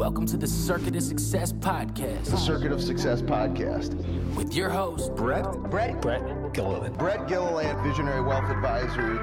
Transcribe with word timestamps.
Welcome 0.00 0.24
to 0.28 0.38
the 0.38 0.46
Circuit 0.46 0.96
of 0.96 1.02
Success 1.02 1.52
podcast. 1.52 2.24
The 2.24 2.38
Circuit 2.38 2.72
of 2.72 2.82
Success 2.82 3.20
podcast. 3.20 3.94
With 4.34 4.54
your 4.54 4.70
host, 4.70 5.14
Brett. 5.14 5.44
Brett. 5.64 6.00
Brett 6.00 6.54
Gilliland. 6.54 6.96
Brett 6.96 7.28
Gilliland, 7.28 7.78
Visionary 7.86 8.22
Wealth 8.22 8.50
Advisory. 8.50 9.18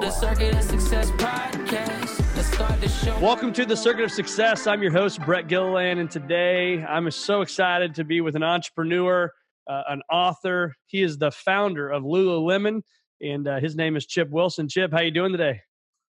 The 0.00 0.10
Circuit 0.10 0.56
of 0.56 0.64
Success 0.64 1.12
podcast. 1.12 2.34
Let's 2.34 2.52
start 2.52 2.80
the 2.80 2.88
show. 2.88 3.16
Welcome 3.20 3.52
to 3.52 3.64
the 3.64 3.76
Circuit 3.76 4.02
of 4.02 4.10
Success. 4.10 4.66
I'm 4.66 4.82
your 4.82 4.90
host, 4.90 5.24
Brett 5.24 5.46
Gilliland, 5.46 6.00
and 6.00 6.10
today 6.10 6.82
I'm 6.82 7.08
so 7.12 7.42
excited 7.42 7.94
to 7.94 8.02
be 8.02 8.20
with 8.20 8.34
an 8.34 8.42
entrepreneur, 8.42 9.32
uh, 9.70 9.82
an 9.88 10.02
author. 10.10 10.74
He 10.86 11.02
is 11.04 11.18
the 11.18 11.30
founder 11.30 11.88
of 11.88 12.02
Lululemon, 12.02 12.80
and 13.22 13.46
uh, 13.46 13.60
his 13.60 13.76
name 13.76 13.94
is 13.94 14.04
Chip 14.06 14.30
Wilson. 14.30 14.68
Chip, 14.68 14.90
how 14.92 15.02
you 15.02 15.12
doing 15.12 15.30
today? 15.30 15.60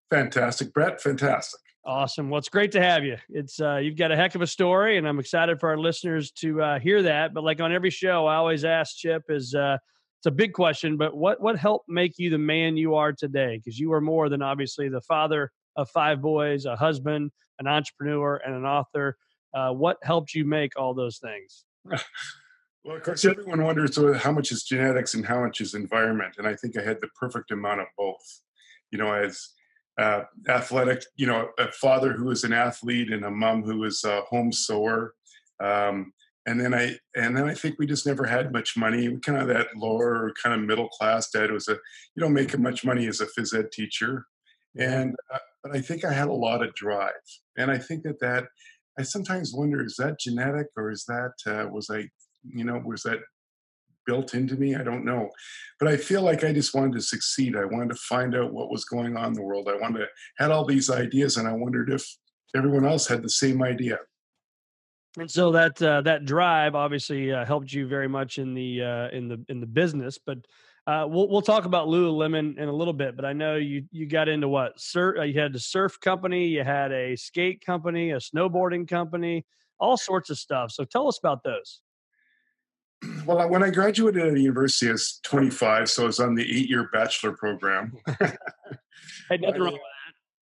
Fantastic, 0.10 0.74
Brett. 0.74 1.00
Fantastic. 1.00 1.60
Awesome. 1.88 2.30
Well, 2.30 2.38
it's 2.38 2.50
great 2.50 2.74
to 2.74 2.82
have 2.82 3.06
you. 3.06 3.16
It's 3.30 3.62
uh, 3.62 3.78
you've 3.78 3.96
got 3.96 4.12
a 4.12 4.16
heck 4.18 4.36
of 4.36 4.42
a 4.42 4.48
story, 4.48 4.98
and 4.98 5.08
I'm 5.08 5.20
excited 5.20 5.58
for 5.58 5.70
our 5.70 5.78
listeners 5.78 6.32
to 6.32 6.62
uh, 6.62 6.80
hear 6.80 7.02
that. 7.04 7.34
But 7.34 7.46
like 7.46 7.62
on 7.62 7.72
every 7.72 7.92
show, 7.92 8.26
I 8.26 8.36
always 8.36 8.66
ask 8.66 8.98
Chip 8.98 9.24
is 9.30 9.56
uh, 9.56 9.78
it's 10.20 10.26
a 10.26 10.32
big 10.32 10.52
question, 10.52 10.98
but 10.98 11.16
what 11.16 11.40
what 11.40 11.58
helped 11.58 11.88
make 11.88 12.16
you 12.18 12.30
the 12.30 12.38
man 12.38 12.76
you 12.76 12.96
are 12.96 13.14
today? 13.14 13.56
Because 13.56 13.80
you 13.80 13.94
are 13.94 14.02
more 14.02 14.28
than 14.28 14.42
obviously 14.42 14.90
the 14.90 15.00
father 15.00 15.50
of 15.78 15.90
five 15.92 16.22
boys, 16.22 16.66
a 16.66 16.76
husband, 16.76 17.32
an 17.60 17.68
entrepreneur, 17.68 18.42
and 18.46 18.54
an 18.54 18.66
author. 18.66 19.16
Uh, 19.54 19.72
what 19.72 19.96
helped 20.04 20.36
you 20.36 20.44
make 20.44 20.74
all 20.78 20.94
those 20.94 21.20
things? 21.20 21.64
well, 22.84 22.98
of 22.98 23.04
course, 23.04 23.24
everyone 23.24 23.64
wonders 23.64 23.98
how 24.18 24.34
much 24.34 24.52
is 24.52 24.64
genetics 24.64 25.14
and 25.14 25.26
how 25.26 25.40
much 25.40 25.62
is 25.62 25.74
environment, 25.74 26.36
and 26.38 26.48
I 26.48 26.56
think 26.56 26.78
I 26.78 26.82
had 26.84 27.00
the 27.00 27.08
perfect 27.18 27.52
amount 27.52 27.80
of 27.80 27.88
both. 27.98 28.42
You 28.92 28.98
know, 28.98 29.14
as 29.14 29.54
uh, 29.98 30.24
athletic, 30.48 31.04
you 31.16 31.26
know, 31.26 31.50
a 31.58 31.72
father 31.72 32.14
who 32.14 32.26
was 32.26 32.44
an 32.44 32.54
athlete 32.54 33.12
and 33.12 33.26
a 33.26 33.32
mom 33.32 33.64
who 33.64 33.80
was 33.80 34.04
a 34.04 34.22
home 34.22 34.52
sewer. 34.52 35.16
Um, 35.60 36.14
and 36.46 36.62
then 36.62 36.74
I 36.74 36.96
and 37.16 37.36
then 37.36 37.44
I 37.44 37.54
think 37.54 37.76
we 37.78 37.86
just 37.86 38.06
never 38.06 38.26
had 38.26 38.54
much 38.54 38.78
money. 38.78 39.10
We 39.10 39.20
kind 39.20 39.42
of 39.42 39.48
that 39.50 39.76
lower 39.76 40.34
kind 40.42 40.56
of 40.56 40.66
middle 40.66 40.88
class. 40.88 41.30
Dad 41.30 41.52
was 41.52 41.68
a 41.68 41.74
you 41.74 42.22
don't 42.22 42.34
make 42.34 42.58
much 42.58 42.86
money 42.86 43.06
as 43.08 43.20
a 43.20 43.26
phys 43.26 43.58
ed 43.58 43.72
teacher, 43.72 44.26
and 44.80 45.14
uh, 45.34 45.40
but 45.62 45.76
I 45.76 45.82
think 45.82 46.06
I 46.06 46.14
had 46.14 46.30
a 46.30 46.34
lot 46.34 46.64
of 46.64 46.74
drive, 46.74 47.12
and 47.58 47.70
I 47.70 47.78
think 47.78 48.04
that 48.04 48.22
that 48.22 48.46
I 48.98 49.04
sometimes 49.04 49.54
wonder 49.54 49.84
is 49.84 49.98
that 49.98 50.20
genetic 50.20 50.68
or 50.78 50.90
is 50.90 51.04
that 51.06 51.34
uh, 51.46 51.68
was 51.70 51.90
I 51.90 52.08
you 52.46 52.64
know 52.64 52.82
was 52.84 53.04
that 53.04 53.20
built 54.08 54.34
into 54.34 54.56
me. 54.56 54.76
I 54.76 54.84
don't 54.84 55.06
know. 55.06 55.30
But 55.80 55.90
I 55.90 55.98
feel 55.98 56.24
like 56.24 56.44
I 56.44 56.54
just 56.54 56.74
wanted 56.74 56.94
to 56.94 57.02
succeed. 57.02 57.56
I 57.56 57.66
wanted 57.66 57.90
to 57.90 57.96
find 57.96 58.36
out 58.36 58.54
what 58.54 58.72
was 58.72 58.86
going 58.86 59.16
on 59.16 59.28
in 59.28 59.34
the 59.34 59.44
world. 59.44 59.70
I 59.70 59.78
wanted 59.78 60.00
to 60.00 60.08
had 60.40 60.50
all 60.50 60.66
these 60.66 60.90
ideas 60.90 61.38
and 61.38 61.48
I 61.48 61.54
wondered 61.54 61.92
if 61.92 62.04
everyone 62.56 62.86
else 62.86 63.08
had 63.08 63.22
the 63.22 63.30
same 63.30 63.62
idea. 63.62 64.00
And 65.20 65.30
so 65.30 65.52
that 65.52 65.82
uh, 65.82 66.02
that 66.02 66.26
drive 66.26 66.76
obviously 66.76 67.32
uh, 67.32 67.46
helped 67.46 67.74
you 67.74 67.88
very 67.88 68.08
much 68.08 68.38
in 68.38 68.54
the 68.54 68.84
uh, 68.84 69.08
in 69.10 69.28
the 69.28 69.44
in 69.50 69.60
the 69.60 69.66
business, 69.66 70.20
but 70.24 70.38
uh, 70.86 71.06
we'll 71.08 71.28
we'll 71.28 71.42
talk 71.42 71.66
about 71.66 71.88
Lululemon 71.88 72.58
in 72.58 72.70
a 72.70 72.72
little 72.72 72.94
bit. 72.94 73.16
But 73.16 73.26
I 73.26 73.34
know 73.34 73.56
you 73.56 73.84
you 73.92 74.06
got 74.06 74.30
into 74.30 74.48
what 74.48 74.80
surf? 74.80 75.18
Uh, 75.18 75.24
you 75.24 75.40
had 75.40 75.56
a 75.56 75.60
surf 75.60 76.00
company, 76.00 76.48
you 76.48 76.64
had 76.64 76.92
a 76.92 77.16
skate 77.16 77.66
company, 77.66 78.12
a 78.12 78.18
snowboarding 78.18 78.88
company, 78.88 79.44
all 79.80 79.98
sorts 79.98 80.30
of 80.30 80.38
stuff. 80.38 80.72
So 80.72 80.84
tell 80.84 81.08
us 81.08 81.18
about 81.18 81.44
those. 81.44 81.82
Well, 83.28 83.50
when 83.50 83.62
I 83.62 83.72
graduated 83.72 84.26
at 84.26 84.34
the 84.36 84.42
university, 84.42 84.88
I 84.88 84.94
was 84.94 85.20
25, 85.24 85.90
so 85.90 86.04
I 86.04 86.06
was 86.06 86.22
on 86.22 86.34
the 86.34 86.44
eight-year 86.44 86.90
bachelor 86.94 87.34
program. 87.34 87.92
hey, 88.22 89.38
nothing 89.42 89.62
wrong 89.62 89.74
with 89.74 89.82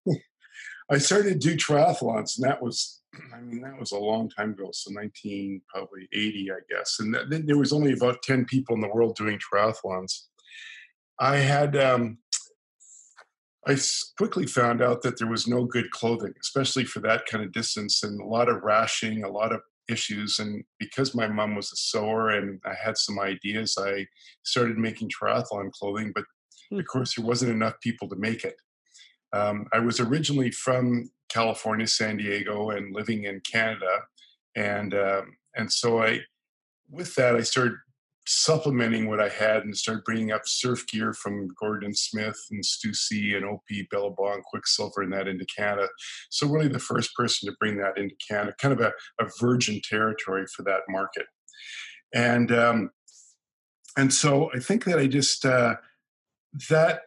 that. 0.05 0.21
I 0.91 0.99
started 0.99 1.41
to 1.41 1.49
do 1.49 1.57
triathlons, 1.57 2.37
and 2.37 2.47
that 2.47 2.61
was, 2.61 3.01
I 3.33 3.41
mean, 3.41 3.61
that 3.63 3.79
was 3.79 3.91
a 3.91 3.97
long 3.97 4.29
time 4.29 4.51
ago. 4.51 4.69
So 4.71 4.91
19, 4.91 5.63
probably 5.67 6.07
80, 6.13 6.51
I 6.51 6.59
guess. 6.69 6.99
And 6.99 7.17
then 7.27 7.47
there 7.47 7.57
was 7.57 7.73
only 7.73 7.93
about 7.93 8.21
10 8.21 8.45
people 8.45 8.75
in 8.75 8.81
the 8.81 8.93
world 8.93 9.15
doing 9.15 9.39
triathlons. 9.39 10.25
I 11.19 11.37
had, 11.37 11.75
um, 11.75 12.19
I 13.67 13.79
quickly 14.15 14.45
found 14.45 14.83
out 14.83 15.01
that 15.01 15.17
there 15.17 15.29
was 15.29 15.47
no 15.47 15.65
good 15.65 15.89
clothing, 15.89 16.35
especially 16.39 16.85
for 16.85 16.99
that 16.99 17.25
kind 17.25 17.43
of 17.43 17.51
distance, 17.51 18.03
and 18.03 18.21
a 18.21 18.25
lot 18.25 18.47
of 18.47 18.61
rashing, 18.61 19.23
a 19.23 19.31
lot 19.31 19.53
of 19.53 19.61
issues. 19.89 20.39
And 20.39 20.63
because 20.79 21.15
my 21.15 21.27
mom 21.27 21.55
was 21.55 21.71
a 21.71 21.75
sewer 21.75 22.29
and 22.31 22.59
I 22.65 22.73
had 22.73 22.97
some 22.97 23.19
ideas, 23.19 23.75
I 23.79 24.07
started 24.43 24.77
making 24.77 25.09
triathlon 25.09 25.71
clothing. 25.71 26.11
But 26.13 26.25
hmm. 26.69 26.79
of 26.79 26.87
course, 26.87 27.15
there 27.15 27.25
wasn't 27.25 27.51
enough 27.51 27.79
people 27.81 28.09
to 28.09 28.15
make 28.15 28.43
it. 28.43 28.55
Um, 29.33 29.67
I 29.73 29.79
was 29.79 29.99
originally 29.99 30.51
from 30.51 31.09
California, 31.29 31.87
San 31.87 32.17
Diego, 32.17 32.69
and 32.69 32.95
living 32.95 33.25
in 33.25 33.41
Canada, 33.41 34.03
and 34.55 34.93
um, 34.93 35.35
and 35.55 35.71
so 35.71 36.01
I, 36.01 36.21
with 36.89 37.15
that, 37.15 37.35
I 37.35 37.41
started 37.41 37.73
supplementing 38.27 39.07
what 39.07 39.21
I 39.21 39.29
had 39.29 39.63
and 39.63 39.77
started 39.77 40.03
bringing 40.03 40.31
up 40.31 40.41
surf 40.45 40.87
gear 40.87 41.13
from 41.13 41.47
Gordon 41.59 41.93
Smith 41.93 42.39
and 42.51 42.63
Stussy 42.63 43.35
and 43.35 43.45
OP, 43.45 43.61
Billabong, 43.91 44.41
Quiksilver, 44.43 45.03
and 45.03 45.13
that 45.13 45.27
into 45.27 45.45
Canada. 45.45 45.87
So 46.29 46.47
really 46.47 46.67
the 46.67 46.79
first 46.79 47.13
person 47.15 47.49
to 47.49 47.55
bring 47.59 47.77
that 47.77 47.97
into 47.97 48.15
Canada, 48.27 48.55
kind 48.59 48.73
of 48.73 48.81
a, 48.81 48.93
a 49.23 49.29
virgin 49.39 49.79
territory 49.87 50.45
for 50.47 50.63
that 50.63 50.81
market. 50.89 51.27
And 52.13 52.51
um, 52.51 52.91
and 53.97 54.13
so 54.13 54.49
I 54.53 54.59
think 54.59 54.85
that 54.85 54.99
I 54.99 55.07
just 55.07 55.45
uh, 55.45 55.75
that 56.69 57.01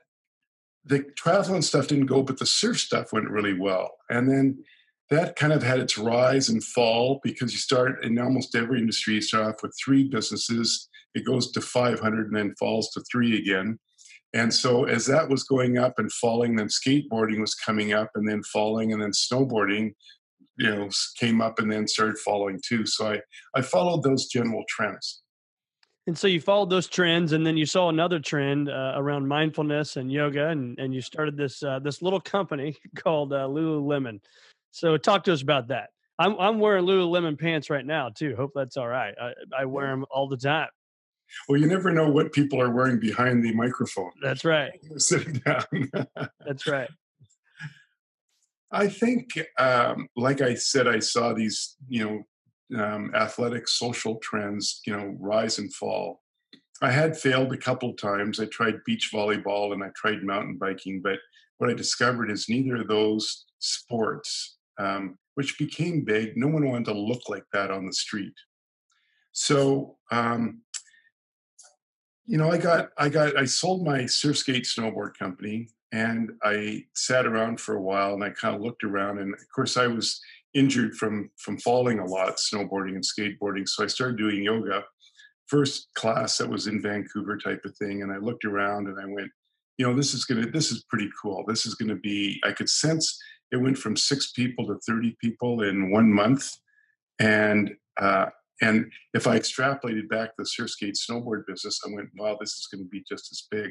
the 0.84 1.04
triathlon 1.22 1.62
stuff 1.62 1.88
didn't 1.88 2.06
go, 2.06 2.22
but 2.22 2.38
the 2.38 2.46
surf 2.46 2.78
stuff 2.78 3.12
went 3.12 3.28
really 3.28 3.58
well. 3.58 3.90
And 4.08 4.30
then 4.30 4.64
that 5.10 5.36
kind 5.36 5.52
of 5.52 5.62
had 5.62 5.80
its 5.80 5.98
rise 5.98 6.48
and 6.48 6.62
fall 6.62 7.20
because 7.22 7.52
you 7.52 7.58
start 7.58 8.04
in 8.04 8.18
almost 8.18 8.54
every 8.54 8.78
industry, 8.78 9.14
you 9.14 9.20
start 9.20 9.46
off 9.46 9.62
with 9.62 9.74
three 9.82 10.04
businesses 10.04 10.88
it 11.14 11.24
goes 11.24 11.50
to 11.52 11.60
500 11.60 12.28
and 12.28 12.36
then 12.36 12.54
falls 12.58 12.90
to 12.90 13.02
three 13.10 13.38
again. 13.38 13.78
And 14.34 14.52
so 14.52 14.84
as 14.84 15.06
that 15.06 15.28
was 15.28 15.44
going 15.44 15.78
up 15.78 15.94
and 15.98 16.12
falling, 16.12 16.56
then 16.56 16.68
skateboarding 16.68 17.40
was 17.40 17.54
coming 17.54 17.92
up 17.92 18.10
and 18.14 18.28
then 18.28 18.42
falling, 18.42 18.92
and 18.92 19.00
then 19.00 19.12
snowboarding, 19.12 19.94
you 20.56 20.70
know, 20.70 20.88
came 21.18 21.40
up 21.40 21.58
and 21.58 21.72
then 21.72 21.86
started 21.88 22.18
falling 22.18 22.60
too. 22.66 22.84
So 22.84 23.12
I, 23.12 23.20
I 23.54 23.62
followed 23.62 24.02
those 24.02 24.26
general 24.26 24.64
trends. 24.68 25.22
And 26.06 26.16
so 26.16 26.26
you 26.26 26.40
followed 26.40 26.70
those 26.70 26.86
trends, 26.86 27.32
and 27.32 27.46
then 27.46 27.58
you 27.58 27.66
saw 27.66 27.90
another 27.90 28.18
trend 28.18 28.70
uh, 28.70 28.94
around 28.96 29.28
mindfulness 29.28 29.96
and 29.96 30.10
yoga, 30.10 30.48
and, 30.48 30.78
and 30.78 30.94
you 30.94 31.02
started 31.02 31.36
this 31.36 31.62
uh, 31.62 31.80
this 31.80 32.00
little 32.00 32.20
company 32.20 32.74
called 32.96 33.32
uh, 33.34 33.46
Lululemon. 33.46 34.20
So 34.70 34.96
talk 34.96 35.24
to 35.24 35.34
us 35.34 35.42
about 35.42 35.68
that. 35.68 35.90
I'm 36.18 36.38
I'm 36.38 36.60
wearing 36.60 36.86
Lululemon 36.86 37.38
pants 37.38 37.68
right 37.68 37.84
now 37.84 38.08
too. 38.08 38.34
Hope 38.36 38.52
that's 38.54 38.78
all 38.78 38.88
right. 38.88 39.14
I, 39.20 39.32
I 39.60 39.64
wear 39.66 39.88
them 39.88 40.06
all 40.10 40.28
the 40.28 40.38
time. 40.38 40.68
Well, 41.48 41.60
you 41.60 41.66
never 41.66 41.90
know 41.92 42.08
what 42.08 42.32
people 42.32 42.60
are 42.60 42.70
wearing 42.70 42.98
behind 42.98 43.44
the 43.44 43.52
microphone. 43.54 44.10
That's 44.22 44.44
right. 44.44 44.72
Sitting 44.96 45.42
down. 45.44 45.64
That's 46.44 46.66
right. 46.66 46.90
I 48.70 48.88
think, 48.88 49.38
um, 49.58 50.08
like 50.16 50.40
I 50.40 50.54
said, 50.54 50.86
I 50.86 50.98
saw 50.98 51.32
these, 51.32 51.76
you 51.88 52.04
know, 52.04 52.82
um, 52.82 53.14
athletic 53.14 53.66
social 53.66 54.16
trends, 54.16 54.80
you 54.86 54.94
know, 54.94 55.16
rise 55.18 55.58
and 55.58 55.72
fall. 55.72 56.22
I 56.82 56.90
had 56.90 57.16
failed 57.16 57.52
a 57.52 57.56
couple 57.56 57.94
times. 57.94 58.38
I 58.38 58.44
tried 58.46 58.84
beach 58.84 59.10
volleyball 59.12 59.72
and 59.72 59.82
I 59.82 59.88
tried 59.96 60.22
mountain 60.22 60.58
biking, 60.58 61.00
but 61.02 61.18
what 61.56 61.70
I 61.70 61.74
discovered 61.74 62.30
is 62.30 62.48
neither 62.48 62.76
of 62.76 62.88
those 62.88 63.46
sports, 63.58 64.58
um, 64.78 65.18
which 65.34 65.58
became 65.58 66.04
big, 66.04 66.36
no 66.36 66.48
one 66.48 66.68
wanted 66.68 66.86
to 66.86 66.98
look 66.98 67.28
like 67.28 67.44
that 67.52 67.70
on 67.70 67.86
the 67.86 67.92
street. 67.92 68.34
So 69.32 69.96
um, 70.10 70.62
you 72.28 72.36
know, 72.36 72.52
I 72.52 72.58
got, 72.58 72.90
I 72.98 73.08
got, 73.08 73.38
I 73.38 73.46
sold 73.46 73.84
my 73.84 74.04
surf 74.04 74.36
skate 74.36 74.64
snowboard 74.64 75.16
company 75.18 75.70
and 75.92 76.30
I 76.44 76.84
sat 76.94 77.24
around 77.24 77.58
for 77.58 77.74
a 77.74 77.82
while 77.82 78.12
and 78.12 78.22
I 78.22 78.28
kind 78.28 78.54
of 78.54 78.60
looked 78.60 78.84
around 78.84 79.18
and 79.18 79.32
of 79.32 79.40
course 79.54 79.78
I 79.78 79.86
was 79.86 80.20
injured 80.52 80.94
from, 80.94 81.30
from 81.38 81.56
falling 81.56 82.00
a 82.00 82.04
lot, 82.04 82.36
snowboarding 82.36 82.96
and 82.96 83.02
skateboarding. 83.02 83.66
So 83.66 83.82
I 83.82 83.86
started 83.86 84.18
doing 84.18 84.42
yoga 84.42 84.84
first 85.46 85.88
class 85.94 86.36
that 86.36 86.50
was 86.50 86.66
in 86.66 86.82
Vancouver 86.82 87.38
type 87.38 87.62
of 87.64 87.74
thing. 87.78 88.02
And 88.02 88.12
I 88.12 88.18
looked 88.18 88.44
around 88.44 88.88
and 88.88 89.00
I 89.00 89.06
went, 89.06 89.30
you 89.78 89.86
know, 89.86 89.94
this 89.94 90.12
is 90.12 90.26
to, 90.26 90.34
this 90.34 90.70
is 90.70 90.84
pretty 90.90 91.08
cool. 91.22 91.44
This 91.48 91.64
is 91.64 91.76
to 91.76 91.94
be, 91.94 92.38
I 92.44 92.52
could 92.52 92.68
sense 92.68 93.18
it 93.50 93.56
went 93.56 93.78
from 93.78 93.96
six 93.96 94.32
people 94.32 94.66
to 94.66 94.78
30 94.86 95.16
people 95.18 95.62
in 95.62 95.90
one 95.90 96.12
month. 96.12 96.46
And, 97.18 97.74
uh, 97.98 98.26
and 98.60 98.90
if 99.14 99.26
I 99.26 99.38
extrapolated 99.38 100.08
back 100.08 100.30
the 100.36 100.44
surf 100.44 100.70
skate 100.70 100.96
snowboard 100.96 101.46
business, 101.46 101.80
I 101.86 101.94
went, 101.94 102.10
wow, 102.16 102.36
this 102.40 102.54
is 102.54 102.66
going 102.66 102.84
to 102.84 102.88
be 102.88 103.04
just 103.08 103.30
as 103.32 103.46
big 103.50 103.70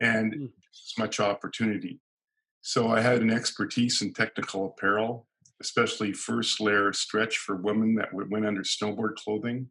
and 0.00 0.32
mm. 0.32 0.44
as 0.44 0.92
much 0.98 1.20
opportunity. 1.20 2.00
So 2.62 2.88
I 2.88 3.00
had 3.00 3.22
an 3.22 3.30
expertise 3.30 4.02
in 4.02 4.12
technical 4.12 4.66
apparel, 4.66 5.26
especially 5.62 6.12
first 6.12 6.60
layer 6.60 6.92
stretch 6.92 7.38
for 7.38 7.56
women 7.56 7.94
that 7.96 8.12
went 8.12 8.46
under 8.46 8.62
snowboard 8.62 9.14
clothing. 9.14 9.68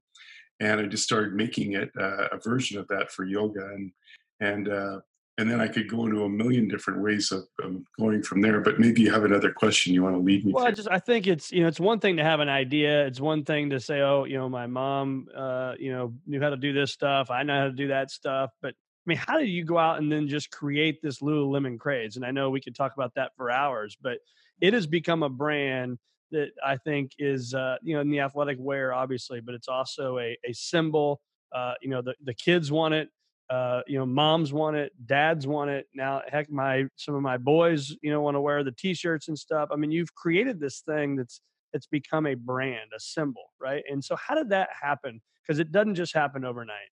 And 0.60 0.80
I 0.80 0.86
just 0.86 1.04
started 1.04 1.34
making 1.34 1.74
it 1.74 1.92
uh, 2.00 2.28
a 2.32 2.40
version 2.40 2.80
of 2.80 2.88
that 2.88 3.12
for 3.12 3.26
yoga. 3.26 3.68
And, 3.68 3.92
and 4.40 4.70
uh, 4.70 5.00
and 5.38 5.50
then 5.50 5.62
I 5.62 5.68
could 5.68 5.88
go 5.88 6.06
into 6.06 6.24
a 6.24 6.30
million 6.30 6.68
different 6.68 7.02
ways 7.02 7.32
of, 7.32 7.44
of 7.62 7.76
going 8.00 8.24
from 8.24 8.42
there. 8.42 8.60
But 8.60 8.80
maybe 8.80 9.02
you 9.02 9.12
have 9.12 9.24
another 9.24 9.52
question 9.52 9.94
you 9.94 10.02
want 10.04 10.16
to 10.16 10.22
lead 10.22 10.44
me. 10.44 10.52
Well, 10.52 10.66
to. 10.66 10.72
I 10.72 10.74
just 10.74 10.88
I 10.90 11.00
think 11.00 11.28
it's 11.28 11.52
you 11.52 11.62
know 11.62 11.68
it's 11.68 11.80
one 11.80 12.00
thing 12.00 12.18
to 12.18 12.24
have 12.24 12.40
an 12.40 12.50
idea. 12.50 13.06
It's 13.06 13.20
one 13.20 13.46
thing 13.46 13.70
to 13.70 13.80
say, 13.80 14.02
oh, 14.02 14.24
you 14.24 14.38
know, 14.38 14.50
my 14.50 14.66
mom, 14.66 15.28
uh, 15.36 15.74
you 15.80 15.92
know, 15.92 16.14
knew 16.26 16.42
how 16.42 16.50
to 16.50 16.58
do 16.58 16.74
this 16.74 16.92
stuff. 16.92 17.30
I 17.30 17.44
know 17.44 17.60
how 17.60 17.66
to 17.66 17.72
do 17.72 17.90
that 17.90 18.10
stuff. 18.10 18.50
But 18.62 18.70
I 18.70 19.06
mean, 19.06 19.18
how 19.18 19.38
did 19.38 19.50
you 19.50 19.64
go 19.64 19.78
out 19.78 20.00
and 20.00 20.12
then 20.12 20.28
just 20.28 20.50
create 20.50 21.02
this 21.04 21.20
Lululemon 21.20 21.78
craze? 21.78 22.16
And 22.16 22.26
I 22.26 22.32
know 22.32 22.50
we 22.50 22.62
could 22.62 22.76
talk 22.76 22.94
about 22.96 23.14
that 23.16 23.32
for 23.38 23.52
hours, 23.52 23.96
but 24.02 24.18
it 24.60 24.74
has 24.74 24.88
become 24.88 25.22
a 25.22 25.30
brand 25.30 26.00
that 26.32 26.50
I 26.66 26.78
think 26.78 27.12
is 27.20 27.54
uh, 27.54 27.78
you 27.84 27.94
know 27.94 28.02
in 28.02 28.10
the 28.10 28.22
athletic 28.22 28.58
wear, 28.60 28.92
obviously, 28.92 29.40
but 29.40 29.54
it's 29.54 29.68
also 29.68 30.18
a 30.18 30.36
a 30.44 30.54
symbol. 30.54 31.22
Uh, 31.54 31.76
you 31.80 31.90
know, 31.90 32.02
the 32.02 32.16
the 32.24 32.34
kids 32.34 32.72
want 32.72 32.96
it 32.96 33.10
uh, 33.50 33.82
you 33.88 33.98
know, 33.98 34.06
moms 34.06 34.52
want 34.52 34.76
it, 34.76 34.92
dads 35.06 35.48
want 35.48 35.70
it. 35.70 35.88
Now, 35.94 36.22
heck, 36.28 36.52
my 36.52 36.86
some 36.96 37.16
of 37.16 37.22
my 37.22 37.38
boys, 37.38 37.96
you 38.02 38.12
know, 38.12 38.22
want 38.22 38.36
to 38.36 38.42
wear 38.42 38.64
the 38.64 38.72
t-shirts 38.72 39.28
and 39.28 39.38
stuff. 39.38 39.70
I 39.72 39.76
mean, 39.76 39.92
you've 39.92 40.14
created 40.16 40.60
this 40.60 40.82
thing 40.82 41.16
that's 41.16 41.42
it's 41.74 41.88
become 41.88 42.26
a 42.26 42.34
brand, 42.34 42.92
a 42.96 43.00
symbol, 43.00 43.54
right? 43.60 43.84
And 43.90 44.04
so, 44.04 44.16
how 44.16 44.36
did 44.36 44.50
that 44.50 44.70
happen? 44.82 45.22
Because 45.42 45.60
it 45.60 45.72
doesn't 45.72 45.96
just 45.96 46.14
happen 46.14 46.44
overnight. 46.44 46.90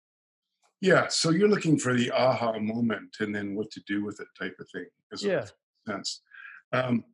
Yeah, 0.82 1.08
so 1.08 1.30
you're 1.30 1.48
looking 1.48 1.80
for 1.80 1.94
the 1.94 2.12
aha 2.12 2.60
moment 2.60 3.16
and 3.20 3.34
then 3.34 3.56
what 3.56 3.72
to 3.72 3.82
do 3.88 4.04
with 4.04 4.20
it, 4.20 4.28
type 4.38 4.56
of 4.60 4.68
thing. 4.74 4.86
Yeah. 5.22 5.46
sense. 5.88 6.22
Um, 6.74 7.06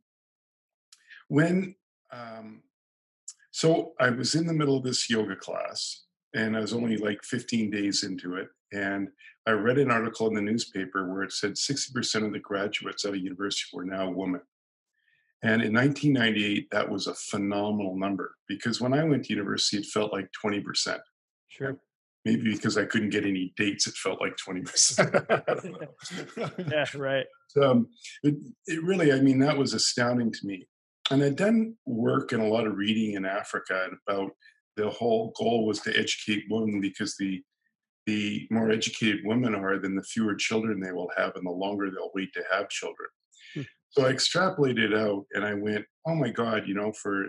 when 1.28 1.76
um, 2.12 2.62
so 3.52 3.92
I 4.00 4.10
was 4.10 4.34
in 4.34 4.46
the 4.46 4.52
middle 4.52 4.76
of 4.76 4.82
this 4.82 5.08
yoga 5.08 5.36
class, 5.36 6.04
and 6.34 6.56
I 6.56 6.60
was 6.60 6.72
only 6.72 6.96
like 6.96 7.22
15 7.24 7.70
days 7.70 8.04
into 8.04 8.36
it, 8.36 8.48
and 8.72 9.08
I 9.46 9.52
read 9.52 9.78
an 9.78 9.90
article 9.90 10.28
in 10.28 10.34
the 10.34 10.42
newspaper 10.42 11.10
where 11.10 11.22
it 11.22 11.32
said 11.32 11.54
60% 11.54 12.26
of 12.26 12.32
the 12.32 12.38
graduates 12.38 13.04
at 13.04 13.14
a 13.14 13.18
university 13.18 13.68
were 13.72 13.84
now 13.84 14.10
women. 14.10 14.42
And 15.42 15.62
in 15.62 15.72
1998, 15.72 16.68
that 16.70 16.88
was 16.88 17.06
a 17.06 17.14
phenomenal 17.14 17.96
number 17.96 18.34
because 18.46 18.80
when 18.80 18.92
I 18.92 19.02
went 19.04 19.24
to 19.24 19.32
university, 19.32 19.78
it 19.78 19.86
felt 19.86 20.12
like 20.12 20.28
20%. 20.44 20.98
Sure. 21.48 21.78
Maybe 22.26 22.52
because 22.52 22.76
I 22.76 22.84
couldn't 22.84 23.08
get 23.08 23.24
any 23.24 23.54
dates, 23.56 23.86
it 23.86 23.94
felt 23.94 24.20
like 24.20 24.36
20%. 24.36 25.88
yeah, 26.70 26.84
right. 26.94 27.26
Um, 27.60 27.88
it, 28.22 28.36
it 28.68 28.80
really, 28.84 29.12
I 29.12 29.20
mean, 29.20 29.40
that 29.40 29.58
was 29.58 29.74
astounding 29.74 30.30
to 30.30 30.38
me. 30.44 30.68
And 31.10 31.20
I'd 31.20 31.34
done 31.34 31.74
work 31.84 32.30
and 32.30 32.40
a 32.40 32.46
lot 32.46 32.64
of 32.64 32.76
reading 32.76 33.16
in 33.16 33.24
Africa 33.24 33.88
about 34.06 34.30
the 34.76 34.88
whole 34.88 35.32
goal 35.36 35.66
was 35.66 35.80
to 35.80 35.98
educate 35.98 36.44
women 36.50 36.80
because 36.80 37.16
the 37.18 37.42
the 38.06 38.46
more 38.50 38.70
educated 38.70 39.20
women 39.24 39.54
are, 39.54 39.78
then 39.78 39.94
the 39.94 40.02
fewer 40.02 40.34
children 40.34 40.80
they 40.80 40.90
will 40.90 41.10
have 41.16 41.36
and 41.36 41.46
the 41.46 41.50
longer 41.50 41.90
they'll 41.90 42.10
wait 42.14 42.32
to 42.32 42.42
have 42.50 42.68
children. 42.68 43.08
Hmm. 43.54 43.62
So 43.90 44.06
I 44.06 44.12
extrapolated 44.12 44.96
out 44.96 45.26
and 45.34 45.44
I 45.44 45.54
went, 45.54 45.84
oh 46.06 46.14
my 46.14 46.30
God, 46.30 46.66
you 46.66 46.74
know, 46.74 46.92
for 46.92 47.26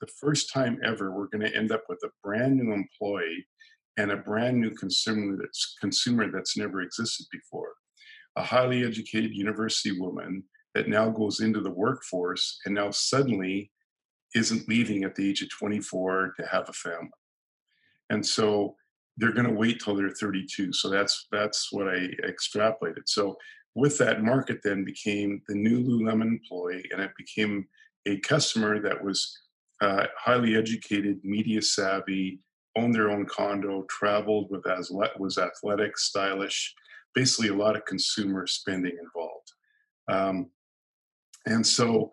the 0.00 0.08
first 0.18 0.52
time 0.52 0.80
ever, 0.82 1.14
we're 1.14 1.28
going 1.28 1.48
to 1.48 1.56
end 1.56 1.72
up 1.72 1.84
with 1.88 2.00
a 2.04 2.10
brand 2.22 2.56
new 2.56 2.72
employee 2.72 3.46
and 3.96 4.10
a 4.10 4.16
brand 4.16 4.60
new 4.60 4.70
consumer 4.70 5.36
that's 5.40 5.76
consumer 5.80 6.30
that's 6.30 6.56
never 6.56 6.80
existed 6.80 7.26
before. 7.30 7.72
A 8.36 8.42
highly 8.42 8.84
educated 8.84 9.34
university 9.34 9.98
woman 9.98 10.42
that 10.74 10.88
now 10.88 11.10
goes 11.10 11.40
into 11.40 11.60
the 11.60 11.70
workforce 11.70 12.58
and 12.64 12.74
now 12.74 12.90
suddenly 12.90 13.70
isn't 14.34 14.68
leaving 14.68 15.04
at 15.04 15.14
the 15.14 15.28
age 15.28 15.42
of 15.42 15.50
24 15.50 16.34
to 16.36 16.46
have 16.46 16.68
a 16.68 16.72
family. 16.72 17.10
And 18.10 18.24
so 18.24 18.76
they're 19.16 19.32
going 19.32 19.46
to 19.46 19.54
wait 19.54 19.80
till 19.80 19.94
they're 19.94 20.10
32. 20.10 20.72
So 20.72 20.88
that's 20.88 21.26
that's 21.30 21.72
what 21.72 21.88
I 21.88 22.08
extrapolated. 22.26 23.06
So 23.06 23.36
with 23.74 23.98
that 23.98 24.22
market 24.22 24.60
then 24.62 24.84
became 24.84 25.42
the 25.48 25.54
new 25.54 25.82
Lululemon 25.82 26.28
employee, 26.28 26.84
and 26.92 27.00
it 27.00 27.12
became 27.16 27.66
a 28.06 28.18
customer 28.20 28.80
that 28.80 29.02
was 29.02 29.36
uh, 29.80 30.06
highly 30.16 30.56
educated, 30.56 31.20
media 31.24 31.62
savvy, 31.62 32.40
owned 32.76 32.94
their 32.94 33.10
own 33.10 33.26
condo, 33.26 33.84
traveled 33.88 34.50
with 34.50 34.66
as 34.66 34.90
was 35.18 35.38
athletic, 35.38 35.96
stylish, 35.96 36.74
basically 37.14 37.48
a 37.48 37.54
lot 37.54 37.76
of 37.76 37.84
consumer 37.84 38.46
spending 38.46 38.96
involved. 39.00 39.52
Um, 40.08 40.50
and 41.46 41.66
so 41.66 42.10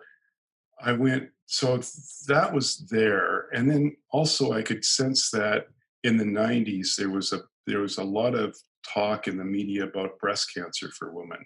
I 0.83 0.94
went. 0.94 1.30
So 1.45 1.81
that 2.28 2.54
was 2.54 2.88
there, 2.89 3.48
and 3.54 3.69
then 3.69 3.95
also 4.12 4.54
I 4.54 4.62
could 4.62 4.86
sense 4.86 5.30
that 5.31 5.68
in 6.04 6.18
the 6.18 6.24
90s 6.24 6.95
there 6.95 7.10
was 7.10 7.33
a 7.33 7.42
there 7.68 7.80
was 7.80 7.98
a 7.98 8.04
lot 8.04 8.33
of 8.36 8.56
talk 8.88 9.28
in 9.28 9.38
the 9.38 9.44
media 9.44 9.83
about 9.83 10.18
breast 10.19 10.54
cancer 10.56 10.89
for 10.98 11.12
women 11.12 11.39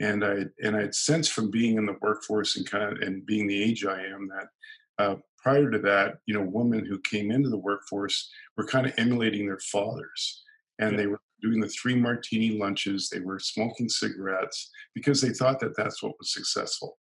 and 0.00 0.24
i 0.24 0.44
and 0.62 0.76
i'd 0.76 0.94
sensed 0.94 1.32
from 1.32 1.50
being 1.50 1.76
in 1.76 1.86
the 1.86 1.96
workforce 2.00 2.56
and 2.56 2.70
kind 2.70 2.84
of 2.84 3.00
and 3.00 3.26
being 3.26 3.46
the 3.46 3.62
age 3.62 3.84
i 3.84 4.00
am 4.00 4.28
that 4.28 4.48
uh, 5.02 5.16
prior 5.42 5.70
to 5.70 5.78
that 5.78 6.18
you 6.26 6.34
know 6.34 6.42
women 6.42 6.84
who 6.84 7.00
came 7.00 7.30
into 7.30 7.48
the 7.48 7.58
workforce 7.58 8.30
were 8.56 8.66
kind 8.66 8.86
of 8.86 8.92
emulating 8.98 9.46
their 9.46 9.58
fathers 9.58 10.42
and 10.78 10.92
yeah. 10.92 10.96
they 10.98 11.06
were 11.06 11.20
doing 11.42 11.60
the 11.60 11.68
three 11.68 11.94
martini 11.94 12.58
lunches 12.58 13.08
they 13.08 13.20
were 13.20 13.38
smoking 13.38 13.88
cigarettes 13.88 14.70
because 14.94 15.20
they 15.20 15.30
thought 15.30 15.58
that 15.58 15.76
that's 15.76 16.02
what 16.02 16.18
was 16.18 16.32
successful 16.32 16.98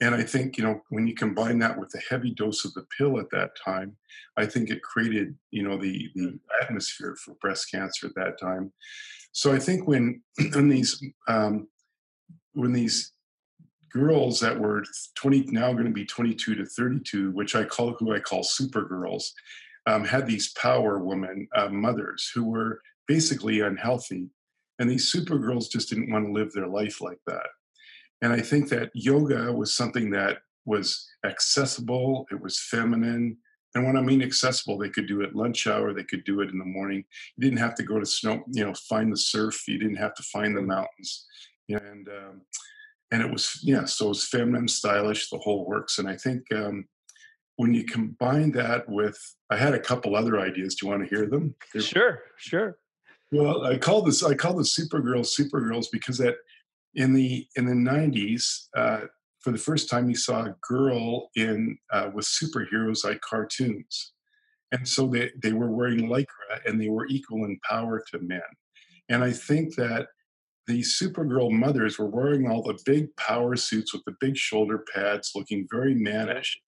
and 0.00 0.14
I 0.14 0.22
think, 0.22 0.58
you 0.58 0.64
know, 0.64 0.82
when 0.90 1.06
you 1.06 1.14
combine 1.14 1.58
that 1.60 1.78
with 1.78 1.90
the 1.90 2.02
heavy 2.10 2.30
dose 2.30 2.64
of 2.64 2.74
the 2.74 2.86
pill 2.96 3.18
at 3.18 3.30
that 3.30 3.52
time, 3.62 3.96
I 4.36 4.44
think 4.44 4.68
it 4.68 4.82
created, 4.82 5.34
you 5.50 5.62
know, 5.62 5.78
the, 5.78 6.10
the 6.14 6.38
atmosphere 6.60 7.16
for 7.16 7.34
breast 7.40 7.70
cancer 7.70 8.06
at 8.06 8.14
that 8.16 8.38
time. 8.38 8.72
So 9.32 9.54
I 9.54 9.58
think 9.58 9.88
when, 9.88 10.22
when 10.52 10.68
these, 10.68 11.02
um, 11.28 11.68
when 12.52 12.72
these 12.72 13.12
girls 13.90 14.38
that 14.40 14.58
were 14.58 14.84
20, 15.14 15.46
now 15.48 15.72
going 15.72 15.86
to 15.86 15.90
be 15.90 16.04
22 16.04 16.54
to 16.56 16.66
32, 16.66 17.30
which 17.30 17.54
I 17.54 17.64
call, 17.64 17.94
who 17.94 18.14
I 18.14 18.20
call 18.20 18.42
super 18.42 18.84
girls, 18.84 19.32
um, 19.86 20.04
had 20.04 20.26
these 20.26 20.52
power 20.52 20.98
woman 20.98 21.48
uh, 21.54 21.68
mothers 21.68 22.30
who 22.34 22.44
were 22.44 22.80
basically 23.08 23.60
unhealthy. 23.60 24.28
And 24.78 24.90
these 24.90 25.10
super 25.10 25.38
girls 25.38 25.68
just 25.68 25.88
didn't 25.88 26.10
want 26.10 26.26
to 26.26 26.32
live 26.32 26.52
their 26.52 26.66
life 26.66 27.00
like 27.00 27.20
that. 27.26 27.46
And 28.22 28.32
I 28.32 28.40
think 28.40 28.68
that 28.70 28.90
yoga 28.94 29.52
was 29.52 29.74
something 29.74 30.10
that 30.10 30.38
was 30.64 31.08
accessible, 31.24 32.26
it 32.30 32.40
was 32.40 32.58
feminine. 32.58 33.36
And 33.74 33.86
when 33.86 33.96
I 33.96 34.00
mean 34.00 34.22
accessible, 34.22 34.78
they 34.78 34.88
could 34.88 35.06
do 35.06 35.20
it 35.20 35.36
lunch 35.36 35.66
hour, 35.66 35.92
they 35.92 36.02
could 36.02 36.24
do 36.24 36.40
it 36.40 36.50
in 36.50 36.58
the 36.58 36.64
morning. 36.64 37.04
You 37.36 37.42
didn't 37.42 37.58
have 37.58 37.74
to 37.76 37.82
go 37.82 38.00
to 38.00 38.06
snow, 38.06 38.42
you 38.50 38.64
know, 38.64 38.72
find 38.88 39.12
the 39.12 39.16
surf, 39.16 39.68
you 39.68 39.78
didn't 39.78 39.96
have 39.96 40.14
to 40.14 40.22
find 40.22 40.56
the 40.56 40.62
mountains. 40.62 41.26
And 41.68 42.08
um, 42.08 42.42
and 43.12 43.22
it 43.22 43.30
was, 43.30 43.60
yeah, 43.62 43.84
so 43.84 44.06
it 44.06 44.08
was 44.08 44.28
feminine, 44.28 44.66
stylish, 44.66 45.30
the 45.30 45.38
whole 45.38 45.64
works. 45.64 45.98
And 45.98 46.08
I 46.08 46.16
think 46.16 46.42
um, 46.52 46.86
when 47.56 47.72
you 47.72 47.84
combine 47.84 48.50
that 48.52 48.88
with, 48.88 49.18
I 49.50 49.56
had 49.56 49.74
a 49.74 49.80
couple 49.80 50.16
other 50.16 50.40
ideas. 50.40 50.74
Do 50.74 50.86
you 50.86 50.90
want 50.90 51.08
to 51.08 51.14
hear 51.14 51.26
them? 51.26 51.54
They're, 51.72 51.82
sure, 51.82 52.22
sure. 52.36 52.78
Well, 53.32 53.64
I 53.64 53.76
call 53.78 54.02
this 54.02 54.22
I 54.22 54.34
call 54.34 54.54
the 54.54 54.62
Supergirls 54.62 55.38
Supergirls 55.38 55.86
because 55.90 56.18
that 56.18 56.36
in 56.96 57.12
the 57.12 57.46
in 57.56 57.66
the 57.66 57.72
90s 57.72 58.68
uh, 58.76 59.02
for 59.40 59.52
the 59.52 59.58
first 59.58 59.88
time 59.88 60.08
you 60.08 60.16
saw 60.16 60.46
a 60.46 60.56
girl 60.66 61.30
in 61.36 61.78
uh, 61.92 62.10
with 62.12 62.26
superheroes 62.26 63.04
like 63.04 63.20
cartoons. 63.20 64.12
And 64.72 64.86
so 64.86 65.06
they, 65.06 65.30
they 65.40 65.52
were 65.52 65.70
wearing 65.70 66.08
lycra 66.08 66.60
and 66.64 66.80
they 66.80 66.88
were 66.88 67.06
equal 67.06 67.44
in 67.44 67.60
power 67.68 68.02
to 68.10 68.18
men. 68.18 68.40
And 69.08 69.22
i 69.22 69.32
think 69.32 69.76
that 69.76 70.08
the 70.66 70.80
supergirl 70.80 71.52
mothers 71.52 71.96
were 71.96 72.10
wearing 72.10 72.48
all 72.48 72.62
the 72.62 72.78
big 72.84 73.14
power 73.16 73.54
suits 73.54 73.92
with 73.92 74.02
the 74.04 74.16
big 74.20 74.36
shoulder 74.36 74.82
pads 74.92 75.30
looking 75.36 75.68
very 75.70 75.94
mannish. 75.94 76.60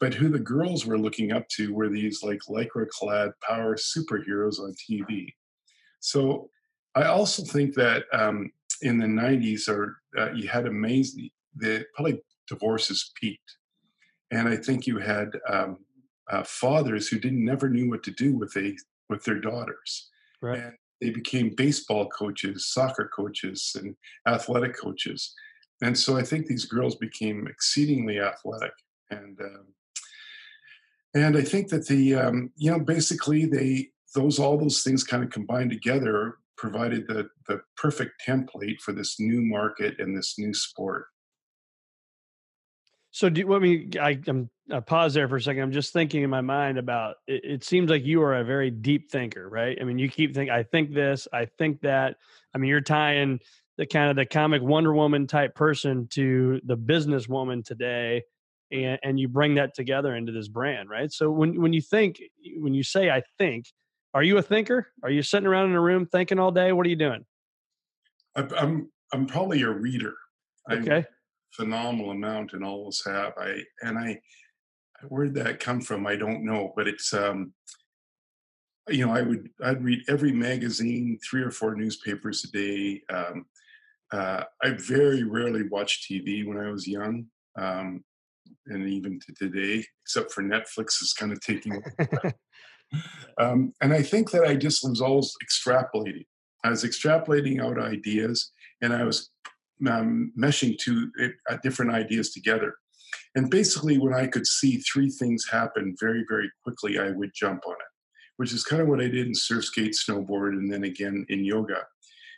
But 0.00 0.12
who 0.12 0.28
the 0.28 0.38
girls 0.38 0.84
were 0.84 0.98
looking 0.98 1.32
up 1.32 1.48
to 1.56 1.72
were 1.72 1.88
these 1.88 2.22
like 2.22 2.40
lycra 2.48 2.88
clad 2.88 3.30
power 3.48 3.76
superheroes 3.76 4.60
on 4.60 4.74
tv 4.74 5.32
so 6.00 6.50
i 6.94 7.04
also 7.04 7.42
think 7.42 7.74
that 7.74 8.04
um, 8.12 8.50
in 8.82 8.98
the 8.98 9.06
90s 9.06 9.68
are 9.68 9.96
uh, 10.18 10.32
you 10.32 10.48
had 10.48 10.66
amazing 10.66 11.30
the 11.56 11.84
probably 11.94 12.20
divorces 12.48 13.10
peaked. 13.20 13.56
And 14.30 14.48
i 14.48 14.56
think 14.56 14.86
you 14.86 14.98
had 14.98 15.30
um, 15.48 15.78
uh, 16.30 16.42
fathers 16.44 17.08
who 17.08 17.18
didn't 17.18 17.44
never 17.44 17.68
knew 17.68 17.88
what 17.88 18.02
to 18.04 18.10
do 18.10 18.36
with 18.36 18.52
they 18.52 18.76
with 19.08 19.24
their 19.24 19.40
daughters. 19.40 20.10
Right. 20.40 20.60
and 20.60 20.74
they 21.00 21.10
became 21.10 21.54
baseball 21.56 22.08
coaches 22.08 22.72
soccer 22.72 23.10
coaches 23.14 23.74
and 23.78 23.96
athletic 24.26 24.76
coaches. 24.76 25.34
And 25.82 25.96
so 25.96 26.16
i 26.16 26.22
think 26.22 26.46
these 26.46 26.66
girls 26.66 26.96
became 26.96 27.46
exceedingly 27.46 28.20
athletic. 28.20 28.72
And 29.10 29.40
um, 29.40 29.66
and 31.14 31.36
i 31.36 31.42
think 31.42 31.68
that 31.68 31.86
the 31.86 32.14
um, 32.14 32.50
you 32.56 32.70
know 32.70 32.80
basically 32.80 33.46
they 33.46 33.90
those 34.14 34.38
all 34.38 34.58
those 34.58 34.82
things 34.82 35.04
kind 35.04 35.22
of 35.22 35.30
combined 35.30 35.70
together 35.70 36.38
provided 36.58 37.06
the, 37.06 37.28
the 37.46 37.60
perfect 37.76 38.22
template 38.26 38.80
for 38.80 38.92
this 38.92 39.18
new 39.18 39.40
market 39.40 39.94
and 39.98 40.16
this 40.16 40.34
new 40.38 40.52
sport. 40.52 41.06
So, 43.10 43.30
do 43.30 43.54
I 43.54 43.58
mean, 43.58 43.92
I, 44.00 44.20
am 44.26 44.50
I 44.70 44.80
pause 44.80 45.14
there 45.14 45.28
for 45.28 45.36
a 45.36 45.40
second. 45.40 45.62
I'm 45.62 45.72
just 45.72 45.92
thinking 45.92 46.22
in 46.22 46.30
my 46.30 46.42
mind 46.42 46.78
about. 46.78 47.16
It, 47.26 47.40
it 47.44 47.64
seems 47.64 47.90
like 47.90 48.04
you 48.04 48.22
are 48.22 48.36
a 48.36 48.44
very 48.44 48.70
deep 48.70 49.10
thinker, 49.10 49.48
right? 49.48 49.78
I 49.80 49.84
mean, 49.84 49.98
you 49.98 50.08
keep 50.10 50.34
thinking. 50.34 50.52
I 50.52 50.62
think 50.62 50.92
this. 50.92 51.26
I 51.32 51.46
think 51.58 51.80
that. 51.80 52.16
I 52.54 52.58
mean, 52.58 52.68
you're 52.68 52.80
tying 52.80 53.40
the 53.78 53.86
kind 53.86 54.10
of 54.10 54.16
the 54.16 54.26
comic 54.26 54.62
Wonder 54.62 54.92
Woman 54.92 55.26
type 55.26 55.54
person 55.54 56.06
to 56.10 56.60
the 56.64 56.76
businesswoman 56.76 57.64
today, 57.64 58.24
and 58.70 58.98
and 59.02 59.18
you 59.18 59.26
bring 59.26 59.54
that 59.54 59.74
together 59.74 60.14
into 60.14 60.32
this 60.32 60.48
brand, 60.48 60.90
right? 60.90 61.10
So 61.10 61.30
when 61.30 61.60
when 61.60 61.72
you 61.72 61.80
think, 61.80 62.20
when 62.58 62.74
you 62.74 62.82
say 62.82 63.10
I 63.10 63.22
think, 63.38 63.72
are 64.18 64.24
you 64.24 64.36
a 64.36 64.42
thinker? 64.42 64.88
Are 65.04 65.10
you 65.10 65.22
sitting 65.22 65.46
around 65.46 65.66
in 65.70 65.76
a 65.76 65.80
room 65.80 66.04
thinking 66.04 66.40
all 66.40 66.50
day? 66.50 66.72
What 66.72 66.84
are 66.84 66.88
you 66.88 66.96
doing? 66.96 67.24
I- 68.34 68.48
I'm 68.56 68.90
I'm 69.12 69.26
probably 69.26 69.62
a 69.62 69.70
reader. 69.70 70.14
I 70.68 70.78
Okay. 70.78 71.04
phenomenal 71.52 72.10
amount 72.10 72.52
and 72.52 72.64
always 72.64 73.00
have. 73.06 73.34
I 73.38 73.62
and 73.82 73.96
I 73.96 74.20
where'd 75.06 75.34
that 75.34 75.60
come 75.60 75.80
from? 75.80 76.04
I 76.04 76.16
don't 76.16 76.44
know, 76.44 76.72
but 76.74 76.88
it's 76.88 77.14
um 77.14 77.54
you 78.88 79.06
know, 79.06 79.12
I 79.12 79.22
would 79.22 79.50
I'd 79.62 79.84
read 79.84 80.00
every 80.08 80.32
magazine, 80.32 81.20
three 81.22 81.42
or 81.42 81.52
four 81.52 81.76
newspapers 81.76 82.44
a 82.44 82.50
day. 82.50 83.02
Um, 83.10 83.46
uh, 84.10 84.42
I 84.64 84.70
very 84.70 85.22
rarely 85.22 85.62
watched 85.68 86.10
TV 86.10 86.44
when 86.44 86.58
I 86.58 86.70
was 86.70 86.88
young, 86.88 87.26
um, 87.56 88.02
and 88.66 88.88
even 88.88 89.20
to 89.20 89.34
today, 89.34 89.84
except 90.02 90.32
for 90.32 90.42
Netflix 90.42 91.00
is 91.02 91.14
kind 91.16 91.30
of 91.30 91.40
taking. 91.40 91.80
um, 93.38 93.72
and 93.80 93.92
I 93.92 94.02
think 94.02 94.30
that 94.30 94.44
I 94.44 94.56
just 94.56 94.86
was 94.88 95.00
always 95.00 95.34
extrapolating. 95.44 96.26
I 96.64 96.70
was 96.70 96.84
extrapolating 96.84 97.62
out 97.62 97.80
ideas, 97.80 98.52
and 98.82 98.92
I 98.92 99.04
was 99.04 99.30
um, 99.88 100.32
meshing 100.38 100.76
two 100.78 101.10
uh, 101.48 101.56
different 101.62 101.92
ideas 101.92 102.32
together. 102.32 102.74
And 103.34 103.50
basically, 103.50 103.98
when 103.98 104.14
I 104.14 104.26
could 104.26 104.46
see 104.46 104.78
three 104.78 105.10
things 105.10 105.46
happen 105.50 105.94
very, 106.00 106.24
very 106.28 106.50
quickly, 106.64 106.98
I 106.98 107.10
would 107.10 107.30
jump 107.34 107.62
on 107.66 107.74
it, 107.74 107.92
which 108.36 108.52
is 108.52 108.64
kind 108.64 108.82
of 108.82 108.88
what 108.88 109.00
I 109.00 109.08
did 109.08 109.26
in 109.26 109.34
surf, 109.34 109.66
skate, 109.66 109.94
snowboard, 109.94 110.50
and 110.50 110.72
then 110.72 110.84
again 110.84 111.24
in 111.28 111.44
yoga. 111.44 111.84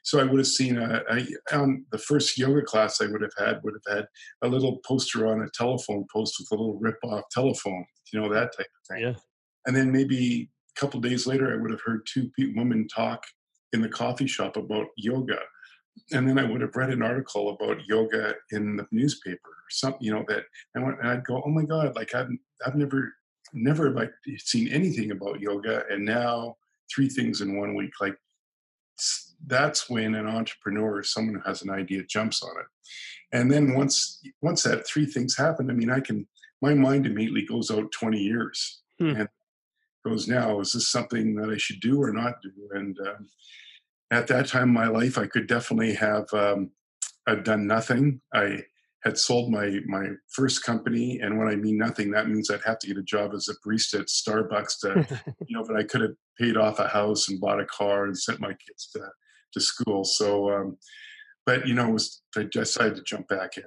So 0.03 0.19
I 0.19 0.25
would 0.25 0.39
have 0.39 0.47
seen 0.47 0.79
a, 0.79 1.03
a 1.11 1.27
on 1.57 1.85
the 1.93 1.99
first 1.99 2.39
yoga 2.39 2.63
class 2.63 3.01
I 3.01 3.07
would 3.07 3.23
have 3.23 3.33
had 3.39 3.61
would 3.63 3.75
have 3.75 3.97
had 3.97 4.07
a 4.43 4.49
little 4.49 4.79
poster 4.87 5.27
on 5.27 5.43
a 5.43 5.51
telephone 5.51 6.07
post 6.13 6.37
with 6.39 6.51
a 6.53 6.55
little 6.55 6.79
rip 6.79 6.97
off 7.05 7.25
telephone, 7.31 7.85
you 8.13 8.21
know 8.21 8.33
that 8.33 8.57
type 8.57 8.67
of 8.67 8.97
thing. 8.97 9.03
Yeah. 9.03 9.15
And 9.67 9.77
then 9.77 9.93
maybe 9.93 10.49
a 10.77 10.81
couple 10.81 11.01
days 11.01 11.27
later, 11.27 11.53
I 11.53 11.61
would 11.61 11.71
have 11.71 11.83
heard 11.85 12.07
two 12.07 12.31
women 12.39 12.89
talk 12.89 13.25
in 13.73 13.83
the 13.83 13.89
coffee 13.89 14.27
shop 14.27 14.57
about 14.57 14.89
yoga, 14.97 15.39
and 16.13 16.29
then 16.29 16.39
I 16.39 16.45
would 16.45 16.61
have 16.61 16.75
read 16.77 16.91
an 16.91 17.03
article 17.03 17.51
about 17.51 17.87
yoga 17.87 18.35
in 18.53 18.77
the 18.77 18.87
newspaper 18.91 19.49
or 19.49 19.71
something, 19.71 20.03
you 20.03 20.13
know 20.13 20.25
that. 20.29 20.45
And, 20.75 20.85
went, 20.85 20.99
and 21.01 21.09
I'd 21.09 21.25
go, 21.25 21.43
oh 21.45 21.51
my 21.51 21.65
god, 21.65 21.95
like 21.95 22.15
I've 22.15 22.31
I've 22.67 22.75
never 22.75 23.13
never 23.53 23.89
have 23.89 23.99
I 23.99 24.09
seen 24.39 24.69
anything 24.69 25.11
about 25.11 25.41
yoga, 25.41 25.85
and 25.91 26.05
now 26.05 26.57
three 26.93 27.09
things 27.09 27.41
in 27.41 27.57
one 27.57 27.75
week, 27.75 27.93
like 28.01 28.17
that's 29.47 29.89
when 29.89 30.15
an 30.15 30.27
entrepreneur, 30.27 31.03
someone 31.03 31.37
who 31.37 31.49
has 31.49 31.63
an 31.63 31.71
idea, 31.71 32.03
jumps 32.05 32.43
on 32.43 32.51
it. 32.61 32.67
And 33.33 33.51
then 33.51 33.75
once 33.75 34.21
once 34.43 34.63
that 34.65 34.87
three 34.87 35.07
things 35.07 35.37
happen, 35.37 35.71
I 35.71 35.75
mean, 35.75 35.91
I 35.91 36.01
can 36.01 36.27
my 36.63 36.75
mind 36.75 37.07
immediately 37.07 37.47
goes 37.47 37.71
out 37.71 37.91
20 37.93 38.19
years 38.19 38.81
Hmm. 38.99 39.17
and 39.17 39.29
goes, 40.05 40.29
now 40.29 40.61
is 40.61 40.73
this 40.73 40.91
something 40.91 41.35
that 41.37 41.51
I 41.51 41.57
should 41.57 41.81
do 41.81 42.03
or 42.03 42.13
not 42.13 42.43
do? 42.43 42.51
And 42.73 42.97
um, 43.01 43.29
at 44.11 44.27
that 44.29 44.49
time 44.49 44.69
in 44.69 44.75
my 44.75 44.89
life, 44.89 45.19
I 45.19 45.27
could 45.27 45.47
definitely 45.47 45.95
have 45.95 46.33
um, 46.33 46.71
I've 47.27 47.45
done 47.45 47.67
nothing. 47.67 48.21
I 48.35 48.63
had 49.05 49.19
sold 49.19 49.51
my 49.51 49.79
my 49.87 50.09
first 50.29 50.65
company, 50.65 51.21
and 51.21 51.39
when 51.39 51.49
I 51.49 51.57
mean 51.57 51.79
nothing, 51.79 52.11
that 52.11 52.29
means 52.29 52.51
I'd 52.51 52.65
have 52.65 52.79
to 52.81 52.87
get 52.87 52.99
a 52.99 53.03
job 53.03 53.33
as 53.35 53.49
a 53.49 53.55
barista 53.67 54.01
at 54.01 54.07
Starbucks 54.07 54.81
to 54.81 55.03
you 55.51 55.57
know, 55.57 55.65
but 55.67 55.77
I 55.77 55.83
could 55.83 56.01
have 56.01 56.15
paid 56.39 56.57
off 56.57 56.79
a 56.79 56.87
house 56.87 57.29
and 57.29 57.41
bought 57.41 57.61
a 57.61 57.67
car 57.67 58.05
and 58.05 58.17
sent 58.17 58.41
my 58.41 58.53
kids 58.53 58.89
to, 58.93 59.01
to 59.53 59.61
school. 59.61 60.05
So, 60.05 60.49
um, 60.51 60.79
but 61.45 61.67
you 61.67 61.75
know, 61.75 61.89
it 61.89 61.93
was 61.93 62.23
I 62.37 62.45
decided 62.51 62.97
to 62.97 63.03
jump 63.03 63.29
back 63.29 63.57
in. 63.57 63.65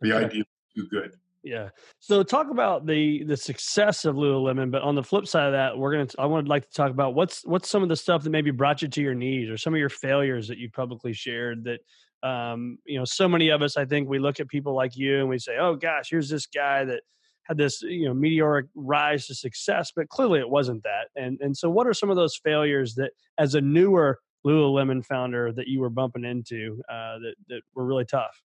The 0.00 0.12
Okay. 0.14 0.24
idea 0.24 0.44
was 0.44 0.74
too 0.74 0.88
good. 0.90 1.14
Yeah. 1.46 1.68
So 2.00 2.24
talk 2.24 2.50
about 2.50 2.86
the 2.86 3.22
the 3.22 3.36
success 3.36 4.04
of 4.04 4.16
Lululemon, 4.16 4.72
but 4.72 4.82
on 4.82 4.96
the 4.96 5.02
flip 5.04 5.28
side 5.28 5.46
of 5.46 5.52
that, 5.52 5.78
we're 5.78 5.92
gonna. 5.92 6.08
I 6.18 6.26
would 6.26 6.48
like 6.48 6.64
to 6.64 6.72
talk 6.72 6.90
about 6.90 7.14
what's 7.14 7.46
what's 7.46 7.70
some 7.70 7.84
of 7.84 7.88
the 7.88 7.94
stuff 7.94 8.24
that 8.24 8.30
maybe 8.30 8.50
brought 8.50 8.82
you 8.82 8.88
to 8.88 9.00
your 9.00 9.14
knees, 9.14 9.48
or 9.48 9.56
some 9.56 9.72
of 9.72 9.78
your 9.78 9.88
failures 9.88 10.48
that 10.48 10.58
you 10.58 10.68
publicly 10.72 11.12
shared. 11.12 11.62
That 11.62 12.28
um, 12.28 12.78
you 12.84 12.98
know, 12.98 13.04
so 13.04 13.28
many 13.28 13.50
of 13.50 13.62
us, 13.62 13.76
I 13.76 13.84
think, 13.84 14.08
we 14.08 14.18
look 14.18 14.40
at 14.40 14.48
people 14.48 14.74
like 14.74 14.96
you 14.96 15.20
and 15.20 15.28
we 15.28 15.38
say, 15.38 15.56
"Oh 15.56 15.76
gosh, 15.76 16.08
here's 16.10 16.28
this 16.28 16.46
guy 16.46 16.84
that 16.84 17.02
had 17.44 17.58
this 17.58 17.80
you 17.80 18.06
know 18.08 18.14
meteoric 18.14 18.66
rise 18.74 19.28
to 19.28 19.34
success," 19.36 19.92
but 19.94 20.08
clearly 20.08 20.40
it 20.40 20.50
wasn't 20.50 20.82
that. 20.82 21.10
And 21.14 21.38
and 21.40 21.56
so, 21.56 21.70
what 21.70 21.86
are 21.86 21.94
some 21.94 22.10
of 22.10 22.16
those 22.16 22.36
failures 22.42 22.96
that, 22.96 23.12
as 23.38 23.54
a 23.54 23.60
newer 23.60 24.18
Lululemon 24.44 25.06
founder, 25.06 25.52
that 25.52 25.68
you 25.68 25.78
were 25.78 25.90
bumping 25.90 26.24
into 26.24 26.82
uh, 26.88 27.20
that 27.20 27.34
that 27.50 27.60
were 27.76 27.84
really 27.84 28.04
tough? 28.04 28.42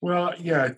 Well, 0.00 0.34
yeah. 0.38 0.70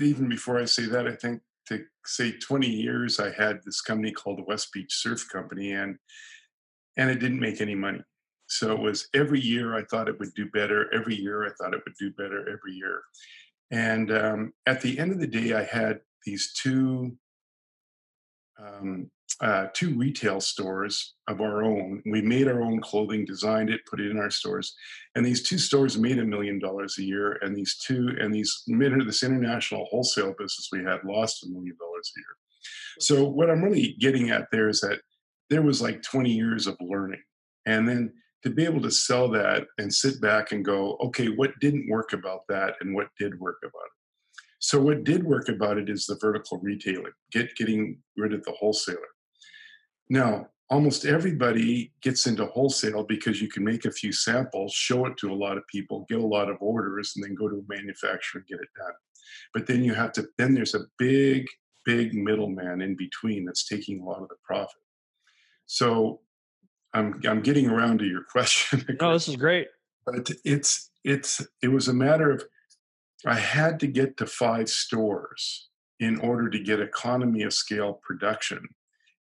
Even 0.00 0.28
before 0.28 0.58
I 0.58 0.64
say 0.64 0.86
that, 0.86 1.06
I 1.06 1.14
think 1.14 1.42
to 1.68 1.84
say 2.06 2.32
20 2.32 2.66
years, 2.66 3.20
I 3.20 3.30
had 3.30 3.60
this 3.64 3.80
company 3.80 4.12
called 4.12 4.38
the 4.38 4.44
West 4.44 4.72
Beach 4.72 4.94
Surf 4.94 5.28
Company, 5.30 5.72
and 5.72 5.96
and 6.96 7.10
it 7.10 7.20
didn't 7.20 7.40
make 7.40 7.60
any 7.60 7.74
money. 7.74 8.00
So 8.46 8.72
it 8.72 8.80
was 8.80 9.08
every 9.14 9.40
year 9.40 9.76
I 9.76 9.84
thought 9.84 10.08
it 10.08 10.18
would 10.18 10.34
do 10.34 10.46
better. 10.50 10.92
Every 10.92 11.14
year 11.14 11.46
I 11.46 11.50
thought 11.58 11.74
it 11.74 11.82
would 11.84 11.96
do 11.98 12.10
better. 12.12 12.40
Every 12.40 12.72
year, 12.72 13.02
and 13.70 14.10
um, 14.12 14.52
at 14.66 14.80
the 14.80 14.98
end 14.98 15.12
of 15.12 15.20
the 15.20 15.26
day, 15.26 15.54
I 15.54 15.64
had 15.64 16.00
these 16.24 16.52
two 16.52 17.16
um, 18.58 19.10
uh, 19.42 19.66
two 19.74 19.98
retail 19.98 20.40
stores 20.40 21.14
of 21.26 21.40
our 21.40 21.64
own. 21.64 22.00
We 22.06 22.22
made 22.22 22.46
our 22.46 22.62
own 22.62 22.80
clothing, 22.80 23.24
designed 23.24 23.70
it, 23.70 23.84
put 23.90 24.00
it 24.00 24.10
in 24.10 24.18
our 24.18 24.30
stores, 24.30 24.74
and 25.16 25.26
these 25.26 25.42
two 25.42 25.58
stores 25.58 25.98
made 25.98 26.18
a 26.20 26.24
million 26.24 26.60
dollars 26.60 26.96
a 26.98 27.02
year. 27.02 27.38
And 27.42 27.56
these 27.56 27.76
two 27.84 28.16
and 28.20 28.32
these 28.32 28.62
this 28.66 29.22
international 29.24 29.86
wholesale 29.90 30.34
business 30.38 30.68
we 30.70 30.84
had 30.84 31.04
lost 31.04 31.44
a 31.44 31.48
million 31.48 31.76
dollars 31.78 32.12
a 32.16 32.20
year. 32.20 32.36
So 33.00 33.28
what 33.28 33.50
I'm 33.50 33.64
really 33.64 33.96
getting 33.98 34.30
at 34.30 34.46
there 34.52 34.68
is 34.68 34.80
that 34.80 35.00
there 35.50 35.62
was 35.62 35.82
like 35.82 36.02
20 36.02 36.30
years 36.30 36.68
of 36.68 36.76
learning, 36.80 37.22
and 37.66 37.88
then 37.88 38.12
to 38.44 38.50
be 38.50 38.64
able 38.64 38.82
to 38.82 38.90
sell 38.90 39.28
that 39.30 39.66
and 39.78 39.92
sit 39.92 40.20
back 40.20 40.52
and 40.52 40.64
go, 40.64 40.96
okay, 41.00 41.26
what 41.26 41.58
didn't 41.60 41.90
work 41.90 42.12
about 42.12 42.42
that, 42.48 42.74
and 42.80 42.94
what 42.94 43.08
did 43.18 43.40
work 43.40 43.58
about 43.62 43.86
it. 43.86 43.92
So 44.60 44.80
what 44.80 45.02
did 45.02 45.24
work 45.24 45.48
about 45.48 45.78
it 45.78 45.90
is 45.90 46.06
the 46.06 46.16
vertical 46.20 46.58
retailing, 46.58 47.12
get 47.32 47.56
getting 47.56 47.98
rid 48.16 48.32
of 48.32 48.44
the 48.44 48.52
wholesaler. 48.52 48.98
Now, 50.12 50.48
almost 50.68 51.06
everybody 51.06 51.90
gets 52.02 52.26
into 52.26 52.44
wholesale 52.44 53.02
because 53.02 53.40
you 53.40 53.48
can 53.48 53.64
make 53.64 53.86
a 53.86 53.90
few 53.90 54.12
samples, 54.12 54.74
show 54.74 55.06
it 55.06 55.16
to 55.16 55.32
a 55.32 55.34
lot 55.34 55.56
of 55.56 55.66
people, 55.68 56.04
get 56.06 56.20
a 56.20 56.26
lot 56.26 56.50
of 56.50 56.58
orders, 56.60 57.14
and 57.16 57.24
then 57.24 57.34
go 57.34 57.48
to 57.48 57.56
a 57.56 57.74
manufacturer 57.74 58.40
and 58.40 58.46
get 58.46 58.60
it 58.60 58.68
done. 58.76 58.92
But 59.54 59.66
then 59.66 59.82
you 59.82 59.94
have 59.94 60.12
to, 60.12 60.28
then 60.36 60.52
there's 60.52 60.74
a 60.74 60.84
big, 60.98 61.46
big 61.86 62.12
middleman 62.12 62.82
in 62.82 62.94
between 62.94 63.46
that's 63.46 63.66
taking 63.66 64.00
a 64.00 64.04
lot 64.04 64.20
of 64.20 64.28
the 64.28 64.34
profit. 64.44 64.82
So 65.64 66.20
I'm 66.92 67.18
I'm 67.26 67.40
getting 67.40 67.70
around 67.70 68.00
to 68.00 68.04
your 68.04 68.24
question. 68.30 68.84
Oh, 69.00 69.14
this 69.14 69.28
is 69.28 69.36
great. 69.36 69.68
but 70.04 70.28
it's 70.44 70.90
it's 71.04 71.40
it 71.62 71.68
was 71.68 71.88
a 71.88 71.94
matter 71.94 72.30
of 72.30 72.44
I 73.24 73.36
had 73.36 73.80
to 73.80 73.86
get 73.86 74.18
to 74.18 74.26
five 74.26 74.68
stores 74.68 75.70
in 76.00 76.18
order 76.20 76.50
to 76.50 76.58
get 76.58 76.80
economy 76.80 77.44
of 77.44 77.54
scale 77.54 77.94
production, 78.06 78.68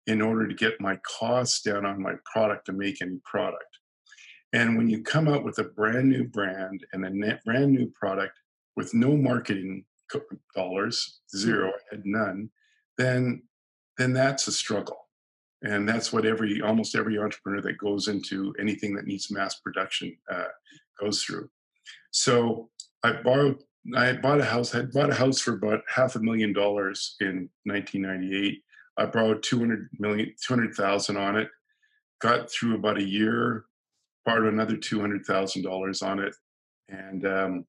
in 0.07 0.21
order 0.21 0.49
to 0.49 0.54
get 0.54 0.80
my 0.80 0.99
costs 1.07 1.62
down 1.62 1.85
on 1.85 2.02
my 2.02 2.14
product 2.25 2.66
to 2.66 2.73
make 2.73 3.02
any 3.02 3.21
product. 3.25 3.78
And 4.52 4.76
when 4.76 4.88
you 4.88 5.02
come 5.02 5.28
out 5.28 5.45
with 5.45 5.59
a 5.59 5.64
brand 5.64 6.09
new 6.09 6.25
brand 6.25 6.85
and 6.92 7.04
a 7.04 7.11
net 7.11 7.40
brand 7.45 7.73
new 7.73 7.90
product 7.99 8.37
with 8.76 8.92
no 8.95 9.16
marketing 9.16 9.85
dollars, 10.57 11.21
zero, 11.35 11.69
I 11.69 11.95
had 11.95 12.02
none, 12.04 12.50
then 12.99 13.42
then 13.99 14.12
that's 14.12 14.49
a 14.49 14.52
struggle. 14.52 15.09
And 15.62 15.87
that's 15.88 16.12
what 16.12 16.25
every 16.25 16.62
almost 16.62 16.97
every 16.97 17.19
entrepreneur 17.19 17.61
that 17.62 17.78
goes 17.78 18.09
into 18.09 18.54
anything 18.59 18.95
that 18.97 19.07
needs 19.07 19.30
mass 19.30 19.61
production 19.61 20.16
uh, 20.33 20.49
goes 20.99 21.23
through. 21.23 21.49
So 22.11 22.71
I 23.04 23.12
borrowed. 23.12 23.62
I 23.95 24.07
had 24.07 24.21
bought 24.23 24.40
a 24.40 24.45
house. 24.45 24.75
I 24.75 24.78
had 24.78 24.92
bought 24.92 25.11
a 25.11 25.14
house 25.14 25.40
for 25.40 25.54
about 25.54 25.83
half 25.88 26.16
a 26.16 26.21
million 26.21 26.52
dollars 26.52 27.16
in 27.21 27.49
1998. 27.64 28.62
I 29.00 29.07
borrowed 29.07 29.42
200 29.42 29.88
million, 29.99 30.35
200,000 30.47 31.16
on 31.16 31.37
it. 31.37 31.49
Got 32.21 32.50
through 32.50 32.76
about 32.76 32.99
a 32.99 33.02
year. 33.02 33.64
Borrowed 34.26 34.52
another 34.52 34.76
200,000 34.76 35.62
dollars 35.62 36.02
on 36.02 36.21
it, 36.21 36.35
and 36.90 37.26
um, 37.26 37.64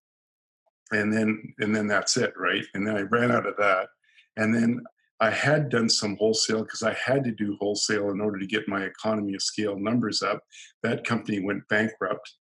and 0.92 1.12
then 1.12 1.54
and 1.60 1.74
then 1.74 1.88
that's 1.88 2.18
it, 2.18 2.34
right? 2.38 2.66
And 2.74 2.86
then 2.86 2.98
I 2.98 3.02
ran 3.02 3.32
out 3.32 3.48
of 3.48 3.56
that, 3.58 3.88
and 4.36 4.54
then 4.54 4.84
I 5.22 5.30
had 5.30 5.70
done 5.70 5.88
some 5.88 6.18
wholesale 6.18 6.64
because 6.64 6.82
I 6.82 6.94
had 6.94 7.24
to 7.24 7.32
do 7.32 7.56
wholesale 7.60 8.10
in 8.10 8.20
order 8.20 8.40
to 8.40 8.48
get 8.48 8.68
my 8.68 8.84
economy 8.84 9.36
of 9.36 9.44
scale 9.44 9.78
numbers 9.78 10.24
up. 10.24 10.42
That 10.82 11.06
company 11.06 11.40
went 11.40 11.68
bankrupt. 11.70 12.34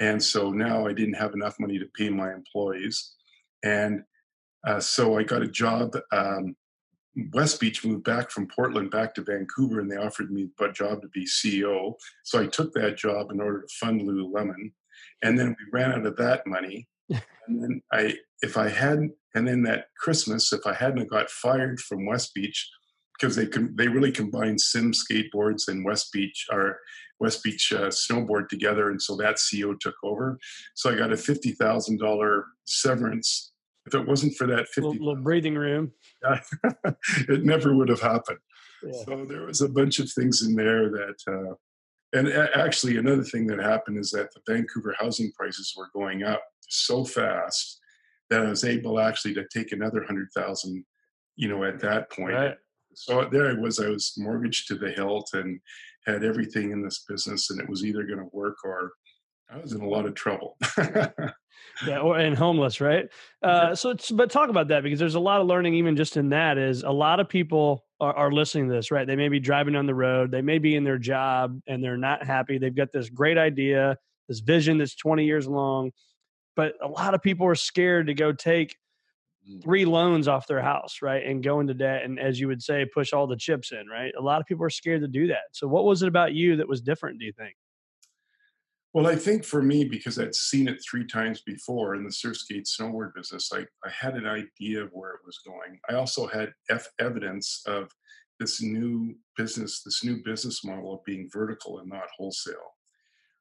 And 0.00 0.20
so 0.20 0.50
now 0.50 0.84
I 0.84 0.92
didn't 0.92 1.14
have 1.14 1.34
enough 1.34 1.54
money 1.60 1.78
to 1.78 1.86
pay 1.96 2.10
my 2.10 2.34
employees. 2.34 3.14
And 3.62 4.02
uh, 4.66 4.80
so 4.80 5.16
I 5.16 5.22
got 5.22 5.42
a 5.42 5.48
job. 5.48 5.96
Um, 6.10 6.56
West 7.32 7.60
Beach 7.60 7.84
moved 7.84 8.04
back 8.04 8.30
from 8.30 8.48
Portland 8.48 8.90
back 8.90 9.14
to 9.14 9.22
Vancouver 9.22 9.80
and 9.80 9.90
they 9.90 9.96
offered 9.96 10.30
me 10.30 10.48
a 10.60 10.72
job 10.72 11.02
to 11.02 11.08
be 11.08 11.26
CEO. 11.26 11.94
So 12.24 12.40
I 12.40 12.46
took 12.46 12.72
that 12.74 12.96
job 12.96 13.30
in 13.30 13.40
order 13.40 13.62
to 13.62 13.74
fund 13.80 14.02
Lululemon. 14.02 14.72
and 15.22 15.38
then 15.38 15.48
we 15.48 15.78
ran 15.78 15.92
out 15.92 16.06
of 16.06 16.16
that 16.16 16.46
money. 16.46 16.88
and 17.10 17.62
then 17.62 17.82
I, 17.92 18.14
if 18.42 18.56
I 18.56 18.68
hadn't, 18.68 19.12
and 19.34 19.46
then 19.46 19.62
that 19.64 19.86
Christmas, 19.98 20.52
if 20.52 20.66
I 20.66 20.74
hadn't 20.74 21.10
got 21.10 21.30
fired 21.30 21.80
from 21.80 22.06
West 22.06 22.34
Beach, 22.34 22.70
because 23.18 23.36
they 23.36 23.46
com- 23.46 23.74
they 23.76 23.88
really 23.88 24.12
combined 24.12 24.60
Sims 24.60 25.04
skateboards 25.04 25.68
and 25.68 25.84
West 25.84 26.12
Beach 26.12 26.46
or 26.50 26.78
West 27.20 27.42
Beach 27.42 27.72
uh, 27.72 27.88
snowboard 27.88 28.48
together, 28.48 28.90
and 28.90 29.00
so 29.00 29.16
that 29.16 29.36
CEO 29.36 29.78
took 29.78 29.94
over. 30.02 30.38
So 30.74 30.90
I 30.90 30.96
got 30.96 31.12
a 31.12 31.16
fifty 31.16 31.52
thousand 31.52 32.00
dollar 32.00 32.46
severance. 32.66 33.52
If 33.86 33.94
it 33.94 34.06
wasn't 34.06 34.34
for 34.36 34.46
that 34.46 34.66
Little, 34.76 34.92
fifty, 34.92 35.04
little 35.04 35.22
breathing 35.22 35.56
room. 35.56 35.92
it 37.28 37.44
never 37.44 37.74
would 37.74 37.88
have 37.88 38.00
happened. 38.00 38.38
Yeah. 38.82 39.04
So 39.04 39.26
there 39.28 39.46
was 39.46 39.60
a 39.60 39.68
bunch 39.68 39.98
of 39.98 40.10
things 40.10 40.42
in 40.42 40.54
there 40.54 40.90
that, 40.90 41.16
uh, 41.28 41.54
and 42.12 42.28
actually 42.28 42.96
another 42.96 43.24
thing 43.24 43.46
that 43.48 43.58
happened 43.58 43.98
is 43.98 44.10
that 44.12 44.28
the 44.32 44.40
Vancouver 44.52 44.94
housing 44.98 45.32
prices 45.32 45.74
were 45.76 45.90
going 45.94 46.22
up 46.22 46.42
so 46.60 47.04
fast 47.04 47.80
that 48.30 48.46
I 48.46 48.48
was 48.48 48.64
able 48.64 48.98
actually 48.98 49.34
to 49.34 49.44
take 49.52 49.72
another 49.72 50.02
hundred 50.04 50.28
thousand, 50.34 50.84
you 51.36 51.48
know, 51.48 51.64
at 51.64 51.80
that 51.80 52.10
point. 52.10 52.34
Right. 52.34 52.56
So 52.94 53.28
there 53.30 53.50
I 53.50 53.54
was. 53.54 53.80
I 53.80 53.88
was 53.88 54.14
mortgaged 54.16 54.68
to 54.68 54.76
the 54.76 54.90
hilt 54.90 55.30
and 55.34 55.60
had 56.06 56.24
everything 56.24 56.70
in 56.70 56.82
this 56.82 57.04
business, 57.08 57.50
and 57.50 57.60
it 57.60 57.68
was 57.68 57.84
either 57.84 58.04
going 58.04 58.18
to 58.18 58.28
work 58.32 58.56
or 58.64 58.92
I 59.50 59.58
was 59.58 59.72
in 59.72 59.82
a 59.82 59.88
lot 59.88 60.06
of 60.06 60.14
trouble. 60.14 60.56
yeah 61.86 61.98
or 61.98 62.18
and 62.18 62.36
homeless 62.36 62.80
right? 62.80 63.08
Uh 63.42 63.74
so 63.74 63.90
it's, 63.90 64.10
but 64.10 64.30
talk 64.30 64.50
about 64.50 64.68
that 64.68 64.82
because 64.82 64.98
there's 64.98 65.14
a 65.14 65.20
lot 65.20 65.40
of 65.40 65.46
learning 65.46 65.74
even 65.74 65.96
just 65.96 66.16
in 66.16 66.30
that 66.30 66.58
is 66.58 66.82
a 66.82 66.90
lot 66.90 67.20
of 67.20 67.28
people 67.28 67.84
are, 68.00 68.14
are 68.14 68.32
listening 68.32 68.68
to 68.68 68.74
this 68.74 68.90
right? 68.90 69.06
They 69.06 69.16
may 69.16 69.28
be 69.28 69.40
driving 69.40 69.76
on 69.76 69.86
the 69.86 69.94
road 69.94 70.30
they 70.30 70.42
may 70.42 70.58
be 70.58 70.74
in 70.76 70.84
their 70.84 70.98
job 70.98 71.60
and 71.66 71.82
they're 71.82 71.96
not 71.96 72.24
happy 72.24 72.58
they've 72.58 72.74
got 72.74 72.92
this 72.92 73.08
great 73.10 73.38
idea 73.38 73.96
this 74.28 74.40
vision 74.40 74.78
that's 74.78 74.94
20 74.94 75.24
years 75.24 75.46
long 75.46 75.90
but 76.56 76.74
a 76.82 76.88
lot 76.88 77.14
of 77.14 77.22
people 77.22 77.46
are 77.46 77.54
scared 77.54 78.06
to 78.06 78.14
go 78.14 78.32
take 78.32 78.76
three 79.62 79.84
loans 79.84 80.26
off 80.26 80.46
their 80.46 80.62
house 80.62 81.00
right 81.02 81.24
and 81.24 81.42
go 81.42 81.60
into 81.60 81.74
debt 81.74 82.02
and 82.02 82.18
as 82.18 82.40
you 82.40 82.48
would 82.48 82.62
say 82.62 82.86
push 82.94 83.12
all 83.12 83.26
the 83.26 83.36
chips 83.36 83.72
in 83.72 83.86
right? 83.88 84.12
A 84.18 84.22
lot 84.22 84.40
of 84.40 84.46
people 84.46 84.64
are 84.64 84.70
scared 84.70 85.02
to 85.02 85.08
do 85.08 85.26
that. 85.26 85.44
So 85.52 85.68
what 85.68 85.84
was 85.84 86.02
it 86.02 86.08
about 86.08 86.32
you 86.32 86.56
that 86.56 86.68
was 86.68 86.80
different 86.80 87.18
do 87.18 87.26
you 87.26 87.32
think 87.32 87.54
Well, 88.94 89.08
I 89.08 89.16
think 89.16 89.44
for 89.44 89.60
me, 89.60 89.84
because 89.84 90.20
I'd 90.20 90.36
seen 90.36 90.68
it 90.68 90.80
three 90.80 91.04
times 91.04 91.40
before 91.40 91.96
in 91.96 92.04
the 92.04 92.12
surf 92.12 92.36
skate 92.36 92.66
snowboard 92.66 93.12
business, 93.12 93.50
I, 93.52 93.66
I 93.84 93.90
had 93.90 94.14
an 94.14 94.24
idea 94.24 94.84
of 94.84 94.90
where 94.92 95.10
it 95.10 95.20
was 95.26 95.40
going. 95.44 95.80
I 95.90 95.94
also 95.94 96.28
had 96.28 96.52
F 96.70 96.86
evidence 97.00 97.62
of 97.66 97.90
this 98.38 98.62
new 98.62 99.16
business, 99.36 99.82
this 99.82 100.04
new 100.04 100.22
business 100.22 100.64
model 100.64 100.94
of 100.94 101.04
being 101.04 101.28
vertical 101.32 101.80
and 101.80 101.88
not 101.88 102.06
wholesale. 102.16 102.76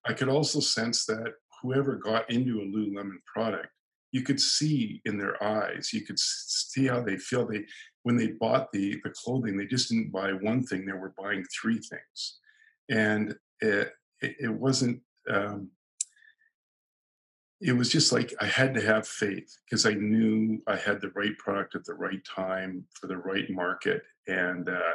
I 0.05 0.13
could 0.13 0.27
also 0.27 0.59
sense 0.59 1.05
that 1.05 1.33
whoever 1.61 1.97
got 1.97 2.27
into 2.31 2.61
a 2.61 2.65
Lululemon 2.65 3.17
product, 3.31 3.69
you 4.11 4.23
could 4.23 4.41
see 4.41 5.01
in 5.05 5.19
their 5.19 5.41
eyes, 5.43 5.91
you 5.93 6.01
could 6.01 6.17
see 6.17 6.87
how 6.87 7.01
they 7.01 7.17
feel. 7.17 7.45
They 7.45 7.63
when 8.01 8.17
they 8.17 8.31
bought 8.39 8.71
the 8.71 8.99
the 9.03 9.11
clothing, 9.11 9.55
they 9.55 9.67
just 9.67 9.89
didn't 9.89 10.11
buy 10.11 10.31
one 10.31 10.63
thing; 10.63 10.85
they 10.85 10.93
were 10.93 11.13
buying 11.15 11.45
three 11.45 11.79
things, 11.79 12.39
and 12.89 13.35
it, 13.61 13.93
it 14.19 14.51
wasn't 14.51 14.99
um, 15.29 15.69
it 17.61 17.71
was 17.73 17.89
just 17.89 18.11
like 18.11 18.33
I 18.41 18.45
had 18.45 18.73
to 18.73 18.81
have 18.81 19.07
faith 19.07 19.57
because 19.65 19.85
I 19.85 19.93
knew 19.93 20.61
I 20.67 20.75
had 20.75 20.99
the 20.99 21.11
right 21.15 21.37
product 21.37 21.75
at 21.75 21.85
the 21.85 21.93
right 21.93 22.23
time 22.25 22.85
for 22.99 23.07
the 23.07 23.17
right 23.17 23.49
market, 23.49 24.03
and 24.27 24.67
uh, 24.67 24.93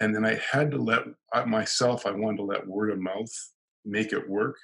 and 0.00 0.14
then 0.14 0.24
I 0.24 0.38
had 0.50 0.70
to 0.72 0.78
let 0.78 1.04
I, 1.32 1.44
myself. 1.44 2.06
I 2.06 2.10
wanted 2.10 2.38
to 2.38 2.42
let 2.44 2.66
word 2.66 2.90
of 2.90 3.00
mouth 3.00 3.32
make 3.84 4.12
it 4.12 4.28
work, 4.28 4.56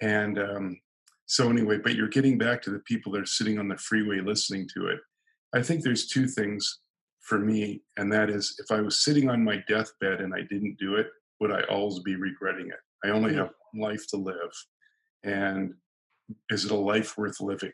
and 0.00 0.38
um, 0.38 0.80
so 1.26 1.50
anyway. 1.50 1.78
But 1.78 1.96
you're 1.96 2.08
getting 2.08 2.38
back 2.38 2.62
to 2.62 2.70
the 2.70 2.80
people 2.80 3.10
that 3.12 3.22
are 3.22 3.26
sitting 3.26 3.58
on 3.58 3.68
the 3.68 3.76
freeway 3.76 4.20
listening 4.20 4.68
to 4.74 4.86
it. 4.86 5.00
I 5.54 5.62
think 5.62 5.82
there's 5.82 6.06
two 6.06 6.28
things 6.28 6.80
for 7.20 7.38
me, 7.38 7.82
and 7.96 8.12
that 8.12 8.30
is 8.30 8.56
if 8.60 8.70
I 8.70 8.80
was 8.80 9.04
sitting 9.04 9.28
on 9.28 9.42
my 9.42 9.62
deathbed 9.66 10.20
and 10.20 10.32
I 10.32 10.42
didn't 10.42 10.76
do 10.78 10.96
it, 10.96 11.08
would 11.40 11.50
I 11.50 11.62
always 11.64 11.98
be 12.00 12.14
regretting 12.14 12.68
it? 12.68 12.78
I 13.04 13.10
only 13.10 13.32
Mm. 13.32 13.38
have 13.38 13.50
life 13.74 14.06
to 14.08 14.16
live. 14.16 14.52
And 15.22 15.74
is 16.50 16.64
it 16.64 16.70
a 16.70 16.76
life 16.76 17.16
worth 17.16 17.40
living? 17.40 17.72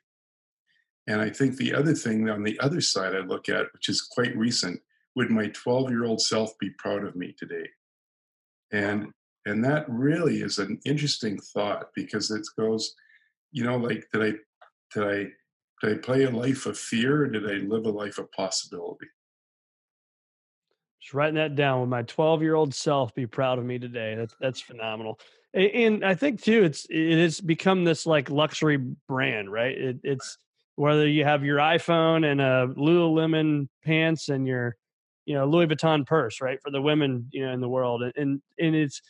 And 1.07 1.21
I 1.21 1.31
think 1.31 1.57
the 1.57 1.75
other 1.75 1.95
thing 1.95 2.29
on 2.29 2.43
the 2.43 2.59
other 2.61 2.81
side 2.81 3.15
I 3.15 3.21
look 3.21 3.49
at, 3.49 3.67
which 3.73 3.89
is 3.89 4.03
quite 4.03 4.37
recent, 4.37 4.81
would 5.17 5.31
my 5.31 5.49
12 5.49 5.91
year 5.91 6.05
old 6.05 6.21
self 6.21 6.57
be 6.59 6.71
proud 6.71 7.05
of 7.05 7.17
me 7.17 7.35
today? 7.39 7.69
And 8.73 9.09
and 9.47 9.65
that 9.65 9.87
really 9.89 10.43
is 10.43 10.59
an 10.59 10.79
interesting 10.85 11.39
thought 11.39 11.89
because 11.95 12.31
it 12.31 12.47
goes, 12.59 12.95
you 13.53 13.65
know, 13.65 13.77
like 13.77 14.07
did 14.13 14.23
I 14.23 14.33
did 14.95 15.09
I 15.09 15.27
did 15.83 15.99
I 15.99 16.01
play 16.01 16.25
a 16.25 16.31
life 16.31 16.67
of 16.67 16.79
fear 16.79 17.23
or 17.23 17.27
did 17.27 17.51
I 17.51 17.65
live 17.67 17.87
a 17.87 17.91
life 17.91 18.19
of 18.19 18.31
possibility? 18.33 19.07
Just 21.01 21.15
writing 21.15 21.37
that 21.37 21.57
down. 21.57 21.81
Would 21.81 21.89
my 21.89 22.03
12 22.03 22.43
year 22.43 22.55
old 22.55 22.75
self 22.75 23.15
be 23.15 23.27
proud 23.27 23.59
of 23.59 23.65
me 23.65 23.79
today? 23.79 24.15
That's 24.15 24.35
that's 24.41 24.61
phenomenal. 24.61 25.19
A- 25.55 25.85
And 25.87 26.05
I 26.05 26.15
think 26.15 26.43
too, 26.43 26.65
it's 26.65 26.87
it 26.91 27.19
has 27.19 27.41
become 27.41 27.85
this 27.85 28.07
like 28.07 28.31
luxury 28.31 28.77
brand, 29.09 29.51
right? 29.53 29.77
It, 29.77 29.97
it's 30.03 30.39
whether 30.77 31.07
you 31.07 31.25
have 31.25 31.45
your 31.45 31.59
iPhone 31.59 32.25
and 32.25 32.41
a 32.41 32.69
Lululemon 32.77 33.69
pants 33.85 34.29
and 34.29 34.47
your, 34.47 34.77
you 35.27 35.35
know, 35.35 35.47
Louis 35.47 35.67
Vuitton 35.67 36.07
purse, 36.07 36.41
right, 36.41 36.59
for 36.63 36.71
the 36.71 36.81
women, 36.81 37.29
you 37.33 37.45
know, 37.45 37.53
in 37.53 37.61
the 37.61 37.69
world, 37.69 38.03
and 38.03 38.41
and, 38.59 38.77
it's. 38.77 39.01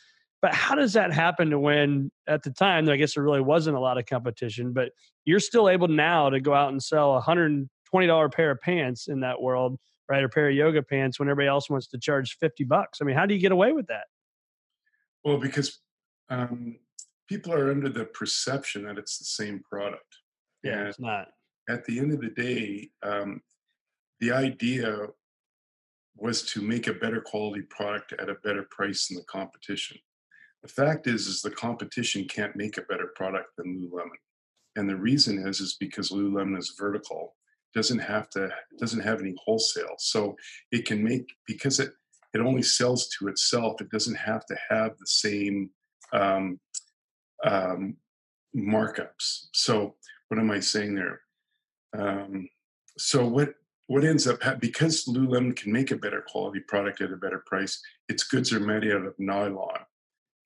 But 0.41 0.55
how 0.55 0.73
does 0.73 0.93
that 0.93 1.13
happen 1.13 1.51
to 1.51 1.59
when 1.59 2.09
at 2.25 2.41
the 2.41 2.49
time 2.49 2.89
I 2.89 2.95
guess 2.95 3.13
there 3.13 3.23
really 3.23 3.41
wasn't 3.41 3.77
a 3.77 3.79
lot 3.79 3.99
of 3.99 4.07
competition, 4.07 4.73
but 4.73 4.89
you're 5.23 5.39
still 5.39 5.69
able 5.69 5.87
now 5.87 6.31
to 6.31 6.39
go 6.39 6.51
out 6.51 6.71
and 6.71 6.81
sell 6.81 7.15
a 7.15 7.21
hundred 7.21 7.69
twenty 7.85 8.07
dollar 8.07 8.27
pair 8.27 8.49
of 8.49 8.59
pants 8.59 9.07
in 9.07 9.19
that 9.19 9.39
world 9.39 9.77
right? 10.11 10.23
Or 10.23 10.29
pair 10.29 10.49
of 10.49 10.55
yoga 10.55 10.83
pants 10.83 11.19
when 11.19 11.29
everybody 11.29 11.47
else 11.47 11.69
wants 11.69 11.87
to 11.87 11.97
charge 11.97 12.37
50 12.37 12.65
bucks. 12.65 12.99
I 13.01 13.05
mean, 13.05 13.15
how 13.15 13.25
do 13.25 13.33
you 13.33 13.39
get 13.39 13.53
away 13.53 13.71
with 13.71 13.87
that? 13.87 14.07
Well, 15.23 15.37
because 15.37 15.79
um, 16.31 16.77
people 17.27 17.53
are 17.53 17.69
under 17.69 17.89
the 17.89 18.05
perception 18.05 18.83
that 18.85 18.97
it's 18.97 19.19
the 19.19 19.25
same 19.25 19.61
product. 19.69 20.17
And 20.63 20.87
It's 20.87 20.99
not. 20.99 21.27
at 21.69 21.85
the 21.85 21.99
end 21.99 22.13
of 22.13 22.21
the 22.21 22.29
day, 22.29 22.89
um, 23.03 23.41
the 24.19 24.31
idea 24.31 25.07
was 26.15 26.43
to 26.43 26.61
make 26.61 26.87
a 26.87 26.93
better 26.93 27.21
quality 27.21 27.63
product 27.63 28.13
at 28.13 28.29
a 28.29 28.35
better 28.43 28.65
price 28.71 29.07
than 29.07 29.17
the 29.17 29.23
competition. 29.23 29.97
The 30.63 30.69
fact 30.69 31.07
is, 31.07 31.27
is 31.27 31.41
the 31.41 31.51
competition 31.51 32.27
can't 32.27 32.55
make 32.55 32.77
a 32.77 32.83
better 32.83 33.11
product 33.15 33.47
than 33.57 33.75
Lululemon, 33.75 34.19
and 34.75 34.87
the 34.87 34.95
reason 34.95 35.45
is, 35.47 35.59
is 35.59 35.75
because 35.79 36.11
Lululemon 36.11 36.57
is 36.57 36.75
vertical, 36.77 37.35
doesn't 37.73 37.99
have 37.99 38.29
to, 38.31 38.49
doesn't 38.79 38.99
have 38.99 39.21
any 39.21 39.33
wholesale, 39.43 39.95
so 39.97 40.35
it 40.71 40.85
can 40.85 41.03
make 41.03 41.27
because 41.47 41.79
it 41.79 41.91
it 42.33 42.39
only 42.41 42.61
sells 42.61 43.09
to 43.09 43.27
itself. 43.27 43.81
It 43.81 43.89
doesn't 43.89 44.15
have 44.15 44.45
to 44.45 44.55
have 44.69 44.91
the 44.97 45.07
same 45.07 45.71
um, 46.13 46.59
um, 47.43 47.97
markups. 48.55 49.47
So 49.53 49.95
what 50.27 50.39
am 50.39 50.51
I 50.51 50.59
saying 50.59 50.95
there? 50.95 51.21
Um, 51.97 52.47
so 52.97 53.25
what 53.25 53.53
what 53.87 54.05
ends 54.05 54.25
up 54.25 54.41
hap- 54.41 54.61
because 54.61 55.05
Lululemon 55.05 55.53
can 55.53 55.71
make 55.71 55.91
a 55.91 55.97
better 55.97 56.23
quality 56.25 56.61
product 56.61 57.01
at 57.01 57.11
a 57.11 57.17
better 57.17 57.43
price, 57.45 57.81
its 58.07 58.23
goods 58.23 58.53
are 58.53 58.59
made 58.61 58.89
out 58.89 59.05
of 59.05 59.13
nylon, 59.19 59.79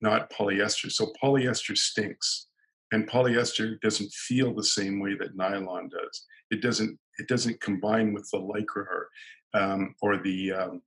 not 0.00 0.32
polyester. 0.32 0.90
So 0.90 1.12
polyester 1.22 1.78
stinks, 1.78 2.48
and 2.90 3.08
polyester 3.08 3.80
doesn't 3.82 4.10
feel 4.12 4.52
the 4.52 4.64
same 4.64 4.98
way 4.98 5.14
that 5.20 5.36
nylon 5.36 5.88
does. 5.88 6.24
It 6.50 6.60
doesn't 6.60 6.98
it 7.18 7.28
doesn't 7.28 7.60
combine 7.60 8.12
with 8.12 8.28
the 8.32 8.38
lycra 8.38 8.84
or, 8.84 9.08
um, 9.54 9.94
or 10.02 10.18
the 10.18 10.52
um, 10.52 10.82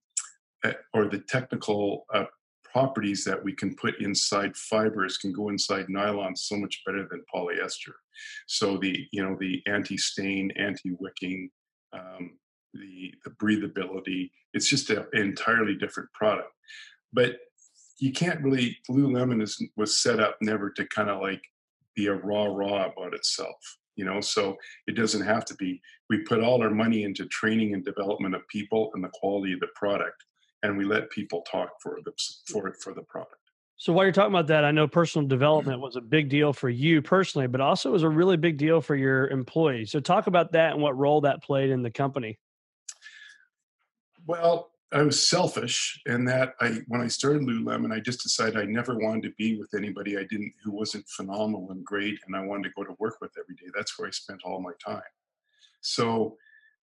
uh, 0.65 0.73
or 0.93 1.07
the 1.07 1.19
technical 1.19 2.05
uh, 2.13 2.25
properties 2.71 3.23
that 3.25 3.43
we 3.43 3.53
can 3.53 3.75
put 3.75 3.99
inside 4.01 4.55
fibers 4.55 5.17
can 5.17 5.31
go 5.31 5.49
inside 5.49 5.89
nylon 5.89 6.35
so 6.35 6.55
much 6.55 6.81
better 6.85 7.07
than 7.09 7.23
polyester. 7.33 7.93
So 8.47 8.77
the 8.77 9.07
you 9.11 9.23
know 9.23 9.37
the 9.39 9.61
anti-stain, 9.67 10.51
anti-wicking, 10.57 11.49
um, 11.93 12.37
the 12.73 13.13
the 13.23 13.31
breathability. 13.31 14.31
It's 14.53 14.69
just 14.69 14.89
an 14.89 15.05
entirely 15.13 15.75
different 15.75 16.11
product. 16.13 16.51
But 17.13 17.37
you 17.99 18.11
can't 18.11 18.41
really. 18.41 18.77
Lululemon 18.89 19.41
is 19.41 19.61
was 19.75 20.01
set 20.01 20.19
up 20.19 20.37
never 20.41 20.69
to 20.71 20.85
kind 20.87 21.09
of 21.09 21.21
like 21.21 21.41
be 21.95 22.07
a 22.07 22.13
raw 22.13 22.45
raw 22.45 22.85
about 22.85 23.13
itself. 23.13 23.77
You 23.95 24.05
know, 24.05 24.21
so 24.21 24.55
it 24.87 24.95
doesn't 24.95 25.25
have 25.25 25.43
to 25.45 25.55
be. 25.55 25.81
We 26.09 26.19
put 26.19 26.41
all 26.41 26.61
our 26.61 26.69
money 26.69 27.03
into 27.03 27.25
training 27.25 27.73
and 27.73 27.83
development 27.83 28.33
of 28.33 28.47
people 28.47 28.91
and 28.93 29.03
the 29.03 29.09
quality 29.13 29.53
of 29.53 29.59
the 29.59 29.67
product 29.75 30.23
and 30.63 30.77
we 30.77 30.85
let 30.85 31.09
people 31.09 31.41
talk 31.49 31.69
for 31.81 31.99
the 32.03 32.11
for 32.47 32.73
for 32.81 32.93
the 32.93 33.03
product. 33.03 33.35
So 33.77 33.93
while 33.93 34.03
you're 34.03 34.11
talking 34.11 34.33
about 34.33 34.47
that, 34.47 34.65
I 34.65 34.71
know 34.71 34.89
personal 34.89 35.25
development 35.25 35.79
was 35.79 35.95
a 35.95 36.01
big 36.01 36.27
deal 36.27 36.51
for 36.51 36.69
you 36.69 37.01
personally, 37.01 37.47
but 37.47 37.61
also 37.61 37.91
was 37.91 38.03
a 38.03 38.09
really 38.09 38.35
big 38.35 38.57
deal 38.57 38.81
for 38.81 38.93
your 38.93 39.29
employees. 39.29 39.89
So 39.89 40.01
talk 40.01 40.27
about 40.27 40.51
that 40.51 40.73
and 40.73 40.81
what 40.81 40.97
role 40.97 41.21
that 41.21 41.41
played 41.41 41.69
in 41.69 41.81
the 41.81 41.89
company. 41.89 42.37
Well, 44.27 44.71
I 44.91 45.03
was 45.03 45.29
selfish, 45.29 46.01
in 46.07 46.25
that 46.25 46.55
I 46.59 46.81
when 46.87 46.99
I 46.99 47.07
started 47.07 47.43
Lululemon, 47.43 47.93
I 47.93 47.99
just 47.99 48.23
decided 48.23 48.57
I 48.57 48.65
never 48.65 48.97
wanted 48.97 49.23
to 49.23 49.31
be 49.37 49.55
with 49.55 49.73
anybody 49.75 50.17
I 50.17 50.23
didn't 50.23 50.53
who 50.63 50.71
wasn't 50.71 51.07
phenomenal 51.07 51.69
and 51.71 51.85
great, 51.85 52.19
and 52.25 52.35
I 52.35 52.41
wanted 52.41 52.69
to 52.69 52.73
go 52.75 52.83
to 52.83 52.95
work 52.99 53.21
with 53.21 53.31
every 53.39 53.55
day. 53.55 53.67
That's 53.75 53.97
where 53.97 54.07
I 54.07 54.11
spent 54.11 54.41
all 54.43 54.59
my 54.61 54.73
time. 54.83 55.01
So, 55.81 56.37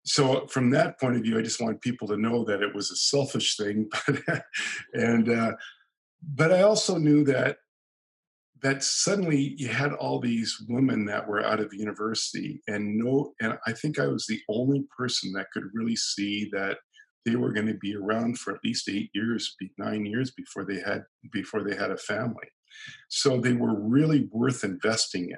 so 0.03 0.47
from 0.47 0.71
that 0.71 0.99
point 0.99 1.15
of 1.15 1.23
view, 1.23 1.37
I 1.37 1.41
just 1.41 1.61
want 1.61 1.81
people 1.81 2.07
to 2.07 2.17
know 2.17 2.43
that 2.45 2.61
it 2.61 2.73
was 2.73 2.91
a 2.91 2.95
selfish 2.95 3.55
thing, 3.55 3.89
but 4.07 4.43
and 4.93 5.29
uh, 5.29 5.53
but 6.21 6.51
I 6.51 6.61
also 6.61 6.97
knew 6.97 7.23
that 7.25 7.57
that 8.61 8.83
suddenly 8.83 9.55
you 9.57 9.67
had 9.67 9.91
all 9.93 10.19
these 10.19 10.63
women 10.69 11.05
that 11.05 11.27
were 11.27 11.43
out 11.43 11.59
of 11.59 11.73
university 11.73 12.61
and 12.67 12.95
no 12.95 13.33
and 13.41 13.57
i 13.65 13.71
think 13.71 13.97
i 13.97 14.05
was 14.05 14.27
the 14.27 14.39
only 14.49 14.85
person 14.95 15.33
that 15.33 15.47
could 15.51 15.63
really 15.73 15.95
see 15.95 16.47
that 16.53 16.77
they 17.25 17.35
were 17.35 17.51
going 17.51 17.67
to 17.67 17.75
be 17.75 17.95
around 17.95 18.39
for 18.39 18.53
at 18.53 18.63
least 18.63 18.89
eight 18.89 19.09
years, 19.13 19.55
nine 19.77 20.05
years 20.05 20.31
before 20.31 20.65
they 20.65 20.79
had 20.79 21.03
before 21.31 21.63
they 21.63 21.75
had 21.75 21.91
a 21.91 21.97
family. 21.97 22.47
So 23.09 23.39
they 23.39 23.53
were 23.53 23.79
really 23.79 24.29
worth 24.31 24.63
investing 24.63 25.29
in. 25.29 25.37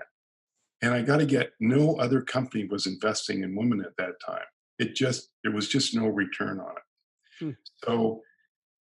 And 0.82 0.94
I 0.94 1.02
got 1.02 1.18
to 1.18 1.26
get 1.26 1.52
no 1.60 1.96
other 1.96 2.22
company 2.22 2.66
was 2.66 2.88
investing 2.88 3.44
in 3.44 3.56
women 3.56 3.82
at 3.82 3.96
that 3.98 4.14
time. 4.26 4.46
It 4.80 4.96
just 4.96 5.30
there 5.44 5.54
was 5.54 5.68
just 5.68 5.96
no 5.96 6.08
return 6.08 6.60
on 6.60 6.72
it. 6.72 6.84
Hmm. 7.40 7.52
So 7.86 8.22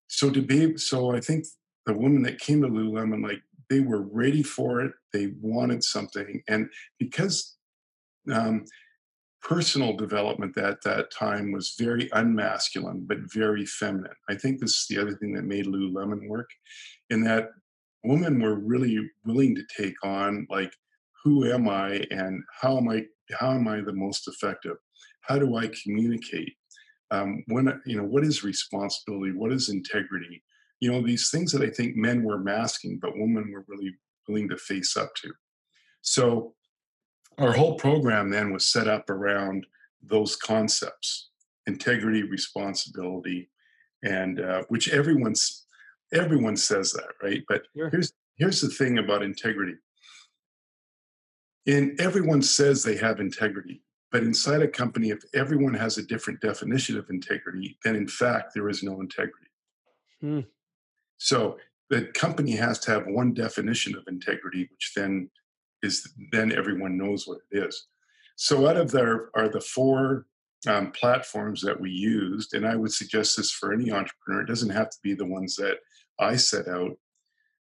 so 0.07 0.29
to 0.29 0.41
be 0.41 0.77
so 0.77 1.15
I 1.15 1.19
think 1.19 1.45
the 1.85 1.97
women 1.97 2.23
that 2.23 2.39
came 2.39 2.61
to 2.61 2.67
Lululemon 2.67 3.23
like 3.23 3.41
they 3.69 3.79
were 3.79 4.01
ready 4.01 4.43
for 4.43 4.81
it. 4.81 4.91
They 5.13 5.33
wanted 5.41 5.83
something, 5.83 6.41
and 6.47 6.69
because 6.97 7.55
um, 8.31 8.65
personal 9.41 9.95
development 9.95 10.57
at 10.57 10.81
that 10.83 11.11
time 11.11 11.51
was 11.51 11.75
very 11.79 12.09
unmasculine 12.09 13.07
but 13.07 13.17
very 13.33 13.65
feminine. 13.65 14.11
I 14.29 14.35
think 14.35 14.59
this 14.59 14.71
is 14.71 14.85
the 14.89 14.99
other 14.99 15.15
thing 15.15 15.33
that 15.35 15.43
made 15.43 15.65
Lululemon 15.65 16.27
work, 16.27 16.49
in 17.09 17.23
that 17.23 17.49
women 18.03 18.41
were 18.41 18.55
really 18.55 18.97
willing 19.25 19.55
to 19.55 19.63
take 19.75 19.95
on 20.03 20.47
like 20.49 20.73
who 21.23 21.51
am 21.51 21.67
I 21.67 22.05
and 22.11 22.43
how 22.61 22.77
am 22.77 22.89
I 22.89 23.05
how 23.39 23.51
am 23.51 23.67
I 23.67 23.81
the 23.81 23.93
most 23.93 24.27
effective? 24.27 24.77
How 25.21 25.37
do 25.37 25.57
I 25.57 25.69
communicate? 25.83 26.53
Um, 27.11 27.43
when 27.47 27.81
you 27.85 27.97
know 27.97 28.03
what 28.03 28.23
is 28.23 28.43
responsibility? 28.43 29.31
What 29.33 29.51
is 29.51 29.69
integrity? 29.69 30.43
You 30.79 30.91
know 30.91 31.01
these 31.01 31.29
things 31.31 31.51
that 31.51 31.61
I 31.61 31.69
think 31.69 31.95
men 31.95 32.23
were 32.23 32.37
masking, 32.37 32.99
but 33.01 33.17
women 33.17 33.51
were 33.51 33.65
really 33.67 33.95
willing 34.27 34.49
to 34.49 34.57
face 34.57 34.95
up 34.95 35.13
to. 35.15 35.31
So 36.01 36.53
our 37.39 37.53
whole 37.53 37.75
program 37.75 38.29
then 38.29 38.53
was 38.53 38.65
set 38.65 38.87
up 38.87 39.09
around 39.09 39.65
those 40.03 40.35
concepts 40.35 41.29
integrity 41.67 42.23
responsibility 42.23 43.49
and 44.03 44.39
uh, 44.39 44.63
which 44.69 44.89
everyone's 44.89 45.65
everyone 46.13 46.55
says 46.55 46.91
that 46.91 47.09
right 47.21 47.43
but 47.47 47.63
sure. 47.75 47.89
here's 47.89 48.13
here's 48.35 48.61
the 48.61 48.69
thing 48.69 48.97
about 48.97 49.21
integrity 49.21 49.75
and 51.67 51.99
everyone 51.99 52.41
says 52.41 52.81
they 52.81 52.97
have 52.97 53.19
integrity 53.19 53.83
but 54.11 54.23
inside 54.23 54.61
a 54.61 54.67
company 54.67 55.09
if 55.09 55.23
everyone 55.33 55.73
has 55.73 55.97
a 55.97 56.03
different 56.03 56.41
definition 56.41 56.97
of 56.97 57.09
integrity 57.09 57.77
then 57.83 57.95
in 57.95 58.07
fact 58.07 58.53
there 58.53 58.69
is 58.69 58.83
no 58.83 59.01
integrity 59.01 59.49
hmm. 60.21 60.41
so 61.17 61.57
the 61.89 62.05
company 62.13 62.51
has 62.51 62.79
to 62.79 62.91
have 62.91 63.07
one 63.07 63.33
definition 63.33 63.95
of 63.95 64.03
integrity 64.07 64.67
which 64.71 64.91
then 64.95 65.29
is 65.81 66.11
then 66.31 66.51
everyone 66.51 66.97
knows 66.97 67.27
what 67.27 67.39
it 67.51 67.63
is. 67.63 67.87
So 68.35 68.67
out 68.67 68.77
of 68.77 68.91
there 68.91 69.29
are 69.35 69.49
the 69.49 69.61
four 69.61 70.25
um, 70.67 70.91
platforms 70.91 71.61
that 71.61 71.79
we 71.79 71.89
used, 71.89 72.53
and 72.53 72.65
I 72.65 72.75
would 72.75 72.91
suggest 72.91 73.37
this 73.37 73.51
for 73.51 73.73
any 73.73 73.91
entrepreneur. 73.91 74.41
It 74.41 74.47
doesn't 74.47 74.69
have 74.69 74.89
to 74.89 74.97
be 75.03 75.13
the 75.13 75.25
ones 75.25 75.55
that 75.55 75.77
I 76.19 76.35
set 76.35 76.67
out. 76.67 76.97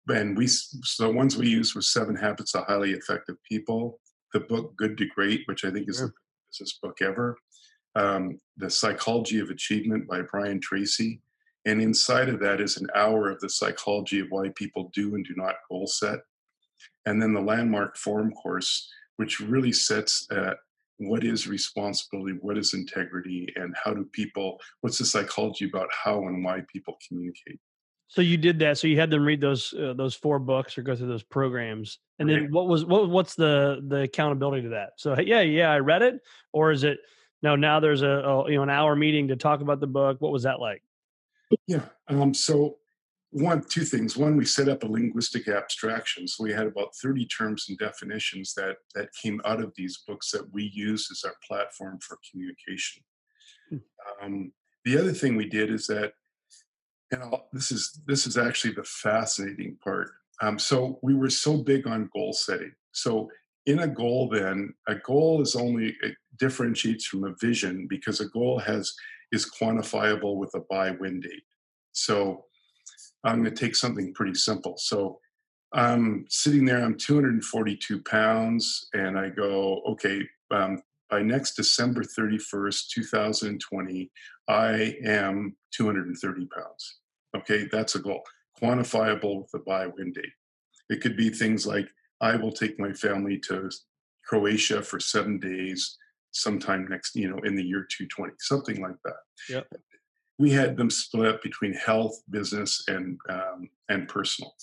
And 0.09 0.37
we 0.37 0.47
so 0.47 1.07
the 1.07 1.11
ones 1.11 1.37
we 1.37 1.47
used 1.47 1.75
were 1.75 1.81
Seven 1.81 2.15
Habits 2.15 2.55
of 2.55 2.65
Highly 2.65 2.91
Effective 2.91 3.35
People, 3.49 3.99
the 4.33 4.41
book 4.41 4.75
Good 4.77 4.97
to 4.97 5.05
Great, 5.05 5.43
which 5.45 5.63
I 5.63 5.71
think 5.71 5.89
is 5.89 5.99
yeah. 5.99 6.07
the 6.07 6.13
best 6.59 6.81
book 6.81 7.01
ever, 7.01 7.37
um, 7.95 8.39
The 8.57 8.69
Psychology 8.69 9.39
of 9.39 9.49
Achievement 9.49 10.07
by 10.07 10.21
Brian 10.21 10.59
Tracy. 10.59 11.21
And 11.65 11.81
inside 11.81 12.27
of 12.27 12.39
that 12.41 12.59
is 12.59 12.77
an 12.77 12.87
hour 12.93 13.29
of 13.29 13.39
the 13.39 13.49
psychology 13.49 14.19
of 14.19 14.27
why 14.29 14.49
people 14.55 14.91
do 14.93 15.15
and 15.15 15.25
do 15.25 15.33
not 15.35 15.55
goal 15.69 15.87
set 15.87 16.19
and 17.05 17.21
then 17.21 17.33
the 17.33 17.41
Landmark 17.41 17.97
Forum 17.97 18.31
course, 18.31 18.89
which 19.17 19.39
really 19.39 19.71
sets 19.71 20.27
uh, 20.31 20.53
what 20.97 21.23
is 21.23 21.47
responsibility, 21.47 22.37
what 22.41 22.57
is 22.57 22.73
integrity, 22.73 23.51
and 23.55 23.75
how 23.83 23.93
do 23.93 24.05
people, 24.11 24.59
what's 24.81 24.97
the 24.97 25.05
psychology 25.05 25.65
about 25.67 25.89
how 25.91 26.27
and 26.27 26.43
why 26.43 26.61
people 26.71 26.97
communicate. 27.07 27.59
So 28.13 28.21
you 28.21 28.37
did 28.37 28.59
that. 28.59 28.77
So 28.77 28.85
you 28.85 28.99
had 28.99 29.09
them 29.09 29.25
read 29.25 29.41
those 29.41 29.73
uh, 29.73 29.93
those 29.93 30.13
four 30.13 30.37
books 30.37 30.77
or 30.77 30.83
go 30.83 30.95
through 30.95 31.07
those 31.07 31.23
programs, 31.23 31.97
and 32.19 32.29
then 32.29 32.51
what 32.51 32.67
was 32.67 32.85
what 32.85 33.09
what's 33.09 33.33
the 33.33 33.83
the 33.87 34.01
accountability 34.01 34.61
to 34.61 34.69
that? 34.69 34.91
So 34.97 35.19
yeah, 35.19 35.41
yeah, 35.41 35.71
I 35.71 35.79
read 35.79 36.03
it, 36.03 36.21
or 36.51 36.71
is 36.71 36.83
it 36.83 36.99
no? 37.41 37.55
Now 37.55 37.79
there's 37.79 38.03
a, 38.03 38.07
a 38.07 38.51
you 38.51 38.57
know 38.57 38.61
an 38.61 38.69
hour 38.69 38.95
meeting 38.95 39.29
to 39.29 39.35
talk 39.35 39.61
about 39.61 39.79
the 39.79 39.87
book. 39.87 40.17
What 40.19 40.31
was 40.31 40.43
that 40.43 40.59
like? 40.59 40.83
Yeah. 41.65 41.85
Um. 42.07 42.35
So 42.35 42.77
one 43.31 43.63
two 43.63 43.83
things 43.83 44.15
one 44.15 44.37
we 44.37 44.45
set 44.45 44.69
up 44.69 44.83
a 44.83 44.87
linguistic 44.87 45.47
abstraction 45.47 46.27
so 46.27 46.43
we 46.43 46.53
had 46.53 46.67
about 46.67 46.95
30 47.01 47.25
terms 47.25 47.65
and 47.67 47.79
definitions 47.79 48.53
that 48.53 48.75
that 48.93 49.09
came 49.19 49.41
out 49.43 49.59
of 49.59 49.73
these 49.75 50.03
books 50.07 50.29
that 50.29 50.53
we 50.53 50.71
use 50.71 51.07
as 51.11 51.23
our 51.25 51.33
platform 51.47 51.97
for 51.99 52.19
communication 52.29 53.01
hmm. 53.71 53.77
um, 54.21 54.51
the 54.85 54.95
other 54.95 55.11
thing 55.11 55.35
we 55.35 55.49
did 55.49 55.71
is 55.71 55.87
that 55.87 56.13
this 57.51 57.71
is 57.71 57.99
this 58.07 58.25
is 58.27 58.37
actually 58.37 58.73
the 58.73 58.83
fascinating 58.83 59.77
part 59.83 60.11
um, 60.41 60.57
so 60.57 60.99
we 61.01 61.13
were 61.13 61.29
so 61.29 61.57
big 61.57 61.87
on 61.87 62.09
goal 62.13 62.33
setting 62.33 62.73
so 62.91 63.29
in 63.65 63.79
a 63.79 63.87
goal 63.87 64.29
then 64.29 64.73
a 64.87 64.95
goal 64.95 65.41
is 65.41 65.55
only 65.55 65.95
differentiates 66.37 67.05
from 67.05 67.23
a 67.23 67.35
vision 67.39 67.87
because 67.89 68.19
a 68.19 68.27
goal 68.29 68.59
has 68.59 68.93
is 69.31 69.49
quantifiable 69.49 70.37
with 70.37 70.51
a 70.55 70.61
buy 70.69 70.91
win 70.91 71.19
date 71.19 71.43
so 71.93 72.45
I'm 73.23 73.41
going 73.41 73.55
to 73.55 73.65
take 73.65 73.75
something 73.75 74.13
pretty 74.13 74.35
simple. 74.35 74.75
So 74.77 75.19
I'm 75.73 76.25
sitting 76.29 76.65
there, 76.65 76.83
I'm 76.83 76.97
242 76.97 78.01
pounds, 78.03 78.87
and 78.93 79.17
I 79.17 79.29
go, 79.29 79.81
okay, 79.87 80.21
um, 80.51 80.81
by 81.09 81.21
next 81.21 81.55
December 81.55 82.03
31st, 82.03 82.89
2020, 82.89 84.11
I 84.47 84.95
am 85.05 85.55
230 85.71 86.47
pounds. 86.47 86.99
Okay, 87.35 87.67
that's 87.71 87.95
a 87.95 87.99
goal. 87.99 88.23
Quantifiable 88.61 89.41
with 89.41 89.53
a 89.53 89.59
buy 89.59 89.87
win 89.87 90.13
date. 90.13 90.25
It 90.89 91.01
could 91.01 91.17
be 91.17 91.29
things 91.29 91.65
like 91.65 91.87
I 92.21 92.35
will 92.35 92.51
take 92.51 92.79
my 92.79 92.93
family 92.93 93.39
to 93.47 93.69
Croatia 94.25 94.81
for 94.81 94.99
seven 94.99 95.39
days 95.39 95.97
sometime 96.31 96.87
next, 96.89 97.15
you 97.15 97.29
know, 97.29 97.39
in 97.39 97.55
the 97.55 97.63
year 97.63 97.85
220, 97.89 98.33
something 98.39 98.81
like 98.81 98.95
that. 99.03 99.15
Yep 99.49 99.67
we 100.37 100.51
had 100.51 100.77
them 100.77 100.89
split 100.89 101.35
up 101.35 101.41
between 101.41 101.73
health, 101.73 102.21
business, 102.29 102.83
and 102.87 103.17
um, 103.29 103.69
and 103.89 104.07
personal. 104.07 104.53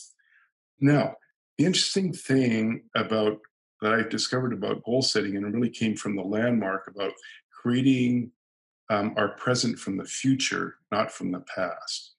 Now, 0.81 1.15
the 1.59 1.67
interesting 1.67 2.13
thing 2.13 2.85
about 2.97 3.39
that 3.81 3.95
I 3.95 4.03
discovered 4.03 4.53
about 4.53 4.85
goal 4.85 5.03
setting, 5.03 5.37
and 5.37 5.47
it 5.47 5.55
really 5.55 5.71
came 5.71 5.97
from 5.97 6.17
the 6.17 6.23
landmark 6.23 6.89
about 6.89 7.13
creating 7.51 8.31
um, 8.91 9.15
our 9.17 9.29
present 9.37 9.79
from 9.79 9.97
the 9.97 10.05
future, 10.05 10.77
not 10.91 11.13
from 11.13 11.31
the 11.31 11.45
past. 11.55 12.15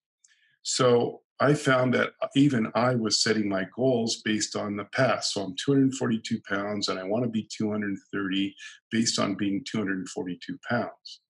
So 0.63 1.21
I 1.39 1.55
found 1.55 1.93
that 1.95 2.11
even 2.35 2.71
I 2.75 2.93
was 2.93 3.23
setting 3.23 3.49
my 3.49 3.65
goals 3.75 4.21
based 4.23 4.55
on 4.55 4.75
the 4.75 4.85
past. 4.85 5.33
So 5.33 5.41
I'm 5.41 5.55
242 5.55 6.39
pounds 6.47 6.87
and 6.87 6.99
I 6.99 7.03
want 7.03 7.23
to 7.23 7.29
be 7.29 7.49
230 7.57 8.55
based 8.91 9.17
on 9.17 9.35
being 9.35 9.63
242 9.69 10.57
pounds. 10.69 11.21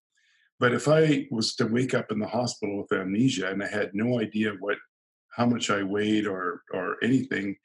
But 0.59 0.73
if 0.73 0.87
I 0.87 1.27
was 1.31 1.55
to 1.55 1.65
wake 1.65 1.93
up 1.93 2.11
in 2.11 2.19
the 2.19 2.27
hospital 2.27 2.77
with 2.81 2.99
amnesia 2.99 3.49
and 3.49 3.63
I 3.63 3.67
had 3.67 3.91
no 3.93 4.19
idea 4.19 4.51
what 4.59 4.77
how 5.35 5.45
much 5.45 5.69
I 5.69 5.81
weighed 5.81 6.27
or 6.27 6.61
or 6.73 6.97
anything, 7.01 7.55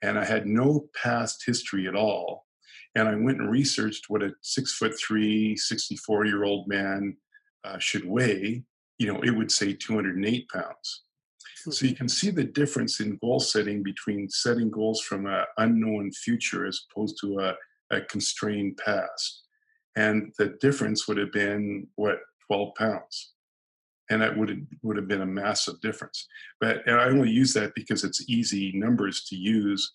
and 0.00 0.18
I 0.18 0.24
had 0.24 0.46
no 0.46 0.88
past 0.94 1.42
history 1.44 1.88
at 1.88 1.96
all, 1.96 2.46
and 2.94 3.08
I 3.08 3.16
went 3.16 3.40
and 3.40 3.50
researched 3.50 4.08
what 4.08 4.22
a 4.22 4.32
six 4.42 4.72
foot 4.72 4.98
three, 4.98 5.56
64 5.56 6.24
year 6.24 6.44
old 6.44 6.68
man 6.68 7.16
uh, 7.64 7.78
should 7.78 8.06
weigh, 8.06 8.64
you 8.98 9.12
know, 9.12 9.20
it 9.22 9.30
would 9.30 9.50
say 9.50 9.72
208 9.74 10.48
pounds. 10.48 11.02
So 11.70 11.86
you 11.86 11.94
can 11.94 12.08
see 12.08 12.30
the 12.30 12.44
difference 12.44 13.00
in 13.00 13.18
goal 13.20 13.40
setting 13.40 13.82
between 13.82 14.28
setting 14.28 14.70
goals 14.70 15.00
from 15.00 15.26
an 15.26 15.44
unknown 15.58 16.12
future 16.12 16.66
as 16.66 16.80
opposed 16.90 17.18
to 17.20 17.40
a, 17.40 17.54
a 17.96 18.00
constrained 18.02 18.78
past. 18.84 19.42
And 19.96 20.32
the 20.38 20.56
difference 20.60 21.08
would 21.08 21.16
have 21.16 21.32
been 21.32 21.86
what 21.96 22.18
12 22.46 22.74
pounds. 22.76 23.32
And 24.10 24.22
that 24.22 24.36
would 24.36 24.50
have, 24.50 24.58
would 24.82 24.96
have 24.96 25.08
been 25.08 25.22
a 25.22 25.26
massive 25.26 25.80
difference. 25.80 26.28
But 26.60 26.88
I 26.88 27.06
only 27.06 27.30
use 27.30 27.52
that 27.54 27.74
because 27.74 28.04
it's 28.04 28.28
easy 28.28 28.72
numbers 28.74 29.24
to 29.24 29.36
use. 29.36 29.92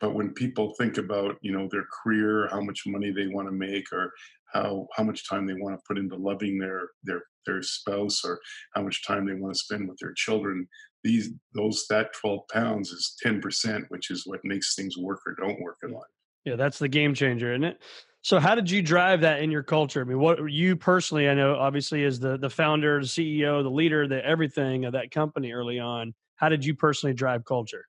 But 0.00 0.14
when 0.14 0.32
people 0.32 0.74
think 0.78 0.96
about, 0.96 1.36
you 1.42 1.52
know, 1.52 1.68
their 1.70 1.84
career, 2.02 2.48
how 2.50 2.62
much 2.62 2.84
money 2.86 3.10
they 3.10 3.26
want 3.26 3.48
to 3.48 3.52
make, 3.52 3.92
or 3.92 4.12
how 4.52 4.88
how 4.94 5.04
much 5.04 5.28
time 5.28 5.46
they 5.46 5.54
want 5.54 5.76
to 5.76 5.82
put 5.86 5.98
into 5.98 6.16
loving 6.16 6.58
their 6.58 6.88
their 7.04 7.22
their 7.46 7.62
spouse 7.62 8.24
or 8.24 8.40
how 8.74 8.82
much 8.82 9.06
time 9.06 9.26
they 9.26 9.34
want 9.34 9.54
to 9.54 9.58
spend 9.58 9.88
with 9.88 9.98
their 9.98 10.12
children. 10.14 10.66
These 11.02 11.30
those 11.54 11.86
that 11.88 12.12
12 12.20 12.40
pounds 12.52 12.90
is 12.90 13.16
10%, 13.24 13.84
which 13.88 14.10
is 14.10 14.26
what 14.26 14.40
makes 14.44 14.74
things 14.74 14.96
work 14.98 15.20
or 15.26 15.34
don't 15.34 15.60
work 15.60 15.78
in 15.82 15.92
life. 15.92 16.02
Yeah, 16.44 16.56
that's 16.56 16.78
the 16.78 16.88
game 16.88 17.14
changer, 17.14 17.52
isn't 17.52 17.64
it? 17.64 17.78
So 18.22 18.38
how 18.38 18.54
did 18.54 18.70
you 18.70 18.82
drive 18.82 19.22
that 19.22 19.42
in 19.42 19.50
your 19.50 19.62
culture? 19.62 20.02
I 20.02 20.04
mean, 20.04 20.18
what 20.18 20.38
you 20.50 20.76
personally, 20.76 21.28
I 21.28 21.34
know 21.34 21.56
obviously 21.56 22.04
as 22.04 22.20
the 22.20 22.36
the 22.36 22.50
founder, 22.50 23.00
the 23.00 23.06
CEO, 23.06 23.62
the 23.62 23.70
leader, 23.70 24.06
the 24.06 24.24
everything 24.24 24.84
of 24.84 24.92
that 24.92 25.10
company 25.10 25.52
early 25.52 25.78
on, 25.78 26.14
how 26.36 26.48
did 26.48 26.64
you 26.64 26.74
personally 26.74 27.14
drive 27.14 27.44
culture? 27.44 27.86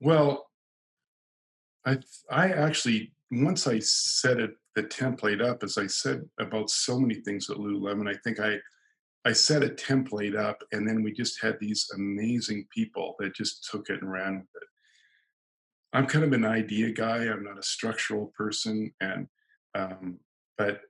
Well, 0.00 0.50
I 1.86 1.98
I 2.30 2.50
actually 2.50 3.12
once 3.30 3.66
I 3.66 3.78
set 3.78 4.38
it 4.38 4.50
the 4.74 4.82
template 4.84 5.42
up, 5.42 5.62
as 5.62 5.78
I 5.78 5.86
said 5.86 6.28
about 6.38 6.70
so 6.70 7.00
many 7.00 7.16
things 7.16 7.50
at 7.50 7.56
Lululemon, 7.56 8.08
I 8.08 8.16
think 8.22 8.38
I 8.38 8.58
I 9.24 9.32
set 9.32 9.62
a 9.62 9.68
template 9.68 10.36
up, 10.36 10.62
and 10.72 10.88
then 10.88 11.02
we 11.02 11.12
just 11.12 11.42
had 11.42 11.58
these 11.60 11.88
amazing 11.94 12.66
people 12.74 13.16
that 13.18 13.34
just 13.34 13.68
took 13.70 13.90
it 13.90 14.00
and 14.00 14.10
ran 14.10 14.36
with 14.36 14.62
it. 14.62 14.68
I'm 15.92 16.06
kind 16.06 16.24
of 16.24 16.32
an 16.32 16.44
idea 16.44 16.92
guy. 16.92 17.24
I'm 17.24 17.44
not 17.44 17.58
a 17.58 17.62
structural 17.62 18.32
person, 18.36 18.92
and 19.00 19.26
um, 19.74 20.18
but 20.56 20.80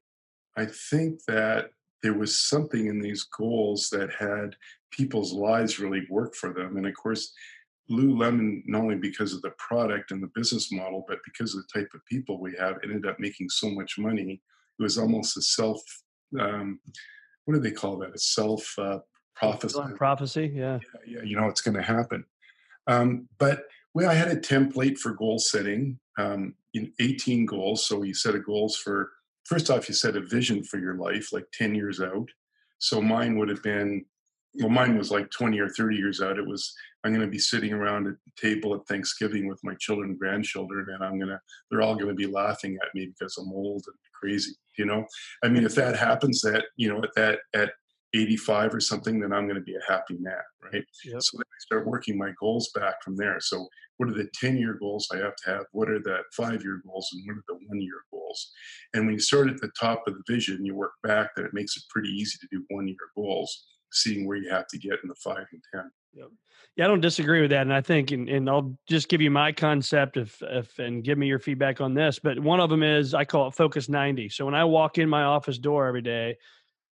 I 0.56 0.66
think 0.66 1.24
that 1.26 1.70
there 2.02 2.14
was 2.14 2.38
something 2.38 2.86
in 2.86 3.00
these 3.00 3.24
goals 3.24 3.88
that 3.90 4.10
had 4.12 4.56
people's 4.90 5.32
lives 5.32 5.78
really 5.78 6.06
work 6.10 6.34
for 6.34 6.52
them. 6.52 6.76
And 6.76 6.86
of 6.86 6.94
course, 6.94 7.32
Lululemon, 7.90 8.62
not 8.66 8.82
only 8.82 8.96
because 8.96 9.32
of 9.32 9.42
the 9.42 9.52
product 9.58 10.10
and 10.10 10.22
the 10.22 10.30
business 10.34 10.70
model, 10.70 11.04
but 11.08 11.18
because 11.24 11.54
of 11.54 11.62
the 11.62 11.80
type 11.80 11.88
of 11.94 12.04
people 12.06 12.40
we 12.40 12.54
have, 12.58 12.76
ended 12.82 13.06
up 13.06 13.18
making 13.18 13.48
so 13.48 13.70
much 13.70 13.98
money. 13.98 14.40
It 14.78 14.82
was 14.82 14.98
almost 14.98 15.36
a 15.36 15.42
self, 15.42 15.80
um, 16.38 16.80
what 17.48 17.54
do 17.54 17.60
they 17.60 17.70
call 17.70 17.96
that? 17.96 18.14
A 18.14 18.18
self 18.18 18.78
uh, 18.78 18.98
prophecy. 19.34 19.80
Prophecy, 19.96 20.52
yeah. 20.54 20.78
yeah. 21.06 21.16
Yeah, 21.16 21.22
you 21.22 21.34
know 21.34 21.48
it's 21.48 21.62
going 21.62 21.78
to 21.78 21.82
happen. 21.82 22.22
Um, 22.86 23.26
but 23.38 23.62
well, 23.94 24.10
I 24.10 24.12
had 24.12 24.28
a 24.28 24.36
template 24.36 24.98
for 24.98 25.12
goal 25.12 25.38
setting 25.38 25.98
um, 26.18 26.54
in 26.74 26.92
18 27.00 27.46
goals. 27.46 27.86
So 27.86 28.02
you 28.02 28.12
set 28.12 28.34
a 28.34 28.38
goals 28.38 28.76
for, 28.76 29.12
first 29.46 29.70
off, 29.70 29.88
you 29.88 29.94
set 29.94 30.14
a 30.14 30.20
vision 30.20 30.62
for 30.62 30.78
your 30.78 30.96
life, 30.96 31.32
like 31.32 31.46
10 31.54 31.74
years 31.74 32.02
out. 32.02 32.28
So 32.80 33.00
mine 33.00 33.38
would 33.38 33.48
have 33.48 33.62
been, 33.62 34.04
well, 34.54 34.68
mine 34.68 34.96
was 34.96 35.10
like 35.10 35.30
20 35.30 35.58
or 35.60 35.68
30 35.68 35.96
years 35.96 36.20
out. 36.20 36.38
It 36.38 36.46
was, 36.46 36.74
I'm 37.04 37.12
going 37.12 37.24
to 37.24 37.30
be 37.30 37.38
sitting 37.38 37.72
around 37.72 38.06
a 38.06 38.14
table 38.40 38.74
at 38.74 38.86
Thanksgiving 38.86 39.46
with 39.46 39.60
my 39.62 39.74
children 39.78 40.10
and 40.10 40.18
grandchildren, 40.18 40.86
and 40.92 41.04
I'm 41.04 41.18
going 41.18 41.28
to, 41.28 41.40
they're 41.70 41.82
all 41.82 41.94
going 41.94 42.08
to 42.08 42.14
be 42.14 42.26
laughing 42.26 42.76
at 42.82 42.94
me 42.94 43.06
because 43.06 43.36
I'm 43.36 43.52
old 43.52 43.84
and 43.86 43.96
crazy, 44.18 44.52
you 44.76 44.86
know? 44.86 45.04
I 45.44 45.48
mean, 45.48 45.64
if 45.64 45.74
that 45.76 45.96
happens 45.96 46.40
that, 46.42 46.64
you 46.76 46.88
know, 46.88 47.02
at 47.02 47.14
that, 47.14 47.40
at 47.54 47.72
85 48.14 48.74
or 48.74 48.80
something, 48.80 49.20
then 49.20 49.32
I'm 49.32 49.44
going 49.44 49.56
to 49.56 49.62
be 49.62 49.76
a 49.76 49.92
happy 49.92 50.16
man, 50.18 50.34
right? 50.62 50.84
Yep. 51.04 51.22
So 51.22 51.36
then 51.36 51.44
I 51.44 51.60
start 51.60 51.86
working 51.86 52.16
my 52.16 52.32
goals 52.40 52.70
back 52.74 53.02
from 53.02 53.16
there. 53.16 53.38
So 53.40 53.68
what 53.98 54.08
are 54.08 54.14
the 54.14 54.30
10 54.34 54.56
year 54.56 54.76
goals 54.80 55.08
I 55.12 55.18
have 55.18 55.36
to 55.44 55.50
have? 55.50 55.64
What 55.72 55.90
are 55.90 55.98
the 55.98 56.20
five 56.32 56.62
year 56.62 56.80
goals 56.86 57.10
and 57.12 57.22
what 57.26 57.36
are 57.36 57.44
the 57.48 57.66
one 57.66 57.80
year 57.80 58.00
goals? 58.10 58.50
And 58.94 59.04
when 59.04 59.14
you 59.14 59.20
start 59.20 59.48
at 59.48 59.60
the 59.60 59.70
top 59.78 60.04
of 60.06 60.14
the 60.14 60.22
vision, 60.32 60.64
you 60.64 60.74
work 60.74 60.92
back, 61.02 61.30
then 61.36 61.44
it 61.44 61.54
makes 61.54 61.76
it 61.76 61.82
pretty 61.90 62.08
easy 62.10 62.38
to 62.38 62.48
do 62.50 62.64
one 62.68 62.88
year 62.88 62.96
goals, 63.14 63.66
seeing 63.92 64.26
where 64.26 64.36
you 64.36 64.50
have 64.50 64.66
to 64.68 64.78
get 64.78 64.98
in 65.02 65.08
the 65.08 65.14
five 65.14 65.46
and 65.52 65.62
10. 65.74 65.90
Yep. 66.14 66.28
Yeah, 66.76 66.84
I 66.84 66.88
don't 66.88 67.00
disagree 67.00 67.40
with 67.40 67.50
that. 67.50 67.62
And 67.62 67.72
I 67.72 67.80
think, 67.80 68.12
and, 68.12 68.28
and 68.28 68.48
I'll 68.48 68.76
just 68.88 69.08
give 69.08 69.20
you 69.20 69.30
my 69.30 69.52
concept 69.52 70.16
if, 70.16 70.40
if, 70.42 70.78
and 70.78 71.02
give 71.02 71.18
me 71.18 71.26
your 71.26 71.38
feedback 71.38 71.80
on 71.80 71.94
this. 71.94 72.18
But 72.18 72.38
one 72.38 72.60
of 72.60 72.70
them 72.70 72.82
is 72.82 73.14
I 73.14 73.24
call 73.24 73.48
it 73.48 73.54
Focus 73.54 73.88
90. 73.88 74.28
So 74.28 74.44
when 74.44 74.54
I 74.54 74.64
walk 74.64 74.98
in 74.98 75.08
my 75.08 75.24
office 75.24 75.58
door 75.58 75.86
every 75.86 76.02
day, 76.02 76.36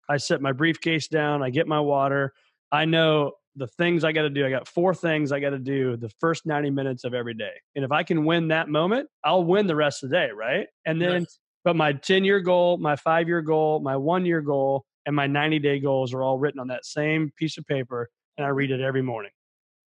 I 0.09 0.17
set 0.17 0.41
my 0.41 0.51
briefcase 0.51 1.07
down, 1.07 1.43
I 1.43 1.49
get 1.49 1.67
my 1.67 1.79
water. 1.79 2.33
I 2.71 2.85
know 2.85 3.33
the 3.55 3.67
things 3.67 4.03
I 4.03 4.11
got 4.11 4.21
to 4.21 4.29
do. 4.29 4.45
I 4.45 4.49
got 4.49 4.67
four 4.67 4.93
things 4.93 5.31
I 5.31 5.39
got 5.39 5.49
to 5.49 5.59
do 5.59 5.97
the 5.97 6.09
first 6.19 6.45
90 6.45 6.69
minutes 6.69 7.03
of 7.03 7.13
every 7.13 7.33
day. 7.33 7.53
And 7.75 7.83
if 7.83 7.91
I 7.91 8.03
can 8.03 8.23
win 8.23 8.49
that 8.49 8.69
moment, 8.69 9.09
I'll 9.23 9.43
win 9.43 9.67
the 9.67 9.75
rest 9.75 10.03
of 10.03 10.09
the 10.09 10.15
day, 10.15 10.29
right? 10.31 10.67
And 10.85 11.01
then, 11.01 11.21
yes. 11.21 11.39
but 11.63 11.75
my 11.75 11.93
10 11.93 12.23
year 12.23 12.39
goal, 12.39 12.77
my 12.77 12.95
five 12.95 13.27
year 13.27 13.41
goal, 13.41 13.79
my 13.79 13.97
one 13.97 14.25
year 14.25 14.41
goal, 14.41 14.85
and 15.07 15.15
my 15.15 15.25
90 15.25 15.57
day 15.59 15.79
goals 15.79 16.13
are 16.13 16.21
all 16.21 16.37
written 16.37 16.59
on 16.59 16.67
that 16.67 16.85
same 16.85 17.31
piece 17.35 17.57
of 17.57 17.65
paper. 17.65 18.09
And 18.37 18.45
I 18.45 18.49
read 18.49 18.69
it 18.69 18.81
every 18.81 19.01
morning. 19.01 19.31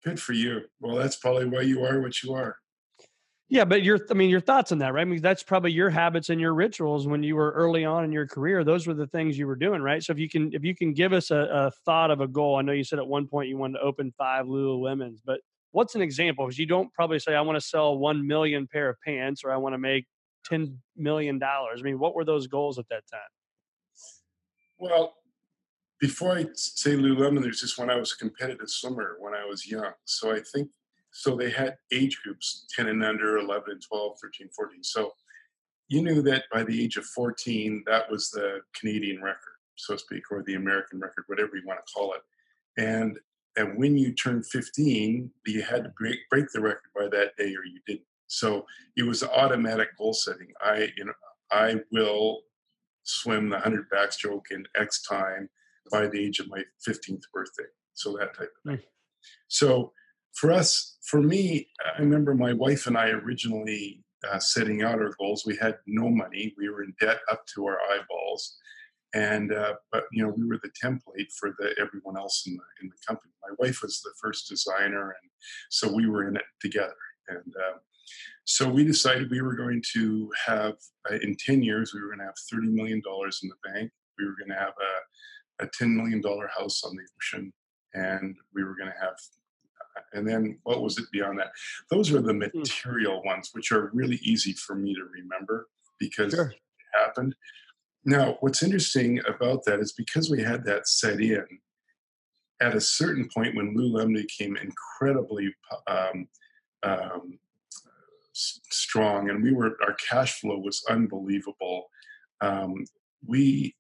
Good 0.05 0.21
for 0.21 0.35
you. 0.35 0.63
Well, 0.81 0.97
that's 0.97 1.17
probably 1.17 1.47
why 1.47 1.63
you 1.63 1.83
are 1.85 2.03
what 2.03 2.23
you 2.23 2.35
are. 2.35 2.57
Yeah, 3.49 3.65
but 3.65 3.83
your 3.83 4.01
I 4.11 4.15
mean 4.15 4.31
your 4.31 4.41
thoughts 4.41 4.73
on 4.73 4.79
that, 4.79 4.93
right? 4.93 5.03
I 5.03 5.05
mean 5.05 5.23
that's 5.23 5.43
probably 5.43 5.71
your 5.71 5.89
habits 5.89 6.31
and 6.31 6.41
your 6.41 6.55
rituals 6.55 7.07
when 7.07 7.23
you 7.23 7.37
were 7.37 7.53
early 7.53 7.85
on 7.85 8.05
in 8.05 8.11
your 8.11 8.27
career. 8.27 8.65
Those 8.65 8.87
were 8.87 8.95
the 8.95 9.07
things 9.07 9.39
you 9.39 9.47
were 9.47 9.55
doing, 9.55 9.81
right? 9.81 10.03
So 10.03 10.13
if 10.13 10.19
you 10.19 10.29
can 10.29 10.53
if 10.53 10.65
you 10.65 10.75
can 10.75 10.93
give 10.93 11.13
us 11.13 11.31
a, 11.31 11.49
a 11.51 11.71
thought 11.85 12.11
of 12.11 12.21
a 12.21 12.27
goal, 12.27 12.57
I 12.57 12.63
know 12.63 12.73
you 12.73 12.85
said 12.85 12.99
at 12.99 13.07
one 13.07 13.29
point 13.29 13.49
you 13.49 13.57
wanted 13.57 13.79
to 13.79 13.85
open 13.85 14.13
five 14.19 14.47
Lululemons, 14.47 15.19
but 15.25 15.41
what's 15.71 15.95
an 15.95 16.03
example? 16.03 16.47
Because 16.47 16.59
you 16.59 16.67
don't 16.67 16.93
probably 16.93 17.19
say 17.19 17.35
I 17.35 17.41
want 17.43 17.57
to 17.57 17.67
sell 17.67 17.97
one 17.97 18.27
million 18.27 18.67
pair 18.67 18.89
of 18.89 18.97
pants 19.05 19.45
or 19.45 19.53
I 19.53 19.57
want 19.59 19.75
to 19.75 19.79
make 19.79 20.07
ten 20.45 20.79
million 20.97 21.39
dollars. 21.39 21.81
I 21.81 21.83
mean, 21.85 21.99
what 21.99 22.17
were 22.17 22.25
those 22.25 22.49
goals 22.49 22.79
at 22.79 22.89
that 22.89 23.05
time? 23.11 23.21
Well, 24.79 25.15
before 26.01 26.33
I 26.33 26.47
say 26.55 26.93
Lululemon, 26.93 27.43
there's 27.43 27.61
just 27.61 27.79
when 27.79 27.91
I 27.91 27.97
was 27.97 28.13
a 28.13 28.17
competitive 28.17 28.69
swimmer 28.69 29.17
when 29.21 29.35
I 29.35 29.45
was 29.45 29.67
young. 29.67 29.93
So 30.05 30.33
I 30.33 30.41
think 30.53 30.71
so 31.13 31.37
they 31.37 31.51
had 31.51 31.77
age 31.93 32.21
groups 32.25 32.67
10 32.75 32.89
and 32.89 33.05
under, 33.05 33.39
11 33.39 33.71
and 33.71 33.83
12, 33.83 34.17
13, 34.21 34.49
14. 34.55 34.83
So 34.83 35.13
you 35.89 36.03
knew 36.03 36.23
that 36.23 36.45
by 36.53 36.65
the 36.65 36.83
age 36.83 36.97
of 36.97 37.07
14, 37.07 37.85
that 37.87 38.11
was 38.11 38.31
the 38.31 38.61
Canadian 38.79 39.23
record, 39.23 39.57
so 39.77 39.95
to 39.95 40.01
speak, 40.01 40.25
or 40.31 40.43
the 40.43 40.55
American 40.55 40.99
record, 40.99 41.25
whatever 41.27 41.57
you 41.57 41.63
want 41.67 41.79
to 41.85 41.93
call 41.93 42.15
it. 42.15 42.23
And 42.77 43.19
and 43.57 43.79
when 43.79 43.97
you 43.97 44.13
turned 44.13 44.45
15, 44.47 45.31
you 45.47 45.63
had 45.63 45.85
to 45.85 45.93
break, 45.97 46.19
break 46.29 46.51
the 46.53 46.61
record 46.61 46.91
by 46.97 47.07
that 47.17 47.37
day 47.37 47.55
or 47.55 47.65
you 47.65 47.79
didn't. 47.87 48.03
So 48.27 48.67
it 48.97 49.05
was 49.05 49.23
automatic 49.23 49.97
goal 49.97 50.13
setting. 50.13 50.49
I 50.61 50.89
you 50.97 51.05
know 51.05 51.13
I 51.53 51.77
will 51.93 52.41
swim 53.05 53.49
the 53.49 53.57
100 53.57 53.87
backstroke 53.91 54.51
in 54.51 54.65
X 54.77 55.03
time 55.03 55.49
by 55.91 56.07
the 56.07 56.19
age 56.19 56.41
of 56.41 56.49
my 56.49 56.63
15th 56.87 57.23
birthday. 57.33 57.65
So 57.93 58.17
that 58.19 58.37
type 58.37 58.51
of 58.65 58.71
thing. 58.71 58.79
Mm. 58.79 58.83
So 59.49 59.93
for 60.35 60.51
us, 60.51 60.97
for 61.03 61.21
me, 61.21 61.69
I 61.85 62.01
remember 62.01 62.35
my 62.35 62.53
wife 62.53 62.87
and 62.87 62.97
I 62.97 63.11
originally 63.11 64.05
uh, 64.31 64.39
setting 64.39 64.83
out 64.83 65.01
our 65.01 65.15
goals. 65.19 65.45
We 65.47 65.57
had 65.57 65.77
no 65.87 66.09
money. 66.09 66.55
We 66.59 66.69
were 66.69 66.83
in 66.83 66.95
debt 67.01 67.21
up 67.31 67.47
to 67.55 67.67
our 67.67 67.79
eyeballs, 67.93 68.57
and 69.15 69.53
uh, 69.53 69.75
but 69.93 70.05
you 70.13 70.25
know 70.25 70.35
we 70.37 70.47
were 70.47 70.61
the 70.63 70.71
template 70.83 71.31
for 71.39 71.55
the 71.59 71.75
everyone 71.79 72.17
else 72.17 72.45
in 72.47 72.55
the 72.55 72.63
in 72.83 72.89
the 72.89 72.97
company. 73.07 73.33
My 73.43 73.55
wife 73.59 73.83
was 73.83 74.01
the 74.01 74.13
first 74.21 74.49
designer, 74.49 75.15
and 75.21 75.31
so 75.71 75.93
we 75.93 76.09
were 76.09 76.29
in 76.29 76.37
it 76.37 76.45
together. 76.61 76.95
And 77.29 77.55
uh, 77.69 77.79
so 78.45 78.69
we 78.69 78.85
decided 78.85 79.31
we 79.31 79.43
were 79.43 79.57
going 79.57 79.83
to 79.95 80.31
have 80.47 80.75
uh, 81.11 81.17
in 81.23 81.37
ten 81.37 81.63
years 81.63 81.93
we 81.95 82.01
were 82.01 82.09
going 82.09 82.21
to 82.21 82.27
have 82.27 82.39
thirty 82.51 82.69
million 82.69 83.01
dollars 83.05 83.41
in 83.43 83.49
the 83.49 83.71
bank. 83.73 83.91
We 84.19 84.27
were 84.27 84.37
going 84.39 84.51
to 84.51 84.63
have 84.63 84.75
a 84.81 85.65
a 85.65 85.69
ten 85.79 85.97
million 85.97 86.21
dollar 86.21 86.49
house 86.57 86.83
on 86.85 86.97
the 86.97 87.03
ocean, 87.17 87.53
and 87.95 88.37
we 88.55 88.65
were 88.65 88.77
going 88.77 88.91
to 88.91 89.01
have 89.01 89.17
and 90.13 90.27
then 90.27 90.59
what 90.65 90.83
was 90.83 90.99
it 90.99 91.05
beyond 91.13 91.39
that? 91.39 91.53
Those 91.91 92.13
are 92.13 92.21
the 92.21 92.33
hmm. 92.33 92.59
material 92.59 93.23
ones, 93.25 93.51
which 93.53 93.73
are 93.73 93.91
really 93.93 94.19
easy 94.23 94.53
for 94.53 94.75
me 94.75 94.95
to 94.95 95.05
remember 95.05 95.69
because 95.99 96.33
sure. 96.33 96.47
it 96.49 96.57
happened. 97.05 97.35
Now, 98.05 98.37
what's 98.41 98.63
interesting 98.63 99.21
about 99.27 99.65
that 99.65 99.81
is 99.81 99.93
because 99.93 100.31
we 100.31 100.43
had 100.43 100.65
that 100.65 100.87
set 100.87 101.21
in, 101.21 101.47
at 102.61 102.75
a 102.75 102.81
certain 102.81 103.29
point 103.35 103.57
when 103.57 103.75
Lou 103.75 103.93
Lululemon 103.93 104.15
became 104.15 104.57
incredibly 104.57 105.55
um, 105.87 106.29
um, 106.83 107.39
strong 108.35 109.31
and 109.31 109.43
we 109.43 109.53
were 109.53 109.77
our 109.83 109.95
cash 110.09 110.41
flow 110.41 110.59
was 110.59 110.83
unbelievable. 110.89 111.87
Um, 112.41 112.85
we 113.27 113.75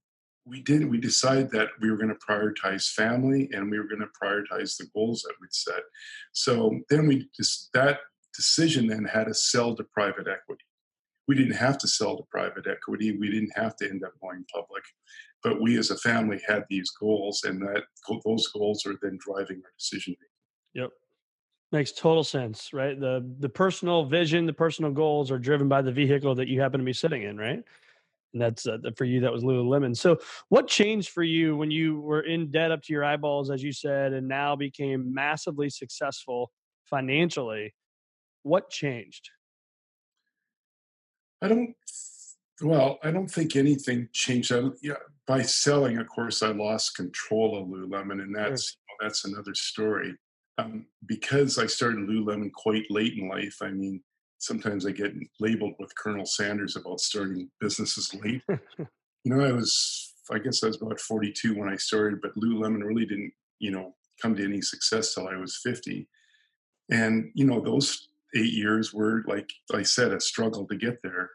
we 0.46 0.60
didn't 0.60 0.90
we 0.90 0.98
decided 0.98 1.50
that 1.50 1.68
we 1.80 1.90
were 1.90 1.96
going 1.96 2.14
to 2.14 2.26
prioritize 2.26 2.88
family 2.88 3.48
and 3.52 3.70
we 3.70 3.78
were 3.78 3.88
going 3.88 4.00
to 4.00 4.08
prioritize 4.22 4.76
the 4.76 4.86
goals 4.94 5.22
that 5.22 5.34
we'd 5.40 5.52
set. 5.52 5.82
So 6.32 6.80
then 6.90 7.06
we 7.06 7.28
just 7.36 7.70
that 7.74 8.00
decision 8.34 8.86
then 8.86 9.04
had 9.04 9.24
to 9.24 9.34
sell 9.34 9.74
to 9.76 9.84
private 9.84 10.28
equity. 10.28 10.64
We 11.26 11.34
didn't 11.34 11.56
have 11.56 11.78
to 11.78 11.88
sell 11.88 12.16
to 12.16 12.24
private 12.30 12.66
equity. 12.66 13.16
We 13.18 13.30
didn't 13.30 13.56
have 13.56 13.76
to 13.76 13.88
end 13.88 14.04
up 14.04 14.12
going 14.20 14.44
public 14.52 14.84
but 15.44 15.60
we 15.60 15.78
as 15.78 15.90
a 15.90 15.98
family 15.98 16.40
had 16.48 16.64
these 16.68 16.90
goals 16.90 17.44
and 17.44 17.60
that 17.62 17.82
those 18.24 18.48
goals 18.48 18.84
are 18.86 18.96
then 19.02 19.18
driving 19.20 19.60
our 19.64 19.72
decision 19.78 20.16
making 20.18 20.82
yep 20.82 20.90
makes 21.74 21.92
total 21.92 22.24
sense 22.24 22.72
right? 22.72 22.98
The 22.98 23.30
the 23.40 23.48
personal 23.48 24.04
vision 24.06 24.46
the 24.46 24.52
personal 24.52 24.90
goals 24.90 25.30
are 25.30 25.38
driven 25.38 25.68
by 25.68 25.82
the 25.82 25.92
vehicle 25.92 26.34
that 26.36 26.48
you 26.48 26.60
happen 26.60 26.80
to 26.80 26.84
be 26.84 26.92
sitting 26.92 27.22
in 27.22 27.36
right? 27.36 27.62
And 28.32 28.42
that's 28.42 28.66
uh, 28.66 28.78
for 28.96 29.04
you 29.04 29.20
that 29.20 29.32
was 29.32 29.44
lululemon. 29.44 29.96
So 29.96 30.18
what 30.48 30.66
changed 30.66 31.10
for 31.10 31.22
you 31.22 31.56
when 31.56 31.70
you 31.70 32.00
were 32.00 32.22
in 32.22 32.50
debt 32.50 32.70
up 32.70 32.82
to 32.84 32.92
your 32.92 33.04
eyeballs 33.04 33.50
as 33.50 33.62
you 33.62 33.72
said 33.72 34.12
and 34.12 34.26
now 34.26 34.56
became 34.56 35.12
massively 35.12 35.68
successful 35.68 36.50
financially? 36.84 37.74
What 38.42 38.70
changed? 38.70 39.30
I 41.42 41.48
don't 41.48 41.74
well 42.62 43.00
i 43.02 43.10
don't 43.10 43.28
think 43.28 43.56
anything 43.56 44.08
changed. 44.12 44.52
I, 44.52 44.62
yeah 44.80 44.94
by 45.26 45.42
selling, 45.42 45.98
of 45.98 46.08
course, 46.08 46.42
I 46.42 46.48
lost 46.48 46.96
control 46.96 47.56
of 47.56 47.68
Lululemon, 47.68 48.22
and 48.22 48.34
that's 48.34 48.76
that's 49.00 49.24
another 49.24 49.54
story. 49.54 50.14
Um, 50.58 50.86
because 51.06 51.58
I 51.58 51.66
started 51.66 52.08
Lululemon 52.08 52.52
quite 52.52 52.88
late 52.90 53.14
in 53.18 53.28
life. 53.28 53.56
I 53.60 53.70
mean, 53.70 54.00
sometimes 54.38 54.86
I 54.86 54.92
get 54.92 55.12
labeled 55.40 55.74
with 55.78 55.96
Colonel 55.96 56.26
Sanders 56.26 56.76
about 56.76 57.00
starting 57.00 57.50
businesses 57.60 58.14
late. 58.22 58.42
you 58.78 58.86
know, 59.24 59.40
I 59.40 59.52
was, 59.52 60.14
I 60.30 60.38
guess 60.38 60.62
I 60.62 60.68
was 60.68 60.80
about 60.80 61.00
42 61.00 61.58
when 61.58 61.68
I 61.68 61.76
started, 61.76 62.20
but 62.20 62.36
Lululemon 62.36 62.84
really 62.84 63.06
didn't, 63.06 63.32
you 63.58 63.72
know, 63.72 63.94
come 64.20 64.36
to 64.36 64.44
any 64.44 64.60
success 64.60 65.14
till 65.14 65.26
I 65.26 65.36
was 65.36 65.58
50. 65.62 66.08
And, 66.90 67.30
you 67.34 67.46
know, 67.46 67.60
those 67.60 68.08
eight 68.36 68.52
years 68.52 68.92
were, 68.92 69.24
like 69.26 69.50
I 69.72 69.82
said, 69.82 70.12
a 70.12 70.20
struggle 70.20 70.66
to 70.66 70.76
get 70.76 70.98
there. 71.02 71.30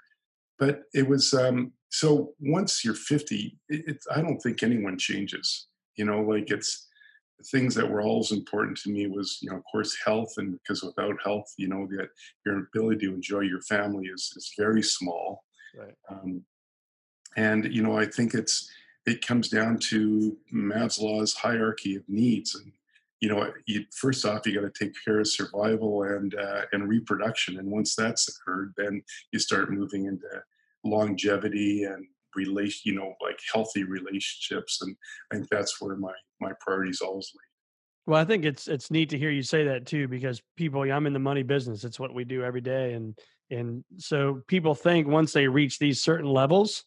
But 0.59 0.83
it 0.93 1.07
was, 1.07 1.33
um, 1.33 1.73
so 1.89 2.33
once 2.39 2.85
you're 2.85 2.93
50, 2.93 3.57
it, 3.69 3.83
it, 3.87 3.97
I 4.13 4.21
don't 4.21 4.39
think 4.39 4.61
anyone 4.61 4.97
changes. 4.97 5.67
You 5.95 6.05
know, 6.05 6.21
like 6.21 6.51
it's, 6.51 6.87
things 7.45 7.73
that 7.75 7.89
were 7.89 8.01
always 8.01 8.31
important 8.31 8.77
to 8.77 8.89
me 8.89 9.07
was, 9.07 9.39
you 9.41 9.49
know, 9.49 9.57
of 9.57 9.63
course, 9.71 9.97
health, 10.05 10.33
and 10.37 10.59
because 10.59 10.83
without 10.83 11.15
health, 11.23 11.53
you 11.57 11.67
know, 11.67 11.87
that 11.91 12.09
your 12.45 12.59
ability 12.59 13.07
to 13.07 13.13
enjoy 13.13 13.41
your 13.41 13.61
family 13.61 14.07
is 14.07 14.33
is 14.35 14.53
very 14.57 14.83
small. 14.83 15.43
Right. 15.77 15.95
Um, 16.09 16.43
and 17.37 17.73
you 17.73 17.81
know, 17.81 17.97
I 17.97 18.05
think 18.05 18.33
it's 18.33 18.69
it 19.05 19.25
comes 19.25 19.49
down 19.49 19.79
to 19.89 20.37
Maslow's 20.53 21.33
hierarchy 21.33 21.95
of 21.95 22.03
needs, 22.07 22.55
and 22.55 22.71
you 23.21 23.29
know, 23.29 23.51
you, 23.65 23.85
first 23.91 24.25
off, 24.25 24.45
you 24.45 24.59
got 24.59 24.73
to 24.73 24.85
take 24.85 24.93
care 25.03 25.19
of 25.19 25.27
survival 25.27 26.03
and 26.03 26.35
uh, 26.35 26.63
and 26.73 26.89
reproduction, 26.89 27.57
and 27.57 27.69
once 27.71 27.95
that's 27.95 28.27
occurred, 28.29 28.73
then 28.77 29.01
you 29.31 29.39
start 29.39 29.71
moving 29.71 30.05
into 30.05 30.27
longevity 30.83 31.83
and 31.83 32.05
relation, 32.35 32.81
you 32.85 32.95
know, 32.95 33.13
like 33.21 33.39
healthy 33.53 33.83
relationships, 33.83 34.79
and 34.81 34.95
I 35.31 35.35
think 35.35 35.49
that's 35.49 35.81
where 35.81 35.95
my 35.95 36.13
my 36.39 36.51
priorities 36.59 37.01
always 37.01 37.31
lead. 37.33 37.49
Well, 38.09 38.19
I 38.19 38.25
think 38.25 38.45
it's 38.45 38.67
it's 38.67 38.89
neat 38.89 39.09
to 39.09 39.17
hear 39.17 39.29
you 39.29 39.43
say 39.43 39.65
that 39.65 39.85
too, 39.85 40.07
because 40.07 40.41
people, 40.57 40.81
I'm 40.81 41.05
in 41.05 41.13
the 41.13 41.19
money 41.19 41.43
business. 41.43 41.83
It's 41.83 41.99
what 41.99 42.13
we 42.13 42.23
do 42.23 42.43
every 42.43 42.61
day, 42.61 42.93
and 42.93 43.17
and 43.51 43.83
so 43.97 44.41
people 44.47 44.75
think 44.75 45.07
once 45.07 45.33
they 45.33 45.47
reach 45.47 45.79
these 45.79 46.01
certain 46.01 46.29
levels, 46.29 46.85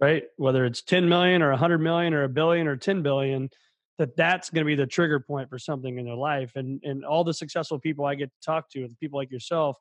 right, 0.00 0.24
whether 0.36 0.64
it's 0.64 0.82
10 0.82 1.08
million 1.08 1.42
or 1.42 1.50
100 1.50 1.78
million 1.78 2.14
or 2.14 2.24
a 2.24 2.28
billion 2.28 2.66
or 2.66 2.76
10 2.76 3.02
billion, 3.02 3.50
that 3.98 4.16
that's 4.16 4.48
going 4.50 4.64
to 4.64 4.66
be 4.66 4.74
the 4.74 4.86
trigger 4.86 5.20
point 5.20 5.50
for 5.50 5.58
something 5.58 5.98
in 5.98 6.04
their 6.06 6.14
life. 6.14 6.52
And 6.56 6.80
and 6.84 7.04
all 7.04 7.24
the 7.24 7.34
successful 7.34 7.78
people 7.78 8.04
I 8.04 8.14
get 8.14 8.30
to 8.30 8.40
talk 8.44 8.70
to, 8.72 8.88
people 9.00 9.18
like 9.18 9.30
yourself, 9.30 9.76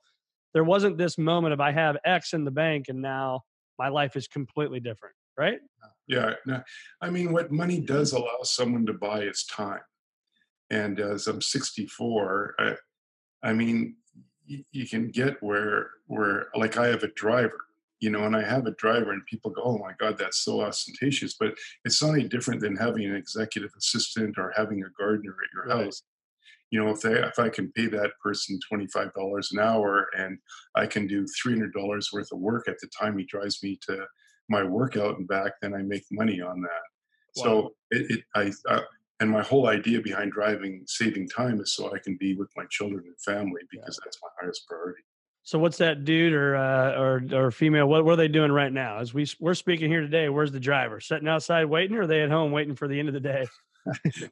there 0.54 0.64
wasn't 0.64 0.98
this 0.98 1.18
moment 1.18 1.54
of 1.54 1.60
I 1.60 1.72
have 1.72 1.98
X 2.06 2.34
in 2.34 2.44
the 2.44 2.52
bank 2.52 2.86
and 2.90 3.02
now 3.02 3.42
my 3.80 3.88
life 3.88 4.16
is 4.16 4.28
completely 4.28 4.82
different, 4.82 5.16
right? 5.38 5.60
Uh, 5.84 5.88
yeah. 6.08 6.34
No, 6.46 6.62
I 7.02 7.10
mean, 7.10 7.32
what 7.32 7.52
money 7.52 7.80
does 7.80 8.12
allow 8.12 8.40
someone 8.44 8.86
to 8.86 8.94
buy 8.94 9.22
is 9.22 9.46
time. 9.46 9.80
And 10.70 11.00
as 11.00 11.26
I'm 11.26 11.42
64, 11.42 12.56
I, 12.60 12.76
I 13.42 13.54
mean, 13.54 13.96
you, 14.46 14.64
you 14.72 14.88
can 14.88 15.10
get 15.10 15.42
where, 15.42 15.92
where, 16.08 16.48
like, 16.56 16.78
I 16.78 16.88
have 16.88 17.04
a 17.04 17.14
driver, 17.14 17.66
you 18.02 18.10
know, 18.12 18.26
and 18.26 18.36
I 18.36 18.44
have 18.44 18.68
a 18.68 18.72
driver, 18.76 19.12
and 19.14 19.26
people 19.26 19.52
go, 19.52 19.62
"Oh 19.64 19.78
my 19.78 19.94
God, 20.00 20.18
that's 20.18 20.40
so 20.40 20.62
ostentatious." 20.62 21.36
But 21.40 21.56
it's 21.86 22.02
not 22.02 22.14
any 22.14 22.28
different 22.28 22.62
than 22.62 22.76
having 22.76 23.06
an 23.06 23.16
executive 23.16 23.72
assistant 23.78 24.38
or 24.38 24.54
having 24.56 24.84
a 24.84 24.90
gardener 24.98 25.36
at 25.44 25.54
your 25.54 25.66
Right. 25.76 25.86
house 25.86 26.04
you 26.72 26.84
know 26.84 26.92
if 26.92 27.02
they 27.02 27.14
if 27.14 27.40
i 27.40 27.50
can 27.50 27.72
pay 27.74 27.88
that 27.88 28.12
person 28.24 28.60
$25 28.72 29.52
an 29.52 29.60
hour 29.60 30.08
and 30.18 30.38
i 30.76 30.86
can 30.86 31.08
do 31.08 31.26
$300 31.46 32.14
worth 32.14 32.32
of 32.32 32.40
work 32.40 32.68
at 32.68 32.80
the 32.80 32.88
time 32.88 33.18
he 33.18 33.26
drives 33.26 33.62
me 33.64 33.78
to 33.82 34.06
my 34.50 34.64
workout 34.64 35.18
and 35.18 35.28
back 35.28 35.54
then 35.62 35.74
i 35.74 35.82
make 35.82 36.04
money 36.12 36.42
on 36.42 36.62
that 36.62 36.82
Wow. 37.36 37.44
so 37.44 37.76
it, 37.92 38.12
it 38.12 38.24
i 38.36 38.52
uh, 38.74 38.82
and 39.20 39.30
my 39.30 39.44
whole 39.44 39.68
idea 39.68 40.02
behind 40.02 40.32
driving 40.32 40.84
saving 40.88 41.28
time 41.30 41.60
is 41.62 41.74
so 41.76 41.94
i 41.94 42.00
can 42.00 42.18
be 42.20 42.36
with 42.36 42.50
my 42.56 42.66
children 42.70 43.04
and 43.06 43.20
family 43.22 43.62
because 43.70 44.00
that's 44.04 44.18
my 44.22 44.30
highest 44.42 44.66
priority 44.68 45.02
So 45.44 45.58
what's 45.58 45.78
that 45.78 46.06
dude 46.06 46.34
or 46.34 46.56
uh, 46.56 47.00
or 47.00 47.24
or 47.34 47.52
female? 47.52 47.88
What, 47.88 48.06
what 48.06 48.14
are 48.14 48.18
they 48.18 48.28
doing 48.28 48.52
right 48.52 48.72
now? 48.72 49.00
As 49.00 49.14
we 49.14 49.26
we're 49.40 49.54
speaking 49.56 49.90
here 49.90 50.02
today, 50.02 50.30
where's 50.30 50.52
the 50.52 50.60
driver? 50.60 51.00
Sitting 51.00 51.28
outside 51.28 51.66
waiting, 51.66 51.98
or 51.98 52.02
are 52.02 52.08
they 52.08 52.22
at 52.22 52.30
home 52.30 52.52
waiting 52.52 52.76
for 52.76 52.88
the 52.88 53.00
end 53.00 53.08
of 53.08 53.14
the 53.14 53.20
day? 53.20 53.48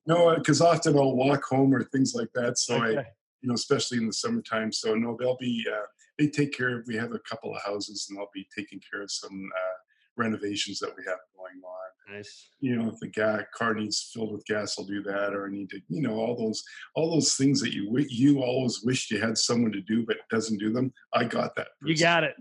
No 0.05 0.35
because 0.35 0.61
often 0.61 0.97
i'll 0.97 1.15
walk 1.15 1.43
home 1.43 1.73
or 1.73 1.83
things 1.83 2.13
like 2.13 2.29
that 2.33 2.57
so 2.57 2.77
i 2.77 3.03
you 3.41 3.49
know, 3.49 3.55
especially 3.55 3.97
in 3.97 4.07
the 4.07 4.13
summertime. 4.13 4.71
So 4.71 4.95
no, 4.95 5.15
they'll 5.17 5.37
be 5.37 5.65
uh, 5.71 5.85
they 6.17 6.27
take 6.27 6.55
care 6.55 6.79
of. 6.79 6.87
We 6.87 6.95
have 6.95 7.13
a 7.13 7.19
couple 7.19 7.55
of 7.55 7.61
houses, 7.61 8.07
and 8.09 8.17
they'll 8.17 8.29
be 8.33 8.47
taking 8.55 8.81
care 8.91 9.01
of 9.01 9.11
some 9.11 9.49
uh, 9.55 9.77
renovations 10.15 10.79
that 10.79 10.95
we 10.95 11.03
have 11.05 11.19
going 11.35 11.61
on. 11.63 11.86
Nice. 12.09 12.51
You 12.61 12.77
know, 12.77 12.89
if 12.89 12.99
the 12.99 13.07
ga- 13.07 13.43
car 13.53 13.73
needs 13.73 14.11
filled 14.13 14.31
with 14.31 14.45
gas, 14.45 14.77
I'll 14.79 14.85
do 14.85 15.03
that, 15.03 15.33
or 15.33 15.47
I 15.47 15.51
need 15.51 15.69
to, 15.71 15.81
you 15.89 16.01
know, 16.01 16.15
all 16.15 16.37
those 16.37 16.63
all 16.95 17.11
those 17.11 17.35
things 17.35 17.59
that 17.59 17.73
you 17.73 17.93
you 18.09 18.41
always 18.41 18.81
wished 18.83 19.11
you 19.11 19.19
had 19.19 19.37
someone 19.37 19.73
to 19.73 19.81
do, 19.81 20.05
but 20.05 20.17
doesn't 20.29 20.57
do 20.57 20.71
them. 20.71 20.93
I 21.13 21.25
got 21.25 21.55
that. 21.57 21.67
You 21.83 21.97
got 21.97 22.23
it. 22.23 22.35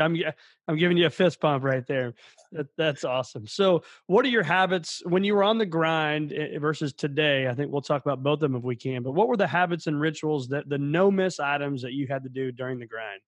I'm 0.00 0.16
I'm 0.68 0.76
giving 0.76 0.96
you 0.96 1.06
a 1.06 1.10
fist 1.10 1.40
pump 1.40 1.64
right 1.64 1.84
there. 1.88 2.14
That, 2.52 2.68
that's 2.76 3.04
awesome. 3.04 3.48
So, 3.48 3.82
what 4.06 4.24
are 4.24 4.28
your 4.30 4.44
habits 4.44 5.02
when 5.06 5.24
you 5.24 5.34
were 5.34 5.42
on 5.42 5.58
the 5.58 5.66
grind 5.66 6.32
eh, 6.32 6.58
versus 6.58 6.92
today? 6.92 7.48
I 7.48 7.54
think 7.54 7.72
we'll 7.72 7.82
talk 7.82 8.02
about 8.04 8.22
both 8.22 8.34
of 8.34 8.40
them 8.40 8.54
if 8.54 8.62
we 8.62 8.76
can. 8.76 9.02
But 9.02 9.12
what 9.12 9.26
were 9.26 9.36
the 9.36 9.46
habits 9.46 9.88
and 9.88 10.00
rituals 10.00 10.48
that 10.48 10.68
the 10.68 10.78
no 10.78 11.10
miss 11.10 11.40
items 11.40 11.82
that 11.82 11.94
you 11.94 12.06
had 12.06 12.22
to 12.22 12.28
do 12.28 12.52
during 12.52 12.78
the 12.78 12.86
grind? 12.86 13.20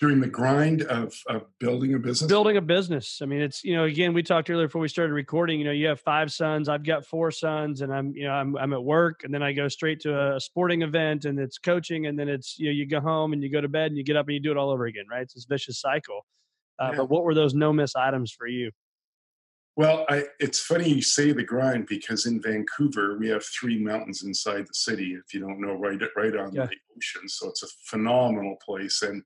During 0.00 0.20
the 0.20 0.28
grind 0.28 0.82
of 0.82 1.14
of 1.28 1.44
building 1.58 1.94
a 1.94 1.98
business. 1.98 2.28
building 2.28 2.56
a 2.56 2.60
business. 2.60 3.20
I 3.22 3.26
mean, 3.26 3.40
it's 3.40 3.64
you 3.64 3.74
know, 3.74 3.84
again, 3.84 4.14
we 4.14 4.22
talked 4.22 4.48
earlier 4.50 4.68
before 4.68 4.80
we 4.80 4.88
started 4.88 5.12
recording. 5.12 5.58
You 5.58 5.64
know, 5.66 5.72
you 5.72 5.88
have 5.88 6.00
five 6.00 6.32
sons. 6.32 6.68
I've 6.68 6.84
got 6.84 7.04
four 7.04 7.30
sons, 7.30 7.80
and 7.80 7.92
I'm 7.92 8.14
you 8.14 8.24
know 8.24 8.32
I'm 8.32 8.56
I'm 8.56 8.72
at 8.72 8.82
work, 8.82 9.24
and 9.24 9.34
then 9.34 9.42
I 9.42 9.52
go 9.52 9.68
straight 9.68 10.00
to 10.00 10.36
a 10.36 10.40
sporting 10.40 10.82
event, 10.82 11.24
and 11.24 11.38
it's 11.38 11.58
coaching, 11.58 12.06
and 12.06 12.18
then 12.18 12.28
it's 12.28 12.58
you 12.58 12.66
know 12.66 12.72
you 12.72 12.86
go 12.86 13.00
home 13.00 13.32
and 13.32 13.42
you 13.42 13.50
go 13.50 13.60
to 13.60 13.68
bed 13.68 13.86
and 13.90 13.98
you 13.98 14.04
get 14.04 14.16
up 14.16 14.26
and 14.26 14.34
you 14.34 14.40
do 14.40 14.50
it 14.50 14.56
all 14.56 14.70
over 14.70 14.86
again, 14.86 15.04
right? 15.10 15.22
It's 15.22 15.34
this 15.34 15.46
vicious 15.46 15.80
cycle. 15.80 16.26
Uh, 16.78 16.90
Yeah. 16.92 16.98
But 16.98 17.10
what 17.10 17.24
were 17.24 17.34
those 17.34 17.54
no 17.54 17.72
miss 17.72 17.96
items 17.96 18.30
for 18.30 18.46
you? 18.46 18.70
Well, 19.78 20.04
I, 20.08 20.24
it's 20.40 20.58
funny 20.58 20.88
you 20.88 21.02
say 21.02 21.30
the 21.30 21.44
grind 21.44 21.86
because 21.86 22.26
in 22.26 22.42
Vancouver 22.42 23.16
we 23.16 23.28
have 23.28 23.44
three 23.44 23.78
mountains 23.78 24.24
inside 24.24 24.66
the 24.66 24.74
city. 24.74 25.12
If 25.14 25.32
you 25.32 25.38
don't 25.38 25.60
know, 25.60 25.74
right, 25.74 26.00
right 26.16 26.36
on 26.36 26.52
Yeah. 26.52 26.66
the 26.66 26.76
ocean, 26.96 27.28
so 27.28 27.48
it's 27.48 27.62
a 27.62 27.68
phenomenal 27.84 28.56
place. 28.56 29.02
And 29.02 29.22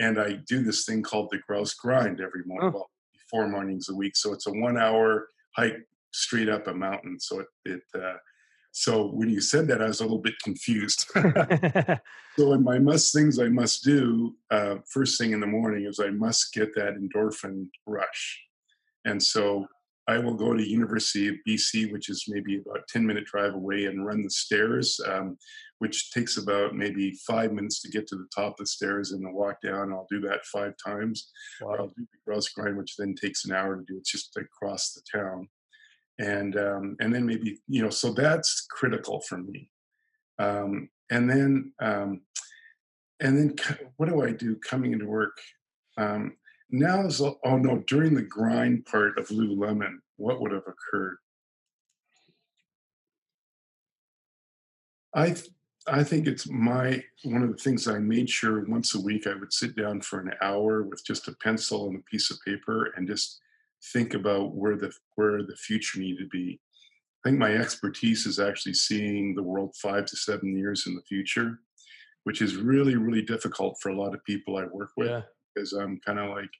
and 0.00 0.18
I 0.20 0.40
do 0.48 0.64
this 0.64 0.84
thing 0.86 1.04
called 1.04 1.28
the 1.30 1.38
Grouse 1.46 1.74
Grind 1.74 2.20
every 2.20 2.42
morning, 2.44 2.70
Oh. 2.70 2.78
well, 2.78 2.90
four 3.30 3.46
mornings 3.46 3.90
a 3.90 3.94
week. 3.94 4.16
So 4.16 4.32
it's 4.32 4.48
a 4.48 4.50
one-hour 4.50 5.28
hike 5.54 5.86
straight 6.10 6.48
up 6.48 6.66
a 6.66 6.74
mountain. 6.74 7.20
So 7.20 7.38
it, 7.38 7.46
it 7.64 7.82
uh, 7.94 8.16
so 8.72 9.06
when 9.06 9.30
you 9.30 9.40
said 9.40 9.68
that, 9.68 9.80
I 9.80 9.86
was 9.86 10.00
a 10.00 10.02
little 10.02 10.18
bit 10.18 10.34
confused. 10.42 11.08
So, 12.38 12.54
in 12.54 12.64
my 12.64 12.78
must 12.80 13.14
things 13.14 13.38
I 13.38 13.48
must 13.48 13.84
do 13.84 14.34
uh, 14.50 14.76
first 14.88 15.16
thing 15.16 15.30
in 15.32 15.38
the 15.38 15.46
morning 15.46 15.84
is 15.84 16.00
I 16.00 16.10
must 16.10 16.52
get 16.54 16.74
that 16.74 16.94
endorphin 16.94 17.68
rush, 17.86 18.42
and 19.04 19.22
so 19.22 19.66
I 20.08 20.18
will 20.18 20.34
go 20.34 20.52
to 20.52 20.68
University 20.68 21.28
of 21.28 21.36
BC, 21.46 21.92
which 21.92 22.08
is 22.08 22.24
maybe 22.28 22.58
about 22.58 22.88
ten 22.88 23.06
minute 23.06 23.24
drive 23.24 23.54
away, 23.54 23.84
and 23.84 24.04
run 24.04 24.22
the 24.22 24.30
stairs, 24.30 25.00
um, 25.06 25.36
which 25.78 26.10
takes 26.10 26.38
about 26.38 26.74
maybe 26.74 27.12
five 27.26 27.52
minutes 27.52 27.80
to 27.82 27.90
get 27.90 28.06
to 28.08 28.16
the 28.16 28.28
top 28.34 28.52
of 28.52 28.58
the 28.58 28.66
stairs, 28.66 29.12
and 29.12 29.24
then 29.24 29.32
walk 29.32 29.60
down. 29.62 29.92
I'll 29.92 30.08
do 30.10 30.20
that 30.22 30.44
five 30.46 30.74
times. 30.84 31.30
Or 31.60 31.80
I'll 31.80 31.88
do 31.88 31.94
the 32.12 32.18
grouse 32.26 32.48
grind, 32.48 32.76
which 32.76 32.96
then 32.96 33.14
takes 33.14 33.44
an 33.44 33.52
hour 33.52 33.76
to 33.76 33.84
do. 33.86 33.96
It's 33.96 34.10
just 34.10 34.36
across 34.36 34.92
the 34.92 35.02
town, 35.18 35.48
and 36.18 36.56
um, 36.56 36.96
and 37.00 37.14
then 37.14 37.24
maybe 37.24 37.60
you 37.68 37.82
know, 37.82 37.90
so 37.90 38.12
that's 38.12 38.66
critical 38.70 39.20
for 39.20 39.38
me. 39.38 39.70
Um, 40.38 40.88
and 41.10 41.30
then 41.30 41.72
um, 41.80 42.22
and 43.20 43.38
then 43.38 43.54
what 43.96 44.08
do 44.08 44.22
I 44.22 44.32
do 44.32 44.56
coming 44.56 44.92
into 44.92 45.06
work? 45.06 45.38
Um, 45.96 46.36
now 46.72 47.06
is 47.06 47.20
a- 47.20 47.34
oh 47.44 47.58
no, 47.58 47.84
during 47.86 48.14
the 48.14 48.22
grind 48.22 48.86
part 48.86 49.18
of 49.18 49.28
Lululemon, 49.28 49.98
what 50.16 50.40
would 50.40 50.52
have 50.52 50.66
occurred? 50.66 51.18
I 55.14 55.26
th- 55.30 55.48
I 55.86 56.04
think 56.04 56.26
it's 56.26 56.48
my 56.48 57.02
one 57.24 57.42
of 57.42 57.50
the 57.50 57.62
things 57.62 57.88
I 57.88 57.98
made 57.98 58.30
sure 58.30 58.64
once 58.66 58.94
a 58.94 59.00
week 59.00 59.26
I 59.26 59.34
would 59.34 59.52
sit 59.52 59.76
down 59.76 60.00
for 60.00 60.20
an 60.20 60.32
hour 60.40 60.82
with 60.82 61.04
just 61.04 61.28
a 61.28 61.36
pencil 61.42 61.88
and 61.88 61.98
a 61.98 62.02
piece 62.10 62.30
of 62.30 62.38
paper 62.46 62.92
and 62.96 63.06
just 63.06 63.40
think 63.92 64.14
about 64.14 64.54
where 64.54 64.76
the 64.76 64.92
where 65.16 65.42
the 65.42 65.56
future 65.56 65.98
needed 65.98 66.20
to 66.20 66.28
be. 66.28 66.60
I 67.24 67.28
think 67.28 67.38
my 67.38 67.52
expertise 67.54 68.26
is 68.26 68.38
actually 68.38 68.74
seeing 68.74 69.34
the 69.34 69.42
world 69.42 69.74
five 69.76 70.06
to 70.06 70.16
seven 70.16 70.56
years 70.56 70.86
in 70.86 70.94
the 70.94 71.02
future, 71.02 71.58
which 72.24 72.40
is 72.42 72.56
really 72.56 72.96
really 72.96 73.22
difficult 73.22 73.76
for 73.80 73.90
a 73.90 73.96
lot 73.96 74.14
of 74.14 74.24
people 74.24 74.56
I 74.56 74.64
work 74.64 74.90
with 74.96 75.10
yeah. 75.10 75.22
because 75.54 75.72
I'm 75.72 76.00
kind 76.00 76.18
of 76.18 76.30
like, 76.30 76.50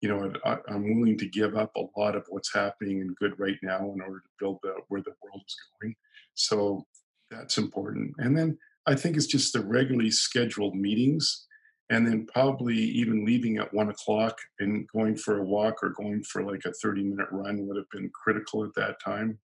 you 0.00 0.08
know, 0.08 0.32
I, 0.44 0.58
I'm 0.68 0.98
willing 0.98 1.18
to 1.18 1.26
give 1.26 1.56
up 1.56 1.74
a 1.76 1.98
lot 1.98 2.14
of 2.14 2.24
what's 2.28 2.52
happening 2.52 3.00
in 3.00 3.14
good 3.14 3.38
right 3.38 3.58
now 3.62 3.78
in 3.92 4.00
order 4.00 4.20
to 4.20 4.28
build 4.38 4.58
the, 4.62 4.74
where 4.88 5.00
the 5.00 5.14
world 5.22 5.42
is 5.46 5.56
going. 5.80 5.94
So 6.34 6.86
that's 7.30 7.58
important. 7.58 8.12
And 8.18 8.36
then 8.36 8.58
I 8.86 8.94
think 8.94 9.16
it's 9.16 9.26
just 9.26 9.52
the 9.52 9.60
regularly 9.60 10.10
scheduled 10.10 10.74
meetings 10.74 11.46
and 11.90 12.06
then 12.06 12.26
probably 12.26 12.76
even 12.76 13.24
leaving 13.24 13.58
at 13.58 13.72
one 13.72 13.90
o'clock 13.90 14.38
and 14.58 14.86
going 14.88 15.16
for 15.16 15.38
a 15.38 15.44
walk 15.44 15.82
or 15.82 15.90
going 15.90 16.22
for 16.24 16.42
like 16.42 16.62
a 16.64 16.72
30 16.72 17.04
minute 17.04 17.28
run 17.30 17.66
would 17.66 17.76
have 17.76 17.90
been 17.90 18.10
critical 18.14 18.64
at 18.64 18.74
that 18.74 18.96
time 19.02 19.38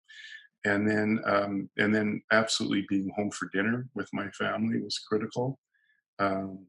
and 0.65 0.89
then 0.89 1.21
um, 1.27 1.69
and 1.79 1.95
then 1.95 2.23
absolutely 2.33 2.85
being 2.89 3.11
home 3.17 3.31
for 3.31 3.49
dinner 3.53 3.89
with 3.95 4.09
my 4.13 4.29
family 4.31 4.81
was 4.81 4.99
critical 4.99 5.59
um, 6.19 6.67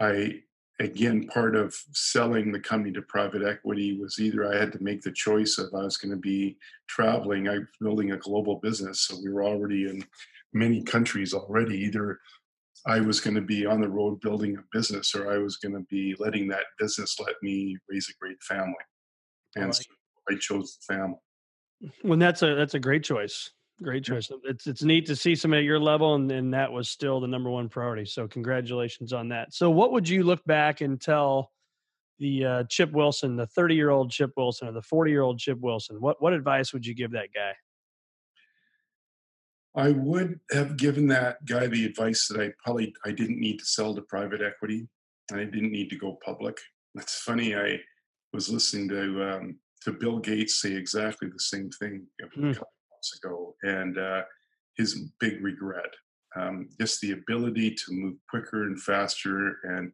i 0.00 0.34
again 0.80 1.28
part 1.28 1.54
of 1.54 1.74
selling 1.92 2.50
the 2.50 2.58
company 2.58 2.90
to 2.90 3.02
private 3.02 3.42
equity 3.42 3.98
was 4.00 4.18
either 4.18 4.52
i 4.52 4.58
had 4.58 4.72
to 4.72 4.82
make 4.82 5.02
the 5.02 5.12
choice 5.12 5.58
of 5.58 5.72
i 5.74 5.84
was 5.84 5.96
going 5.96 6.10
to 6.10 6.16
be 6.16 6.56
traveling 6.88 7.48
i 7.48 7.58
was 7.58 7.68
building 7.80 8.12
a 8.12 8.16
global 8.16 8.56
business 8.56 9.02
so 9.02 9.16
we 9.22 9.30
were 9.30 9.44
already 9.44 9.88
in 9.88 10.02
many 10.52 10.82
countries 10.82 11.32
already 11.32 11.78
either 11.78 12.18
I 12.86 13.00
was 13.00 13.20
going 13.20 13.34
to 13.34 13.42
be 13.42 13.66
on 13.66 13.80
the 13.80 13.88
road 13.88 14.20
building 14.20 14.56
a 14.56 14.62
business, 14.72 15.14
or 15.14 15.30
I 15.30 15.38
was 15.38 15.56
going 15.56 15.74
to 15.74 15.84
be 15.90 16.14
letting 16.18 16.48
that 16.48 16.64
business 16.78 17.16
let 17.20 17.34
me 17.42 17.76
raise 17.88 18.08
a 18.08 18.18
great 18.18 18.42
family. 18.42 18.74
And 19.56 19.66
like 19.66 19.74
so 19.74 19.84
I 20.30 20.36
chose 20.36 20.78
the 20.78 20.94
family. 20.94 21.18
When 22.02 22.18
that's 22.18 22.42
a 22.42 22.54
that's 22.54 22.74
a 22.74 22.78
great 22.78 23.04
choice. 23.04 23.50
Great 23.82 24.04
choice. 24.04 24.30
It's 24.44 24.66
it's 24.66 24.82
neat 24.82 25.06
to 25.06 25.16
see 25.16 25.34
somebody 25.34 25.62
at 25.62 25.64
your 25.64 25.80
level, 25.80 26.14
and, 26.14 26.30
and 26.30 26.52
that 26.52 26.70
was 26.70 26.90
still 26.90 27.18
the 27.18 27.26
number 27.26 27.48
one 27.48 27.68
priority. 27.68 28.04
So 28.04 28.28
congratulations 28.28 29.14
on 29.14 29.28
that. 29.30 29.54
So 29.54 29.70
what 29.70 29.92
would 29.92 30.06
you 30.06 30.22
look 30.22 30.44
back 30.44 30.82
and 30.82 31.00
tell 31.00 31.50
the 32.18 32.44
uh, 32.44 32.64
Chip 32.64 32.92
Wilson, 32.92 33.36
the 33.36 33.46
30 33.46 33.74
year 33.74 33.88
old 33.88 34.10
Chip 34.10 34.32
Wilson, 34.36 34.68
or 34.68 34.72
the 34.72 34.82
40 34.82 35.10
year 35.10 35.22
old 35.22 35.38
Chip 35.38 35.58
Wilson? 35.60 35.98
What 35.98 36.20
what 36.20 36.34
advice 36.34 36.74
would 36.74 36.84
you 36.84 36.94
give 36.94 37.12
that 37.12 37.28
guy? 37.34 37.52
I 39.74 39.92
would 39.92 40.40
have 40.52 40.76
given 40.76 41.06
that 41.08 41.42
guy 41.46 41.66
the 41.66 41.86
advice 41.86 42.28
that 42.28 42.38
I 42.38 42.52
probably 42.62 42.92
I 43.06 43.12
didn't 43.12 43.40
need 43.40 43.60
to 43.60 43.64
sell 43.64 43.94
to 43.94 44.02
private 44.02 44.42
equity 44.42 44.88
and 45.30 45.40
I 45.40 45.44
didn't 45.44 45.72
need 45.72 45.88
to 45.88 45.96
go 45.96 46.18
public. 46.22 46.58
That's 46.94 47.20
funny. 47.20 47.56
I 47.56 47.80
was 48.34 48.50
listening 48.50 48.90
to 48.90 49.32
um, 49.32 49.56
to 49.84 49.92
Bill 49.92 50.18
Gates 50.18 50.60
say 50.60 50.72
exactly 50.72 51.28
the 51.28 51.40
same 51.40 51.70
thing 51.70 52.06
a 52.20 52.24
couple 52.24 52.42
months 52.42 52.60
ago, 53.16 53.54
and 53.62 53.98
uh, 53.98 54.22
his 54.76 55.10
big 55.18 55.42
regret, 55.42 55.92
um, 56.36 56.68
just 56.80 57.00
the 57.00 57.12
ability 57.12 57.70
to 57.70 57.92
move 57.92 58.16
quicker 58.28 58.64
and 58.64 58.80
faster. 58.80 59.56
And 59.64 59.92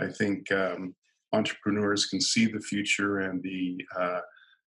I 0.00 0.08
think 0.08 0.50
um, 0.52 0.94
entrepreneurs 1.32 2.06
can 2.06 2.20
see 2.20 2.46
the 2.46 2.60
future 2.60 3.20
and 3.20 3.42
the 3.42 3.78
uh, 3.98 4.20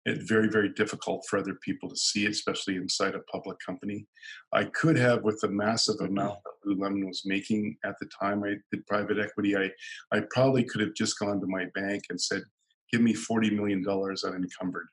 it's 0.05 0.25
very 0.25 0.49
very 0.49 0.71
difficult 0.71 1.25
for 1.29 1.39
other 1.39 1.59
people 1.63 1.89
to 1.89 1.97
see, 1.97 2.27
especially 2.27 2.77
inside 2.77 3.15
a 3.15 3.21
public 3.31 3.59
company. 3.65 4.07
I 4.53 4.65
could 4.65 4.97
have, 4.97 5.23
with 5.23 5.39
the 5.41 5.49
massive 5.49 6.01
amount 6.01 6.39
that 6.45 6.53
Lululemon 6.67 7.07
was 7.07 7.23
making 7.27 7.77
at 7.85 7.97
the 8.01 8.09
time 8.21 8.43
I 8.43 8.55
did 8.73 8.87
private 8.87 9.19
equity, 9.19 9.57
I 9.57 9.71
I 10.13 10.23
probably 10.31 10.65
could 10.65 10.81
have 10.81 10.95
just 10.95 11.19
gone 11.19 11.41
to 11.41 11.47
my 11.47 11.67
bank 11.75 12.05
and 12.11 12.21
said, 12.21 12.43
"Give 12.91 13.03
me 13.03 13.13
forty 13.13 13.51
million 13.51 13.83
dollars 13.83 14.25
unencumbered," 14.25 14.89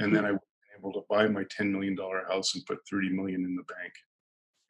and 0.00 0.14
then 0.14 0.24
I 0.24 0.32
would 0.32 0.40
able 0.82 0.92
to 0.94 1.06
buy 1.08 1.26
my 1.28 1.44
ten 1.50 1.72
million 1.72 1.94
dollar 1.94 2.24
house 2.28 2.54
and 2.54 2.66
put 2.66 2.78
thirty 2.90 3.10
million 3.10 3.44
in 3.44 3.54
the 3.54 3.62
bank, 3.62 3.92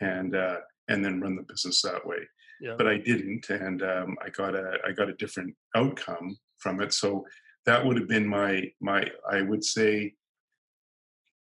and 0.00 0.36
uh, 0.36 0.58
and 0.88 1.04
then 1.04 1.20
run 1.20 1.36
the 1.36 1.42
business 1.42 1.82
that 1.82 2.06
way. 2.06 2.18
Yeah. 2.60 2.74
But 2.76 2.86
I 2.86 2.98
didn't, 2.98 3.48
and 3.50 3.82
um, 3.82 4.16
I 4.24 4.28
got 4.30 4.54
a 4.54 4.78
I 4.86 4.92
got 4.92 5.08
a 5.08 5.14
different 5.14 5.54
outcome 5.74 6.36
from 6.58 6.80
it. 6.80 6.92
So 6.92 7.24
that 7.66 7.84
would 7.84 7.98
have 7.98 8.08
been 8.08 8.26
my 8.26 8.70
my 8.80 9.10
I 9.30 9.42
would 9.42 9.64
say 9.64 10.14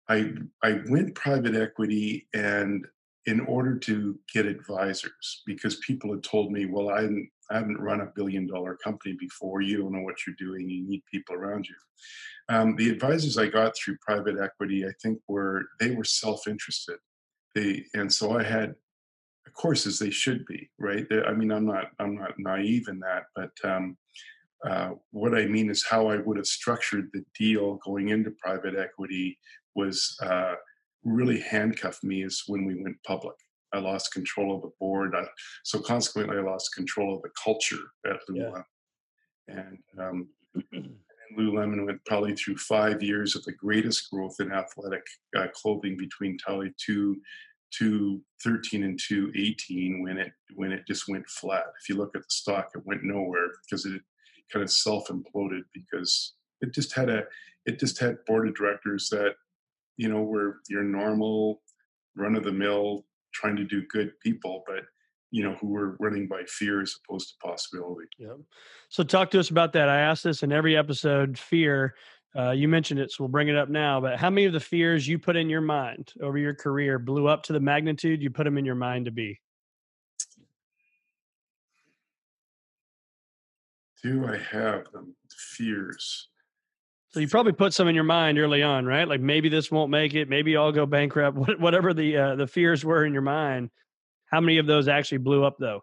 I 0.09 0.31
I 0.63 0.81
went 0.89 1.15
private 1.15 1.55
equity 1.55 2.27
and 2.33 2.85
in 3.25 3.39
order 3.41 3.77
to 3.77 4.19
get 4.31 4.45
advisors 4.45 5.41
because 5.45 5.77
people 5.77 6.11
had 6.11 6.23
told 6.23 6.51
me, 6.51 6.65
well, 6.65 6.89
I 6.89 7.01
haven't 7.01 7.29
I 7.51 7.57
haven't 7.57 7.79
run 7.79 8.01
a 8.01 8.11
billion 8.15 8.47
dollar 8.47 8.75
company 8.75 9.15
before. 9.19 9.61
You 9.61 9.77
don't 9.77 9.91
know 9.91 10.01
what 10.01 10.25
you're 10.25 10.35
doing. 10.37 10.69
You 10.69 10.87
need 10.87 11.03
people 11.11 11.35
around 11.35 11.67
you. 11.67 11.75
Um, 12.49 12.75
the 12.75 12.89
advisors 12.89 13.37
I 13.37 13.47
got 13.47 13.75
through 13.75 13.97
private 14.01 14.39
equity, 14.39 14.85
I 14.85 14.91
think, 15.01 15.19
were 15.27 15.65
they 15.79 15.91
were 15.91 16.03
self 16.03 16.47
interested. 16.47 16.97
They 17.53 17.85
and 17.93 18.11
so 18.11 18.37
I 18.37 18.43
had, 18.43 18.75
of 19.47 19.53
course, 19.53 19.85
as 19.85 19.99
they 19.99 20.09
should 20.09 20.45
be, 20.45 20.69
right? 20.79 21.05
I 21.27 21.33
mean, 21.33 21.51
I'm 21.51 21.65
not 21.65 21.91
I'm 21.99 22.15
not 22.15 22.33
naive 22.37 22.87
in 22.87 22.99
that, 22.99 23.23
but 23.35 23.51
um, 23.63 23.97
uh, 24.67 24.91
what 25.11 25.35
I 25.35 25.45
mean 25.45 25.69
is 25.69 25.85
how 25.87 26.07
I 26.07 26.17
would 26.17 26.37
have 26.37 26.47
structured 26.47 27.09
the 27.13 27.23
deal 27.37 27.79
going 27.85 28.09
into 28.09 28.31
private 28.31 28.75
equity 28.75 29.37
was 29.75 30.17
uh, 30.23 30.55
really 31.05 31.39
handcuffed 31.39 32.03
me 32.03 32.23
is 32.23 32.43
when 32.47 32.65
we 32.65 32.81
went 32.81 32.97
public. 33.05 33.35
I 33.73 33.79
lost 33.79 34.13
control 34.13 34.55
of 34.55 34.61
the 34.61 34.71
board. 34.79 35.13
I, 35.15 35.25
so 35.63 35.79
consequently, 35.79 36.37
I 36.37 36.41
lost 36.41 36.73
control 36.73 37.15
of 37.15 37.21
the 37.21 37.29
culture 37.41 37.81
at 38.05 38.17
Yeah. 38.29 38.43
Lululemon. 38.45 38.63
And, 39.47 39.77
um, 39.99 40.29
and 40.71 40.97
Lululemon 41.37 41.85
went 41.85 42.03
probably 42.05 42.35
through 42.35 42.57
five 42.57 43.03
years 43.03 43.35
of 43.35 43.43
the 43.43 43.53
greatest 43.53 44.09
growth 44.11 44.35
in 44.39 44.51
athletic 44.51 45.05
uh, 45.37 45.47
clothing 45.53 45.97
between 45.97 46.37
probably 46.39 46.73
two, 46.83 47.17
two 47.71 48.21
13 48.43 48.83
and 48.83 48.99
two 48.99 49.31
18 49.35 50.03
when 50.03 50.17
it 50.17 50.31
when 50.55 50.71
it 50.71 50.87
just 50.87 51.07
went 51.07 51.27
flat. 51.29 51.65
If 51.81 51.89
you 51.89 51.95
look 51.95 52.15
at 52.15 52.21
the 52.21 52.29
stock, 52.29 52.69
it 52.75 52.85
went 52.85 53.03
nowhere 53.03 53.49
because 53.63 53.85
it 53.85 54.01
kind 54.51 54.63
of 54.63 54.71
self 54.71 55.07
imploded 55.09 55.63
because 55.73 56.33
it 56.61 56.73
just 56.73 56.95
had 56.95 57.09
a 57.09 57.23
it 57.65 57.79
just 57.79 57.99
had 57.99 58.23
board 58.25 58.47
of 58.47 58.55
directors 58.55 59.09
that 59.09 59.35
you 59.97 60.09
know 60.09 60.21
were 60.21 60.61
your 60.69 60.83
normal 60.83 61.61
run 62.15 62.35
of 62.35 62.43
the 62.43 62.51
mill 62.51 63.05
trying 63.33 63.55
to 63.55 63.63
do 63.63 63.83
good 63.89 64.11
people 64.21 64.63
but 64.67 64.83
you 65.31 65.43
know 65.43 65.53
who 65.55 65.67
were 65.67 65.97
running 65.99 66.27
by 66.27 66.43
fear 66.47 66.81
as 66.81 66.95
opposed 67.03 67.29
to 67.29 67.47
possibility 67.47 68.07
Yeah. 68.17 68.35
So 68.89 69.03
talk 69.03 69.31
to 69.31 69.39
us 69.39 69.49
about 69.49 69.73
that. 69.73 69.89
I 69.89 69.99
asked 69.99 70.23
this 70.23 70.43
in 70.43 70.51
every 70.51 70.77
episode. 70.77 71.37
Fear. 71.37 71.95
Uh, 72.37 72.51
you 72.51 72.67
mentioned 72.67 72.99
it, 72.99 73.11
so 73.11 73.23
we'll 73.23 73.29
bring 73.29 73.47
it 73.47 73.55
up 73.55 73.69
now. 73.69 73.99
But 73.99 74.19
how 74.19 74.29
many 74.29 74.45
of 74.45 74.53
the 74.53 74.59
fears 74.59 75.07
you 75.07 75.17
put 75.17 75.35
in 75.35 75.49
your 75.49 75.61
mind 75.61 76.13
over 76.21 76.37
your 76.37 76.53
career 76.53 76.99
blew 76.99 77.27
up 77.27 77.43
to 77.43 77.53
the 77.53 77.59
magnitude 77.59 78.21
you 78.21 78.29
put 78.29 78.43
them 78.43 78.57
in 78.57 78.65
your 78.65 78.75
mind 78.75 79.05
to 79.05 79.11
be? 79.11 79.39
do 84.05 84.27
i 84.27 84.37
have 84.37 84.91
them 84.91 85.15
fears 85.31 86.29
So 87.15 87.21
you 87.21 87.29
probably 87.29 87.53
put 87.53 87.73
some 87.73 87.87
in 87.87 87.95
your 87.95 88.03
mind 88.03 88.37
early 88.37 88.61
on, 88.61 88.85
right? 88.85 89.07
Like 89.07 89.21
maybe 89.21 89.47
this 89.47 89.71
won't 89.71 89.89
make 89.89 90.15
it. 90.15 90.27
Maybe 90.27 90.57
I'll 90.57 90.73
go 90.73 90.85
bankrupt. 90.85 91.37
Whatever 91.59 91.93
the 91.93 92.17
uh, 92.17 92.35
the 92.35 92.45
fears 92.45 92.83
were 92.83 93.05
in 93.05 93.13
your 93.13 93.21
mind. 93.21 93.69
How 94.25 94.41
many 94.41 94.57
of 94.57 94.67
those 94.67 94.89
actually 94.89 95.19
blew 95.19 95.45
up 95.45 95.55
though? 95.57 95.81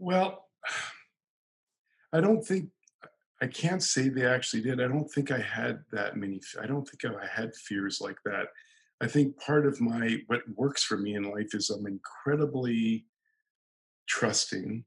well 0.00 0.46
i 2.12 2.20
don't 2.20 2.44
think 2.44 2.70
i 3.40 3.46
can't 3.46 3.82
say 3.82 4.08
they 4.08 4.26
actually 4.26 4.62
did 4.62 4.80
i 4.80 4.88
don't 4.88 5.08
think 5.12 5.30
i 5.30 5.38
had 5.38 5.80
that 5.92 6.16
many 6.16 6.40
I 6.60 6.66
don't 6.66 6.88
think 6.88 7.04
i 7.04 7.26
had 7.26 7.54
fears 7.54 8.00
like 8.00 8.16
that 8.24 8.46
i 9.00 9.06
think 9.06 9.38
part 9.38 9.66
of 9.66 9.80
my 9.80 10.16
what 10.26 10.40
works 10.56 10.82
for 10.82 10.96
me 10.96 11.14
in 11.14 11.22
life 11.24 11.54
is 11.54 11.70
i'm 11.70 11.86
incredibly 11.86 13.04
trusting 14.08 14.84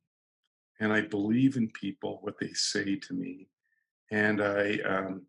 and 0.80 0.92
I 0.92 1.02
believe 1.02 1.56
in 1.56 1.70
people 1.70 2.20
what 2.22 2.36
they 2.40 2.52
say 2.54 2.96
to 2.96 3.14
me, 3.14 3.48
and 4.12 4.42
I 4.42 4.80
um, 4.86 5.26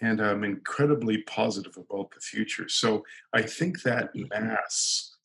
and 0.00 0.20
I'm 0.20 0.44
incredibly 0.44 1.22
positive 1.22 1.76
about 1.76 2.10
the 2.12 2.20
future. 2.20 2.68
So 2.68 3.04
I 3.32 3.42
think 3.42 3.82
that 3.82 4.10
masks 4.14 5.16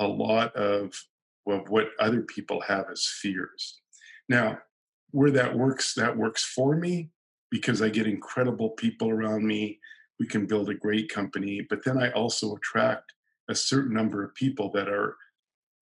a 0.00 0.06
lot 0.06 0.54
of 0.56 0.92
of 1.46 1.68
what 1.68 1.88
other 2.00 2.22
people 2.22 2.60
have 2.62 2.86
as 2.90 3.06
fears. 3.06 3.80
Now, 4.28 4.58
where 5.10 5.30
that 5.30 5.56
works, 5.56 5.94
that 5.94 6.16
works 6.16 6.44
for 6.44 6.74
me 6.76 7.10
because 7.50 7.82
I 7.82 7.88
get 7.88 8.06
incredible 8.06 8.70
people 8.70 9.10
around 9.10 9.46
me. 9.46 9.78
We 10.18 10.26
can 10.26 10.46
build 10.46 10.70
a 10.70 10.74
great 10.74 11.08
company, 11.08 11.66
but 11.68 11.84
then 11.84 11.98
I 11.98 12.10
also 12.12 12.54
attract 12.56 13.12
a 13.48 13.54
certain 13.54 13.94
number 13.94 14.24
of 14.24 14.34
people 14.34 14.70
that 14.72 14.88
are 14.88 15.16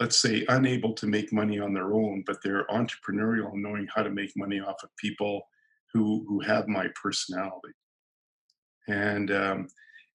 let's 0.03 0.20
say 0.20 0.44
unable 0.48 0.92
to 0.94 1.07
make 1.07 1.32
money 1.32 1.61
on 1.61 1.72
their 1.72 1.92
own 1.94 2.24
but 2.26 2.38
they're 2.42 2.66
entrepreneurial 2.66 3.53
and 3.53 3.62
knowing 3.62 3.86
how 3.94 4.03
to 4.03 4.11
make 4.11 4.32
money 4.36 4.59
off 4.59 4.82
of 4.82 4.90
people 4.96 5.34
who 5.92 6.24
who 6.28 6.40
have 6.40 6.66
my 6.66 6.86
personality. 7.00 7.74
And 8.88 9.30
um 9.30 9.68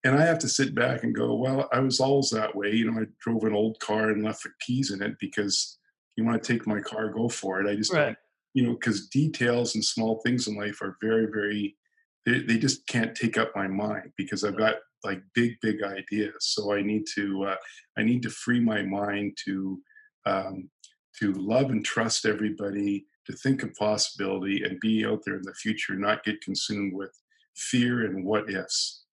and 0.03 0.13
i 0.19 0.23
have 0.29 0.39
to 0.39 0.49
sit 0.49 0.75
back 0.75 1.03
and 1.03 1.15
go 1.15 1.29
well 1.35 1.69
i 1.71 1.79
was 1.79 1.99
always 2.01 2.29
that 2.31 2.53
way. 2.59 2.69
You 2.79 2.85
know 2.91 2.99
i 3.01 3.05
drove 3.23 3.43
an 3.45 3.55
old 3.61 3.79
car 3.79 4.09
and 4.09 4.23
left 4.23 4.43
the 4.43 4.49
keys 4.59 4.91
in 4.91 5.01
it 5.01 5.15
because 5.25 5.77
you 6.15 6.25
want 6.25 6.41
to 6.43 6.53
take 6.53 6.65
my 6.67 6.81
car 6.81 7.05
go 7.19 7.29
for 7.29 7.61
it. 7.61 7.69
I 7.71 7.75
just 7.75 7.93
Right. 7.93 8.17
you 8.55 8.63
know 8.63 8.73
because 8.73 9.07
details 9.21 9.75
and 9.75 9.83
small 9.93 10.13
things 10.23 10.47
in 10.47 10.53
life 10.63 10.81
are 10.81 10.97
very 11.07 11.27
very 11.37 11.77
they, 12.25 12.41
they 12.47 12.57
just 12.57 12.85
can't 12.93 13.15
take 13.15 13.37
up 13.41 13.51
my 13.55 13.67
mind 13.85 14.11
because 14.21 14.43
i've 14.43 14.57
got 14.65 14.75
like 15.03 15.21
big 15.33 15.53
big 15.61 15.83
ideas 15.83 16.35
so 16.39 16.73
i 16.73 16.81
need 16.81 17.03
to 17.13 17.45
uh, 17.45 17.55
i 17.97 18.03
need 18.03 18.21
to 18.21 18.29
free 18.29 18.59
my 18.59 18.81
mind 18.81 19.37
to 19.43 19.79
um, 20.25 20.69
to 21.17 21.31
love 21.33 21.69
and 21.71 21.85
trust 21.85 22.25
everybody 22.25 23.05
to 23.25 23.33
think 23.33 23.63
of 23.63 23.73
possibility 23.75 24.63
and 24.63 24.79
be 24.79 25.05
out 25.05 25.21
there 25.25 25.35
in 25.35 25.43
the 25.43 25.53
future 25.53 25.95
not 25.95 26.23
get 26.23 26.41
consumed 26.41 26.93
with 26.93 27.11
fear 27.55 28.05
and 28.05 28.23
what 28.23 28.49
ifs 28.49 29.03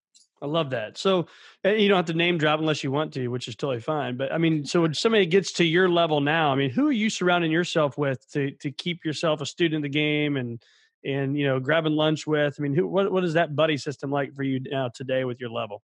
I 0.42 0.46
love 0.46 0.68
that. 0.70 0.98
So 0.98 1.26
you 1.64 1.88
don't 1.88 1.96
have 1.96 2.04
to 2.06 2.12
name 2.12 2.36
drop 2.36 2.60
unless 2.60 2.84
you 2.84 2.90
want 2.90 3.14
to, 3.14 3.28
which 3.28 3.48
is 3.48 3.56
totally 3.56 3.80
fine. 3.80 4.18
But 4.18 4.30
I 4.30 4.36
mean, 4.36 4.66
so 4.66 4.82
when 4.82 4.92
somebody 4.92 5.24
gets 5.24 5.52
to 5.52 5.64
your 5.64 5.88
level 5.88 6.20
now, 6.20 6.52
I 6.52 6.54
mean, 6.54 6.68
who 6.68 6.86
are 6.88 6.92
you 6.92 7.08
surrounding 7.08 7.50
yourself 7.50 7.96
with 7.96 8.30
to 8.32 8.50
to 8.50 8.70
keep 8.70 9.06
yourself 9.06 9.40
a 9.40 9.46
student 9.46 9.76
of 9.76 9.90
the 9.90 9.98
game 9.98 10.36
and 10.36 10.62
and 11.04 11.36
you 11.38 11.46
know 11.46 11.60
grabbing 11.60 11.92
lunch 11.94 12.26
with? 12.26 12.56
I 12.58 12.62
mean, 12.62 12.74
who 12.74 12.86
what 12.86 13.10
what 13.12 13.24
is 13.24 13.34
that 13.34 13.54
buddy 13.54 13.76
system 13.76 14.10
like 14.10 14.34
for 14.34 14.42
you 14.42 14.60
now 14.60 14.88
today 14.88 15.24
with 15.24 15.40
your 15.40 15.50
level? 15.50 15.82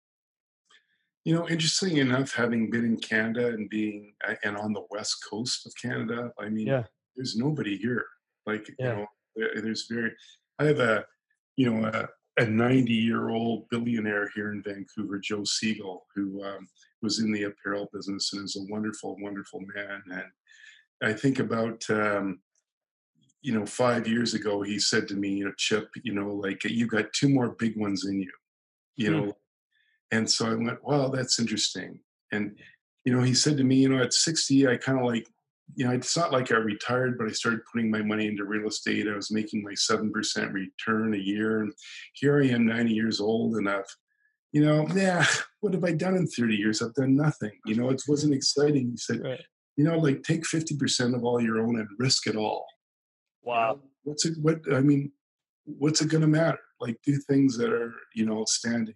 You 1.25 1.35
know, 1.35 1.49
interesting 1.49 1.99
enough, 1.99 2.33
having 2.35 2.71
been 2.71 2.85
in 2.85 2.97
Canada 2.97 3.49
and 3.49 3.69
being 3.69 4.15
uh, 4.27 4.35
and 4.43 4.57
on 4.57 4.73
the 4.73 4.85
west 4.91 5.17
coast 5.29 5.67
of 5.67 5.73
Canada, 5.81 6.33
I 6.39 6.49
mean, 6.49 6.67
Yeah. 6.67 6.85
there's 7.15 7.37
nobody 7.37 7.77
here. 7.77 8.07
Like, 8.47 8.75
Yeah. 8.79 8.89
you 8.93 8.97
know, 8.97 9.07
there- 9.37 9.61
there's 9.63 9.87
very. 9.87 10.13
I 10.59 10.65
have 10.65 10.81
a, 10.81 11.05
you 11.57 11.71
know, 11.71 11.87
a, 11.87 12.09
a 12.43 12.47
90 12.47 12.93
year 12.95 13.29
old 13.29 13.69
billionaire 13.69 14.31
here 14.35 14.53
in 14.53 14.63
Vancouver, 14.63 15.19
Joe 15.19 15.41
Segal, 15.43 16.01
who 16.15 16.43
um, 16.43 16.67
was 17.03 17.19
in 17.19 17.33
the 17.33 17.43
apparel 17.45 17.91
business 17.93 18.33
and 18.33 18.45
is 18.45 18.57
a 18.57 18.73
wonderful, 18.73 19.17
wonderful 19.21 19.61
man. 19.75 20.03
And 20.11 20.25
I 21.03 21.13
think 21.13 21.39
about, 21.39 21.89
um, 21.91 22.41
you 23.43 23.59
know, 23.59 23.65
five 23.67 24.07
years 24.07 24.35
ago, 24.35 24.63
he 24.63 24.79
said 24.79 25.09
to 25.09 25.15
me, 25.15 25.31
you 25.31 25.45
know, 25.47 25.53
Chip, 25.57 25.89
you 26.03 26.13
know, 26.13 26.29
like 26.35 26.63
you 26.65 26.87
got 26.87 27.13
two 27.13 27.29
more 27.29 27.51
big 27.51 27.77
ones 27.79 28.05
in 28.05 28.21
you, 28.21 28.31
you 28.97 29.11
Hmm. 29.11 29.21
know. 29.21 29.37
And 30.11 30.31
so 30.31 30.51
I 30.51 30.55
went, 30.55 30.83
wow, 30.85 31.09
that's 31.09 31.39
interesting. 31.39 32.01
And, 32.33 32.59
you 33.05 33.15
know, 33.15 33.23
he 33.23 33.35
said 33.35 33.57
to 33.57 33.65
me, 33.65 33.77
you 33.77 33.89
know, 33.89 34.03
at 34.03 34.13
60, 34.13 34.69
I 34.69 34.77
kind 34.77 34.99
of 34.99 35.07
like, 35.07 35.27
you 35.77 35.87
know, 35.87 35.93
it's 35.93 36.17
not 36.17 36.33
like 36.33 36.51
I 36.51 36.57
retired, 36.57 37.17
but 37.17 37.29
I 37.29 37.33
started 37.33 37.61
putting 37.73 37.91
my 37.91 38.03
money 38.03 38.27
into 38.27 38.45
real 38.45 38.67
estate. 38.69 39.07
I 39.09 39.15
was 39.15 39.31
making 39.31 39.63
my 39.63 39.73
7% 39.73 40.11
return 40.53 41.15
a 41.15 41.19
year. 41.19 41.63
And 41.63 41.73
here 42.15 42.43
I 42.43 42.49
am, 42.49 42.67
90 42.67 42.93
years 42.93 43.21
old, 43.21 43.55
and 43.55 43.69
I've, 43.69 43.85
you 44.53 44.65
know, 44.65 44.87
yeah, 44.95 45.25
what 45.61 45.75
have 45.75 45.85
I 45.85 45.93
done 45.93 46.17
in 46.17 46.27
30 46.27 46.57
years? 46.57 46.83
I've 46.83 46.95
done 46.95 47.15
nothing. 47.15 47.53
You 47.67 47.77
know, 47.77 47.91
it 47.91 48.03
wasn't 48.09 48.35
exciting. 48.41 48.91
He 48.91 48.97
said, 48.97 49.23
Right. 49.23 49.41
you 49.77 49.85
know, 49.85 49.97
like 49.97 50.25
take 50.25 50.43
50% 50.43 51.15
of 51.15 51.25
all 51.25 51.41
your 51.41 51.61
own 51.61 51.79
and 51.79 51.89
risk 51.99 52.27
it 52.27 52.37
all. 52.37 52.67
You 53.45 53.53
know, 53.53 53.81
What's 54.05 54.25
it, 54.25 54.35
what, 54.41 54.61
I 54.73 54.81
mean, 54.81 55.13
what's 55.65 56.01
it 56.01 56.09
going 56.09 56.23
to 56.23 56.27
matter? 56.27 56.59
Like 56.81 56.97
do 57.05 57.17
things 57.29 57.57
that 57.59 57.71
are, 57.71 57.93
you 58.15 58.25
know, 58.25 58.41
outstanding. 58.41 58.95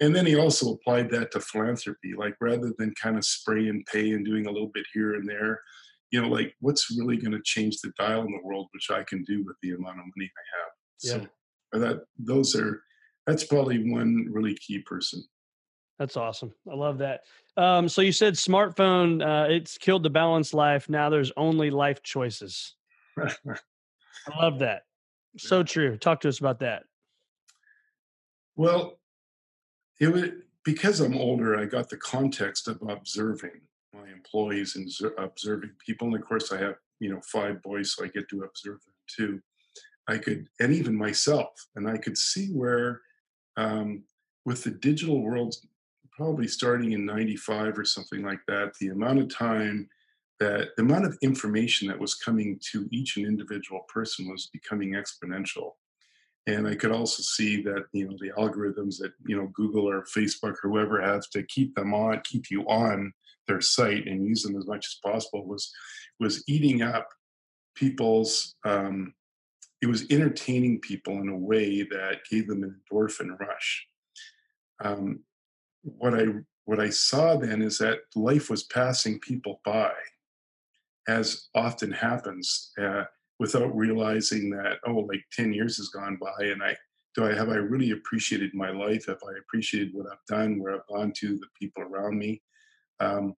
And 0.00 0.14
then 0.14 0.26
he 0.26 0.36
also 0.36 0.72
applied 0.72 1.10
that 1.10 1.30
to 1.32 1.40
philanthropy, 1.40 2.12
like 2.16 2.36
rather 2.40 2.72
than 2.78 2.94
kind 3.00 3.16
of 3.16 3.24
spray 3.24 3.68
and 3.68 3.84
pay 3.86 4.12
and 4.12 4.24
doing 4.24 4.46
a 4.46 4.50
little 4.50 4.70
bit 4.74 4.84
here 4.92 5.14
and 5.14 5.26
there, 5.26 5.60
you 6.10 6.20
know, 6.20 6.28
like 6.28 6.54
what's 6.60 6.94
really 6.96 7.16
going 7.16 7.32
to 7.32 7.40
change 7.44 7.78
the 7.80 7.92
dial 7.98 8.22
in 8.22 8.32
the 8.32 8.42
world, 8.42 8.68
which 8.72 8.90
I 8.90 9.04
can 9.04 9.24
do 9.24 9.42
with 9.44 9.56
the 9.62 9.70
amount 9.70 9.98
of 9.98 10.04
money 10.14 10.30
I 10.36 10.58
have. 10.58 10.72
So 10.98 11.26
uh, 11.74 11.78
that 11.78 12.04
those 12.18 12.54
are 12.54 12.82
that's 13.26 13.44
probably 13.44 13.90
one 13.90 14.26
really 14.30 14.54
key 14.54 14.80
person. 14.80 15.24
That's 15.98 16.16
awesome. 16.16 16.52
I 16.70 16.74
love 16.74 16.98
that. 16.98 17.22
Um, 17.56 17.88
so 17.88 18.02
you 18.02 18.12
said 18.12 18.34
smartphone, 18.34 19.24
uh, 19.24 19.50
it's 19.50 19.78
killed 19.78 20.02
the 20.02 20.10
balanced 20.10 20.52
life. 20.52 20.88
Now 20.90 21.08
there's 21.08 21.32
only 21.36 21.70
life 21.70 22.02
choices. 22.02 22.74
I 23.18 24.40
love 24.40 24.58
that. 24.60 24.82
So 25.38 25.62
true. 25.62 25.96
Talk 25.96 26.20
to 26.22 26.28
us 26.28 26.38
about 26.38 26.60
that. 26.60 26.84
Well, 28.56 28.98
it 30.00 30.12
was 30.12 30.24
because 30.64 31.00
I'm 31.00 31.16
older. 31.16 31.58
I 31.58 31.66
got 31.66 31.88
the 31.88 31.98
context 31.98 32.68
of 32.68 32.82
observing 32.88 33.60
my 33.94 34.08
employees 34.10 34.76
and 34.76 34.90
observing 35.18 35.70
people, 35.84 36.08
and 36.08 36.16
of 36.16 36.26
course, 36.26 36.52
I 36.52 36.58
have 36.58 36.76
you 36.98 37.10
know 37.10 37.20
five 37.20 37.62
boys, 37.62 37.94
so 37.94 38.04
I 38.04 38.08
get 38.08 38.28
to 38.30 38.42
observe 38.42 38.80
them 38.84 38.94
too. 39.08 39.42
I 40.08 40.18
could, 40.18 40.48
and 40.60 40.72
even 40.72 40.96
myself, 40.96 41.48
and 41.74 41.88
I 41.88 41.96
could 41.98 42.16
see 42.16 42.48
where, 42.52 43.00
um, 43.56 44.04
with 44.44 44.62
the 44.62 44.70
digital 44.70 45.20
world, 45.20 45.56
probably 46.12 46.48
starting 46.48 46.92
in 46.92 47.04
'95 47.04 47.78
or 47.78 47.84
something 47.84 48.22
like 48.22 48.40
that, 48.48 48.74
the 48.80 48.88
amount 48.88 49.18
of 49.18 49.28
time 49.28 49.88
that 50.40 50.68
the 50.76 50.82
amount 50.82 51.06
of 51.06 51.16
information 51.22 51.88
that 51.88 51.98
was 51.98 52.14
coming 52.14 52.60
to 52.72 52.88
each 52.90 53.16
and 53.16 53.26
individual 53.26 53.80
person 53.88 54.28
was 54.28 54.50
becoming 54.52 54.92
exponential. 54.92 55.72
And 56.48 56.68
i 56.68 56.76
could 56.76 56.92
also 56.92 57.22
see 57.22 57.60
that 57.62 57.86
you 57.92 58.08
know 58.08 58.16
the 58.20 58.30
algorithms 58.38 58.98
that 58.98 59.12
you 59.26 59.36
know 59.36 59.48
google 59.52 59.88
or 59.88 60.04
facebook 60.16 60.54
or 60.62 60.70
whoever 60.70 61.02
has 61.02 61.26
to 61.30 61.42
keep 61.42 61.74
them 61.74 61.92
on 61.92 62.22
keep 62.24 62.52
you 62.52 62.62
on 62.68 63.12
their 63.48 63.60
site 63.60 64.06
and 64.06 64.24
use 64.24 64.44
them 64.44 64.56
as 64.56 64.66
much 64.66 64.86
as 64.86 65.00
possible 65.04 65.44
was 65.44 65.72
was 66.20 66.44
eating 66.48 66.82
up 66.82 67.08
people's 67.74 68.54
um, 68.64 69.12
it 69.82 69.86
was 69.86 70.06
entertaining 70.10 70.80
people 70.80 71.20
in 71.20 71.28
a 71.28 71.36
way 71.36 71.82
that 71.82 72.20
gave 72.30 72.48
them 72.48 72.62
an 72.62 72.80
endorphin 72.90 73.38
rush. 73.38 73.86
Um, 74.82 75.20
what 75.82 76.14
i 76.14 76.24
what 76.64 76.80
i 76.80 76.90
saw 76.90 77.36
then 77.36 77.62
is 77.62 77.78
that 77.78 78.00
life 78.16 78.50
was 78.50 78.64
passing 78.64 79.20
people 79.20 79.60
by 79.64 79.92
as 81.08 81.48
often 81.54 81.90
happens 81.90 82.72
uh, 82.82 83.04
without 83.38 83.74
realizing 83.76 84.50
that 84.50 84.78
oh 84.86 85.00
like 85.10 85.22
10 85.32 85.52
years 85.52 85.76
has 85.76 85.88
gone 85.88 86.18
by 86.20 86.44
and 86.46 86.62
i 86.62 86.76
do 87.14 87.26
i 87.26 87.34
have 87.34 87.48
i 87.48 87.56
really 87.56 87.92
appreciated 87.92 88.52
my 88.54 88.70
life 88.70 89.06
have 89.06 89.18
i 89.28 89.38
appreciated 89.38 89.92
what 89.92 90.06
i've 90.10 90.24
done 90.28 90.58
where 90.58 90.74
i've 90.74 90.86
gone 90.88 91.12
to 91.16 91.38
the 91.38 91.46
people 91.58 91.82
around 91.82 92.18
me 92.18 92.40
um, 93.00 93.34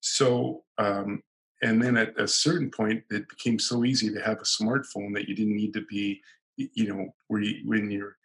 so 0.00 0.62
um, 0.78 1.22
and 1.62 1.82
then 1.82 1.96
at 1.96 2.18
a 2.18 2.26
certain 2.26 2.70
point 2.70 3.02
it 3.10 3.28
became 3.28 3.58
so 3.58 3.84
easy 3.84 4.10
to 4.10 4.20
have 4.20 4.38
a 4.38 4.42
smartphone 4.62 5.12
that 5.14 5.28
you 5.28 5.34
didn't 5.34 5.56
need 5.56 5.74
to 5.74 5.82
be 5.82 6.20
you 6.56 6.88
know 6.88 7.14
where 7.28 7.42
you, 7.42 7.68
when 7.68 7.90
you're 7.90 8.16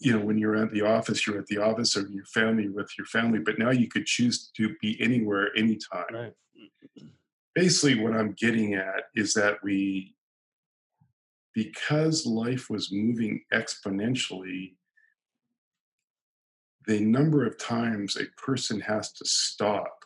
you 0.00 0.12
know 0.12 0.24
when 0.24 0.38
you're 0.38 0.56
at 0.56 0.70
the 0.72 0.82
office 0.82 1.26
you're 1.26 1.38
at 1.38 1.46
the 1.46 1.58
office 1.58 1.96
or 1.96 2.08
your 2.08 2.24
family 2.26 2.68
with 2.68 2.90
your 2.98 3.06
family 3.06 3.38
but 3.38 3.58
now 3.58 3.70
you 3.70 3.88
could 3.88 4.06
choose 4.06 4.50
to 4.56 4.74
be 4.80 5.00
anywhere 5.00 5.48
anytime 5.56 6.04
Right. 6.12 6.32
Basically 7.54 8.02
what 8.02 8.14
i'm 8.14 8.32
getting 8.32 8.74
at 8.74 9.04
is 9.14 9.34
that 9.34 9.58
we 9.62 10.14
because 11.54 12.26
life 12.26 12.68
was 12.68 12.92
moving 12.92 13.40
exponentially 13.52 14.74
the 16.86 17.00
number 17.00 17.46
of 17.46 17.58
times 17.58 18.16
a 18.16 18.24
person 18.40 18.80
has 18.80 19.12
to 19.12 19.24
stop 19.24 20.04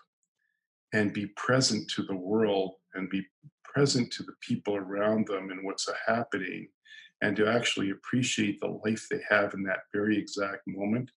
and 0.93 1.13
be 1.13 1.27
present 1.37 1.89
to 1.91 2.03
the 2.05 2.15
world 2.15 2.75
and 2.95 3.11
be 3.11 3.25
present 3.65 4.11
to 4.13 4.23
the 4.23 4.35
people 4.41 4.77
around 4.77 5.27
them 5.27 5.51
and 5.51 5.65
what's 5.65 5.89
happening 6.07 6.69
and 7.21 7.37
to 7.37 7.49
actually 7.49 7.91
appreciate 7.91 8.61
the 8.61 8.81
life 8.85 9.07
they 9.11 9.21
have 9.29 9.53
in 9.55 9.63
that 9.63 9.81
very 9.93 10.17
exact 10.17 10.63
moment 10.67 11.11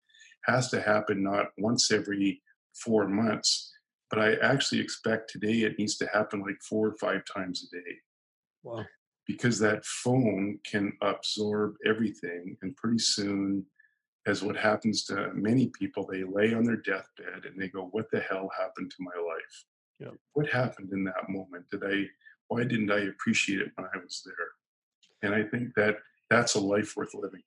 has 0.45 0.69
to 0.69 0.81
happen 0.81 1.21
not 1.21 1.47
once 1.57 1.91
every 1.91 2.41
four 2.73 3.07
months 3.07 3.68
but 4.09 4.19
i 4.19 4.33
actually 4.35 4.79
expect 4.79 5.29
today 5.29 5.61
it 5.61 5.77
needs 5.77 5.97
to 5.97 6.07
happen 6.13 6.41
like 6.41 6.61
four 6.67 6.87
or 6.87 6.95
five 6.99 7.21
times 7.33 7.67
a 7.67 7.75
day. 7.75 7.95
Wow. 8.63 8.83
because 9.25 9.57
that 9.59 9.85
phone 9.85 10.59
can 10.69 10.91
absorb 11.01 11.75
everything 11.85 12.57
and 12.61 12.75
pretty 12.75 12.99
soon 12.99 13.65
as 14.27 14.43
what 14.43 14.57
happens 14.57 15.05
to 15.05 15.31
many 15.33 15.71
people 15.79 16.05
they 16.05 16.23
lay 16.23 16.53
on 16.53 16.65
their 16.65 16.81
deathbed 16.81 17.45
and 17.45 17.59
they 17.59 17.69
go 17.69 17.87
what 17.91 18.11
the 18.11 18.19
hell 18.19 18.49
happened 18.57 18.91
to 18.91 18.97
my 18.99 19.15
life? 19.33 19.65
Yep. 19.99 20.13
what 20.33 20.49
happened 20.49 20.89
in 20.91 21.03
that 21.05 21.29
moment? 21.29 21.65
Did 21.71 21.83
i 21.85 22.05
why 22.49 22.63
didn't 22.63 22.91
i 22.91 23.01
appreciate 23.01 23.61
it 23.61 23.71
when 23.75 23.87
i 23.93 23.97
was 23.97 24.21
there? 24.25 24.49
And 25.23 25.33
i 25.33 25.47
think 25.47 25.73
that 25.75 25.97
that's 26.29 26.55
a 26.55 26.59
life 26.59 26.93
worth 26.97 27.13
living 27.13 27.41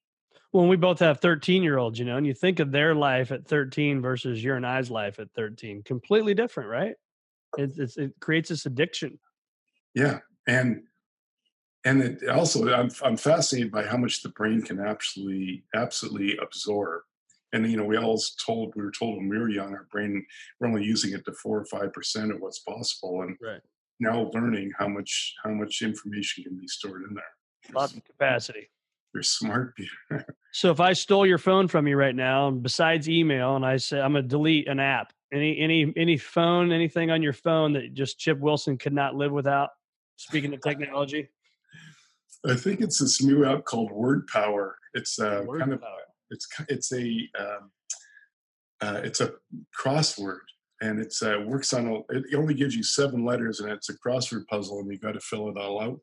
Well, 0.52 0.66
we 0.66 0.76
both 0.76 0.98
have 0.98 1.20
13 1.20 1.62
year 1.62 1.78
olds, 1.78 1.98
you 1.98 2.04
know, 2.04 2.16
and 2.16 2.26
you 2.26 2.34
think 2.34 2.60
of 2.60 2.70
their 2.72 2.94
life 2.94 3.32
at 3.32 3.46
13 3.46 4.00
versus 4.02 4.42
your 4.44 4.56
and 4.56 4.66
I's 4.66 4.90
life 4.90 5.18
at 5.18 5.32
13, 5.34 5.82
completely 5.84 6.34
different, 6.34 6.68
right? 6.68 6.94
It, 7.58 7.72
it's, 7.78 7.96
it 7.96 8.12
creates 8.20 8.48
this 8.50 8.66
addiction. 8.66 9.18
yeah 9.94 10.18
and 10.46 10.82
and 11.84 12.02
it 12.02 12.28
also 12.28 12.72
I'm, 12.72 12.90
I'm 13.04 13.16
fascinated 13.16 13.70
by 13.70 13.84
how 13.84 13.96
much 13.98 14.22
the 14.22 14.30
brain 14.30 14.62
can 14.62 14.80
absolutely 14.80 15.64
absolutely 15.74 16.38
absorb 16.38 17.02
and 17.52 17.70
you 17.70 17.76
know 17.76 17.84
we 17.84 17.98
all 17.98 18.18
told 18.44 18.74
we 18.74 18.82
were 18.82 18.90
told 18.90 19.16
when 19.18 19.28
we 19.28 19.36
were 19.38 19.50
young 19.50 19.72
our 19.74 19.86
brain 19.92 20.24
we're 20.58 20.68
only 20.68 20.82
using 20.84 21.12
it 21.12 21.24
to 21.26 21.32
four 21.32 21.58
or 21.60 21.64
five 21.66 21.92
percent 21.92 22.32
of 22.32 22.40
what's 22.40 22.60
possible 22.60 23.20
and 23.22 23.36
Right. 23.40 23.60
now 24.00 24.30
learning 24.32 24.72
how 24.78 24.88
much 24.88 25.34
how 25.44 25.50
much 25.50 25.82
information 25.82 26.44
can 26.44 26.56
be 26.56 26.66
stored 26.66 27.02
in 27.08 27.14
there 27.14 27.34
Lots 27.74 27.94
of 27.94 28.02
capacity. 28.04 28.70
You're 29.14 29.22
smart 29.22 29.76
Peter. 30.10 30.26
So 30.52 30.70
if 30.70 30.80
I 30.80 30.92
stole 30.92 31.26
your 31.26 31.38
phone 31.38 31.68
from 31.68 31.86
you 31.86 31.96
right 31.96 32.14
now, 32.14 32.48
and 32.48 32.62
besides 32.62 33.08
email, 33.08 33.56
and 33.56 33.64
I 33.64 33.76
say 33.76 34.00
I'm 34.00 34.12
gonna 34.12 34.22
delete 34.26 34.68
an 34.68 34.80
app, 34.80 35.12
any 35.32 35.58
any 35.58 35.92
any 35.96 36.16
phone, 36.16 36.72
anything 36.72 37.10
on 37.10 37.22
your 37.22 37.32
phone 37.32 37.72
that 37.74 37.94
just 37.94 38.18
Chip 38.18 38.38
Wilson 38.38 38.78
could 38.78 38.92
not 38.92 39.14
live 39.14 39.32
without. 39.32 39.70
Speaking 40.16 40.52
of 40.54 40.60
technology, 40.62 41.28
i 42.46 42.54
think 42.54 42.80
it's 42.80 42.98
this 42.98 43.22
new 43.22 43.44
app 43.44 43.64
called 43.64 43.90
word 43.92 44.26
power 44.26 44.76
it's 44.94 45.18
uh, 45.18 45.42
Word 45.46 45.60
kind 45.60 45.72
of 45.72 45.80
power. 45.80 45.90
it's 46.30 46.46
it's 46.68 46.92
a 46.92 47.28
um, 47.38 47.70
uh, 48.80 49.00
it's 49.04 49.20
a 49.20 49.32
crossword 49.78 50.40
and 50.80 50.98
it's 50.98 51.22
uh, 51.22 51.38
works 51.46 51.72
on 51.72 51.86
a, 51.86 51.98
it 52.12 52.34
only 52.34 52.54
gives 52.54 52.74
you 52.74 52.82
seven 52.82 53.24
letters 53.24 53.60
and 53.60 53.70
it's 53.70 53.88
a 53.88 53.98
crossword 53.98 54.46
puzzle 54.48 54.80
and 54.80 54.90
you 54.90 54.98
got 54.98 55.12
to 55.12 55.20
fill 55.20 55.48
it 55.48 55.56
all 55.56 55.80
out 55.80 55.98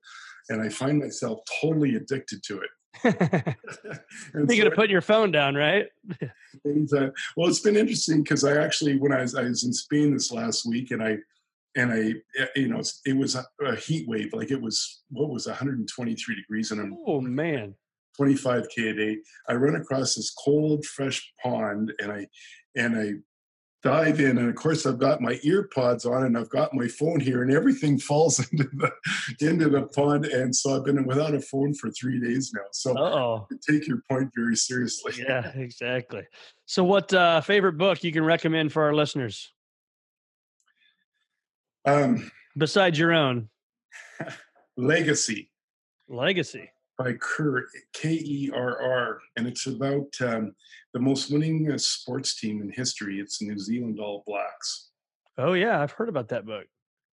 and 0.49 0.61
i 0.61 0.69
find 0.69 0.99
myself 0.99 1.39
totally 1.61 1.95
addicted 1.95 2.41
to 2.43 2.59
it 2.59 2.69
Speaking 4.31 4.61
so 4.61 4.67
of 4.67 4.73
putting 4.73 4.91
your 4.91 5.01
phone 5.01 5.31
down, 5.31 5.55
right? 5.55 5.87
Well, 6.63 7.47
it's 7.47 7.59
been 7.59 7.75
interesting 7.75 8.23
because 8.23 8.43
I 8.43 8.61
actually, 8.61 8.97
when 8.97 9.13
I 9.13 9.21
was, 9.21 9.35
I 9.35 9.43
was 9.43 9.63
in 9.63 9.73
Spain 9.73 10.13
this 10.13 10.31
last 10.31 10.65
week, 10.65 10.91
and 10.91 11.03
I, 11.03 11.17
and 11.75 11.91
I, 11.91 12.13
eh, 12.41 12.47
you 12.55 12.67
know, 12.67 12.81
it 13.05 13.15
was 13.15 13.35
a, 13.35 13.45
a 13.63 13.75
heat 13.75 14.07
wave. 14.07 14.33
Like 14.33 14.51
it 14.51 14.61
was, 14.61 15.01
what 15.09 15.29
was 15.29 15.47
123 15.47 16.35
degrees, 16.35 16.71
and 16.71 16.81
I'm 16.81 16.97
Oh 17.05 17.21
man. 17.21 17.75
25k 18.19 18.89
a 18.89 18.93
day. 18.93 19.17
I 19.47 19.53
run 19.53 19.75
across 19.75 20.15
this 20.15 20.31
cold, 20.31 20.85
fresh 20.85 21.31
pond, 21.41 21.93
and 21.99 22.11
I, 22.11 22.27
and 22.75 22.97
I 22.97 23.11
dive 23.81 24.19
in, 24.19 24.37
and 24.37 24.49
of 24.49 24.55
course 24.55 24.85
I've 24.85 24.99
got 24.99 25.21
my 25.21 25.35
AirPods 25.45 26.05
on, 26.05 26.25
and 26.25 26.37
I've 26.37 26.49
got 26.49 26.73
my 26.73 26.87
phone 26.87 27.19
here, 27.19 27.43
and 27.43 27.51
everything 27.51 27.97
falls 28.09 28.39
into 28.51 28.69
the 28.73 28.91
into 29.39 29.69
the 29.69 29.83
pond, 29.83 30.25
and 30.25 30.55
so 30.55 30.75
I've 30.75 30.85
been 30.85 31.05
without 31.05 31.33
a 31.33 31.41
phone 31.41 31.73
for 31.73 31.89
three 31.91 32.19
days 32.19 32.51
now. 32.53 32.61
So 32.71 33.47
take 33.67 33.87
your 33.87 34.01
point 34.09 34.31
very 34.35 34.55
seriously. 34.55 35.13
Yeah, 35.17 35.51
exactly. 35.55 36.23
So, 36.65 36.83
what 36.83 37.13
uh, 37.13 37.41
favorite 37.41 37.77
book 37.77 38.03
you 38.03 38.11
can 38.11 38.23
recommend 38.23 38.71
for 38.71 38.83
our 38.83 38.93
listeners 38.93 39.51
Um, 41.85 42.31
besides 42.57 42.99
your 42.99 43.13
own? 43.13 43.49
Legacy. 44.77 45.49
Legacy. 46.07 46.71
By 46.99 47.13
Kerr, 47.13 47.65
K 47.93 48.09
E 48.11 48.51
R 48.53 48.81
R, 48.81 49.19
and 49.37 49.47
it's 49.47 49.67
about 49.67 50.09
um, 50.19 50.53
the 50.93 50.99
most 50.99 51.31
winning 51.31 51.71
uh, 51.71 51.77
sports 51.77 52.37
team 52.37 52.61
in 52.61 52.69
history. 52.69 53.21
It's 53.21 53.41
New 53.41 53.57
Zealand 53.57 54.01
All 54.01 54.21
Blacks, 54.27 54.89
Oh 55.37 55.53
yeah, 55.53 55.81
I've 55.81 55.93
heard 55.93 56.09
about 56.09 56.27
that 56.27 56.45
book. 56.45 56.65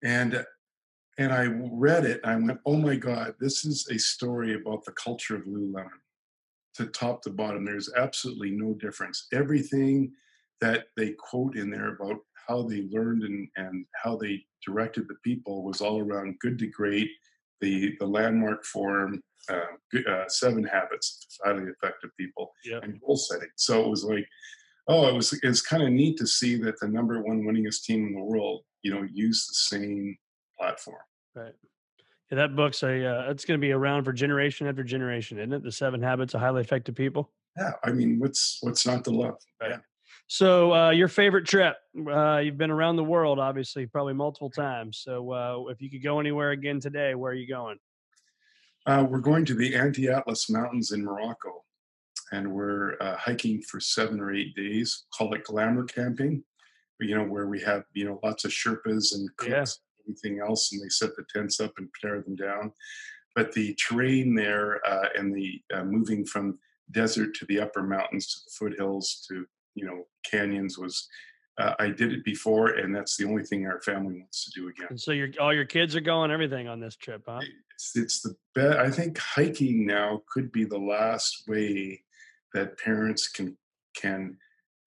and 0.02 0.34
uh, 0.34 0.42
and 1.18 1.32
I 1.32 1.44
read 1.70 2.04
it. 2.04 2.20
And 2.24 2.32
I 2.32 2.46
went, 2.46 2.60
"Oh 2.66 2.76
my 2.78 2.96
God, 2.96 3.36
this 3.38 3.64
is 3.64 3.86
a 3.88 3.96
story 3.96 4.54
about 4.54 4.84
the 4.84 4.90
culture 4.92 5.36
of 5.36 5.42
Lululemon, 5.44 5.86
to 6.74 6.86
top 6.86 7.22
to 7.22 7.30
bottom. 7.30 7.64
There's 7.64 7.92
absolutely 7.96 8.50
no 8.50 8.74
difference. 8.74 9.28
Everything 9.32 10.10
that 10.60 10.86
they 10.96 11.12
quote 11.12 11.56
in 11.56 11.70
there 11.70 11.94
about 11.94 12.16
how 12.48 12.62
they 12.62 12.88
learned 12.90 13.22
and 13.22 13.48
and 13.54 13.86
how 13.94 14.16
they 14.16 14.44
directed 14.66 15.06
the 15.06 15.14
people 15.22 15.62
was 15.62 15.80
all 15.80 16.00
around 16.00 16.40
good 16.40 16.58
to 16.58 16.66
great." 16.66 17.08
The, 17.62 17.96
the 18.00 18.06
Landmark 18.06 18.66
Forum, 18.66 19.22
uh, 19.50 19.98
uh, 20.10 20.28
seven 20.28 20.64
habits 20.64 21.26
of 21.44 21.46
highly 21.56 21.70
effective 21.70 22.10
people 22.18 22.52
Yeah. 22.64 22.80
and 22.82 23.00
goal 23.00 23.16
setting. 23.16 23.48
So 23.56 23.84
it 23.84 23.88
was 23.88 24.04
like, 24.04 24.26
oh, 24.88 25.08
it 25.08 25.14
was 25.14 25.38
it's 25.42 25.62
kind 25.62 25.82
of 25.82 25.90
neat 25.90 26.16
to 26.18 26.26
see 26.26 26.56
that 26.62 26.78
the 26.80 26.88
number 26.88 27.20
one 27.22 27.42
winningest 27.42 27.82
team 27.84 28.06
in 28.06 28.14
the 28.14 28.22
world, 28.22 28.62
you 28.82 28.92
know, 28.94 29.06
use 29.12 29.46
the 29.46 29.76
same 29.76 30.16
platform. 30.58 30.98
Right. 31.34 31.54
Yeah, 32.30 32.38
that 32.38 32.56
book's 32.56 32.82
a 32.82 33.06
uh, 33.06 33.30
it's 33.30 33.44
going 33.44 33.60
to 33.60 33.64
be 33.64 33.72
around 33.72 34.04
for 34.04 34.12
generation 34.12 34.66
after 34.66 34.82
generation, 34.82 35.38
isn't 35.38 35.52
it? 35.52 35.62
The 35.62 35.70
Seven 35.72 36.02
Habits 36.02 36.34
of 36.34 36.40
Highly 36.40 36.60
Effective 36.60 36.94
People. 36.96 37.30
Yeah, 37.56 37.72
I 37.84 37.92
mean, 37.92 38.18
what's 38.18 38.58
what's 38.62 38.84
not 38.86 39.04
to 39.04 39.10
love? 39.10 39.36
Right. 39.60 39.70
Yeah. 39.70 39.78
So, 40.28 40.74
uh, 40.74 40.90
your 40.90 41.06
favorite 41.06 41.46
trip? 41.46 41.76
Uh, 42.10 42.38
you've 42.38 42.58
been 42.58 42.72
around 42.72 42.96
the 42.96 43.04
world, 43.04 43.38
obviously, 43.38 43.86
probably 43.86 44.14
multiple 44.14 44.50
times. 44.50 44.98
So, 44.98 45.32
uh, 45.32 45.70
if 45.70 45.80
you 45.80 45.88
could 45.88 46.02
go 46.02 46.18
anywhere 46.18 46.50
again 46.50 46.80
today, 46.80 47.14
where 47.14 47.30
are 47.30 47.34
you 47.34 47.46
going? 47.46 47.78
Uh, 48.86 49.04
we're 49.08 49.20
going 49.20 49.44
to 49.44 49.54
the 49.54 49.74
Anti 49.74 50.08
Atlas 50.08 50.48
Mountains 50.48 50.92
in 50.92 51.04
Morocco, 51.04 51.64
and 52.32 52.52
we're 52.52 52.94
uh, 53.00 53.16
hiking 53.16 53.60
for 53.62 53.80
seven 53.80 54.20
or 54.20 54.32
eight 54.32 54.54
days. 54.54 55.06
Call 55.16 55.34
it 55.34 55.44
glamour 55.44 55.84
camping. 55.84 56.44
You 57.00 57.16
know, 57.16 57.24
where 57.24 57.46
we 57.48 57.60
have 57.62 57.82
you 57.92 58.04
know 58.06 58.20
lots 58.22 58.44
of 58.44 58.52
Sherpas 58.52 59.14
and 59.14 59.28
cooks, 59.36 59.50
Yeah. 59.50 59.58
and 59.58 60.16
everything 60.16 60.40
else, 60.40 60.72
and 60.72 60.80
they 60.82 60.88
set 60.88 61.10
the 61.16 61.24
tents 61.34 61.60
up 61.60 61.72
and 61.78 61.88
tear 62.00 62.22
them 62.22 62.36
down. 62.36 62.72
But 63.34 63.52
the 63.52 63.74
terrain 63.74 64.34
there 64.34 64.80
uh, 64.86 65.08
and 65.16 65.34
the 65.34 65.60
uh, 65.74 65.84
moving 65.84 66.24
from 66.24 66.58
desert 66.92 67.34
to 67.34 67.44
the 67.46 67.60
upper 67.60 67.82
mountains 67.82 68.28
to 68.28 68.40
the 68.44 68.50
foothills 68.70 69.26
to 69.28 69.44
you 69.74 69.84
know 69.86 70.04
canyons 70.30 70.78
was. 70.78 71.08
Uh, 71.58 71.72
I 71.78 71.88
did 71.88 72.12
it 72.12 72.22
before, 72.22 72.68
and 72.68 72.94
that's 72.94 73.16
the 73.16 73.24
only 73.24 73.42
thing 73.42 73.64
our 73.66 73.80
family 73.80 74.18
wants 74.20 74.44
to 74.44 74.60
do 74.60 74.68
again. 74.68 74.88
And 74.90 75.00
so, 75.00 75.12
your 75.12 75.28
all 75.40 75.54
your 75.54 75.64
kids 75.64 75.96
are 75.96 76.02
going, 76.02 76.30
everything 76.30 76.68
on 76.68 76.80
this 76.80 76.96
trip, 76.96 77.22
huh? 77.26 77.40
It's, 77.76 77.94
it's 77.96 78.20
the 78.22 78.34
best. 78.54 78.78
I 78.78 78.90
think 78.90 79.18
hiking 79.18 79.86
now 79.86 80.22
could 80.32 80.50
be 80.50 80.64
the 80.64 80.78
last 80.78 81.44
way 81.46 82.02
that 82.54 82.78
parents 82.78 83.28
can 83.28 83.56
can 83.94 84.38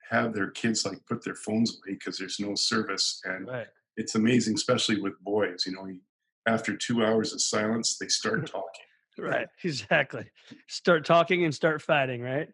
have 0.10 0.34
their 0.34 0.50
kids 0.50 0.86
like 0.86 1.06
put 1.08 1.24
their 1.24 1.36
phones 1.36 1.70
away 1.72 1.94
because 1.94 2.18
there's 2.18 2.40
no 2.40 2.56
service, 2.56 3.22
and 3.26 3.48
Right. 3.48 3.68
it's 3.96 4.16
amazing, 4.16 4.56
especially 4.56 5.00
with 5.00 5.20
boys. 5.22 5.66
You 5.68 5.74
know, 5.74 5.88
after 6.48 6.76
two 6.76 7.06
hours 7.06 7.32
of 7.32 7.42
silence, 7.42 7.98
they 8.00 8.08
start 8.08 8.48
talking. 8.52 8.86
Right. 9.20 9.48
Exactly. 9.64 10.26
Start 10.68 11.06
talking 11.06 11.44
and 11.44 11.54
start 11.54 11.82
fighting. 11.82 12.22
Right. 12.22 12.50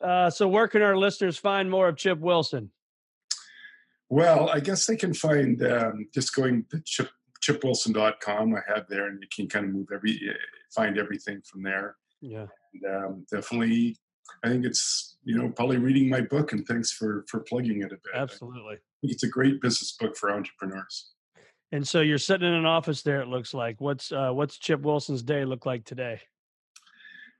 Uh, 0.00 0.28
so, 0.28 0.46
where 0.48 0.68
can 0.68 0.82
our 0.82 0.96
listeners 0.96 1.38
find 1.38 1.70
more 1.70 1.88
of 1.88 1.96
Chip 1.96 2.18
Wilson? 2.18 2.70
Well, 4.10 4.50
I 4.50 4.60
guess 4.60 4.86
they 4.86 4.96
can 4.96 5.14
find 5.14 5.62
um, 5.64 6.08
just 6.12 6.34
going 6.34 6.66
to 6.70 6.80
chip, 6.84 7.08
chipwilson.com. 7.44 8.54
I 8.54 8.60
have 8.72 8.86
there, 8.88 9.06
and 9.06 9.20
you 9.20 9.28
can 9.34 9.48
kind 9.48 9.66
of 9.66 9.72
move 9.72 9.88
every 9.94 10.20
eh, 10.28 10.34
find 10.74 10.98
everything 10.98 11.42
from 11.42 11.62
there. 11.62 11.96
Yeah. 12.20 12.46
And 12.72 13.04
um, 13.04 13.26
definitely, 13.30 13.96
I 14.42 14.48
think 14.48 14.64
it's 14.64 15.16
you 15.24 15.36
know 15.36 15.50
probably 15.50 15.78
reading 15.78 16.08
my 16.08 16.20
book. 16.20 16.52
And 16.52 16.66
thanks 16.66 16.92
for 16.92 17.24
for 17.28 17.40
plugging 17.40 17.82
it 17.82 17.92
a 17.92 17.96
bit. 17.96 18.14
Absolutely. 18.14 18.76
it's 19.02 19.24
a 19.24 19.28
great 19.28 19.60
business 19.60 19.96
book 19.98 20.16
for 20.16 20.30
entrepreneurs. 20.30 21.10
And 21.72 21.86
so 21.86 22.02
you're 22.02 22.18
sitting 22.18 22.46
in 22.46 22.54
an 22.54 22.66
office 22.66 23.02
there. 23.02 23.20
It 23.20 23.28
looks 23.28 23.52
like 23.52 23.80
what's 23.80 24.12
uh, 24.12 24.30
what's 24.30 24.58
Chip 24.58 24.82
Wilson's 24.82 25.22
day 25.22 25.44
look 25.44 25.66
like 25.66 25.84
today? 25.84 26.20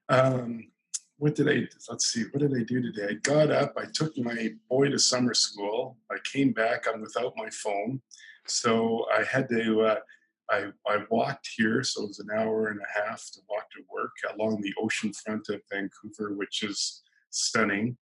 Um, 0.09 0.71
what 1.19 1.35
did 1.35 1.49
I? 1.49 1.69
Let's 1.89 2.09
see. 2.09 2.25
What 2.33 2.41
did 2.41 2.55
I 2.55 2.65
do 2.65 2.83
today? 2.83 3.09
I 3.11 3.15
got 3.15 3.51
up. 3.51 3.75
I 3.77 3.85
took 3.93 4.17
my 4.19 4.51
boy 4.69 4.89
to 4.89 4.99
summer 4.99 5.35
school. 5.35 5.97
I 6.11 6.17
came 6.31 6.53
back. 6.53 6.87
I'm 6.93 7.01
without 7.01 7.35
my 7.37 7.49
phone, 7.51 8.03
so 8.47 9.07
I 9.13 9.25
had 9.25 9.49
to. 9.49 9.83
Uh, 9.83 10.01
I 10.51 10.67
I 10.87 10.99
walked 11.11 11.49
here, 11.57 11.83
so 11.83 12.05
it 12.05 12.09
was 12.09 12.19
an 12.21 12.29
hour 12.37 12.69
and 12.69 12.81
a 12.81 13.01
half 13.01 13.31
to 13.33 13.41
walk 13.49 13.71
to 13.71 13.83
work 13.91 14.13
along 14.35 14.61
the 14.61 14.75
ocean 14.81 15.13
front 15.13 15.49
of 15.49 15.63
Vancouver, 15.73 16.35
which 16.35 16.63
is 16.63 17.03
stunning. 17.31 17.97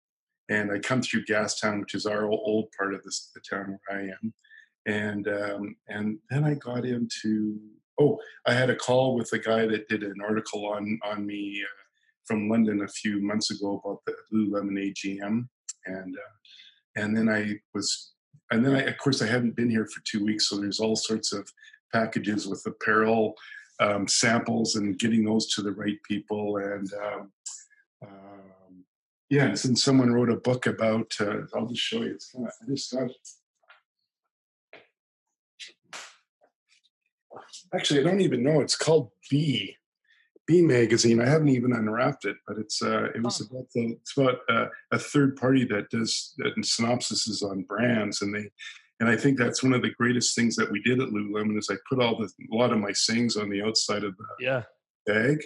And 0.49 0.71
I 0.71 0.79
come 0.79 1.01
through 1.01 1.25
Gastown, 1.25 1.79
which 1.79 1.93
is 1.93 2.05
our 2.05 2.25
old, 2.25 2.65
part 2.77 2.93
of 2.93 3.03
this 3.03 3.31
the 3.33 3.41
town 3.41 3.79
where 3.87 3.99
I 3.99 4.03
am, 4.03 4.33
and 4.85 5.27
um, 5.27 5.75
and 5.87 6.19
then 6.29 6.43
I 6.43 6.55
got 6.55 6.85
into. 6.85 7.59
Oh, 7.99 8.19
I 8.47 8.53
had 8.53 8.69
a 8.71 8.75
call 8.75 9.15
with 9.15 9.31
a 9.33 9.37
guy 9.37 9.67
that 9.67 9.87
did 9.87 10.03
an 10.03 10.21
article 10.27 10.65
on 10.65 10.99
on 11.03 11.25
me. 11.25 11.63
Uh, 11.63 11.77
from 12.25 12.47
London 12.47 12.81
a 12.83 12.87
few 12.87 13.21
months 13.21 13.51
ago 13.51 13.81
about 13.83 13.99
the 14.05 14.15
Lululemon 14.33 14.77
AGM, 14.79 15.47
and 15.85 16.15
uh, 16.15 16.35
and 16.95 17.15
then 17.15 17.29
I 17.29 17.59
was, 17.73 18.13
and 18.51 18.65
then 18.65 18.75
I, 18.75 18.81
of 18.81 18.97
course 18.97 19.21
I 19.21 19.27
hadn't 19.27 19.55
been 19.55 19.69
here 19.69 19.85
for 19.85 20.01
two 20.03 20.23
weeks, 20.23 20.49
so 20.49 20.57
there's 20.57 20.79
all 20.79 20.95
sorts 20.95 21.33
of 21.33 21.51
packages 21.91 22.47
with 22.47 22.63
apparel 22.65 23.35
um, 23.79 24.07
samples 24.07 24.75
and 24.75 24.99
getting 24.99 25.25
those 25.25 25.53
to 25.55 25.61
the 25.61 25.71
right 25.71 25.97
people, 26.03 26.57
and 26.57 26.91
um, 26.93 27.31
um, 28.03 28.83
yeah, 29.29 29.45
and 29.45 29.59
since 29.59 29.83
someone 29.83 30.11
wrote 30.11 30.29
a 30.29 30.35
book 30.35 30.67
about, 30.67 31.11
uh, 31.19 31.41
I'll 31.55 31.65
just 31.65 31.81
show 31.81 32.03
you. 32.03 32.13
It's 32.13 32.31
kind 32.31 32.47
of, 32.47 32.53
I 32.61 32.65
just 32.69 32.93
got. 32.93 33.09
Actually, 37.73 38.01
I 38.01 38.03
don't 38.03 38.21
even 38.21 38.43
know. 38.43 38.61
It's 38.61 38.75
called 38.75 39.11
B. 39.29 39.77
B 40.51 40.61
magazine. 40.61 41.21
I 41.21 41.27
haven't 41.29 41.47
even 41.49 41.71
unwrapped 41.71 42.25
it, 42.25 42.35
but 42.45 42.57
it's 42.57 42.81
uh, 42.81 43.05
it 43.15 43.23
was 43.23 43.39
about 43.39 43.67
the 43.73 43.91
it's 44.01 44.17
about 44.17 44.39
uh, 44.49 44.65
a 44.91 44.99
third 44.99 45.37
party 45.37 45.63
that 45.65 45.89
does 45.89 46.33
that 46.39 46.55
synopsises 46.57 47.41
on 47.41 47.63
brands, 47.63 48.21
and 48.21 48.35
they 48.35 48.49
and 48.99 49.07
I 49.09 49.15
think 49.15 49.37
that's 49.37 49.63
one 49.63 49.71
of 49.73 49.81
the 49.81 49.91
greatest 49.97 50.35
things 50.35 50.57
that 50.57 50.69
we 50.69 50.81
did 50.81 50.99
at 51.01 51.07
Lululemon 51.09 51.57
is 51.57 51.69
I 51.71 51.75
put 51.89 52.03
all 52.03 52.17
the 52.17 52.25
a 52.51 52.55
lot 52.55 52.73
of 52.73 52.79
my 52.79 52.91
sayings 52.91 53.37
on 53.37 53.49
the 53.49 53.61
outside 53.63 54.03
of 54.03 54.13
the 54.17 54.25
Yeah. 54.45 54.63
bag, 55.05 55.37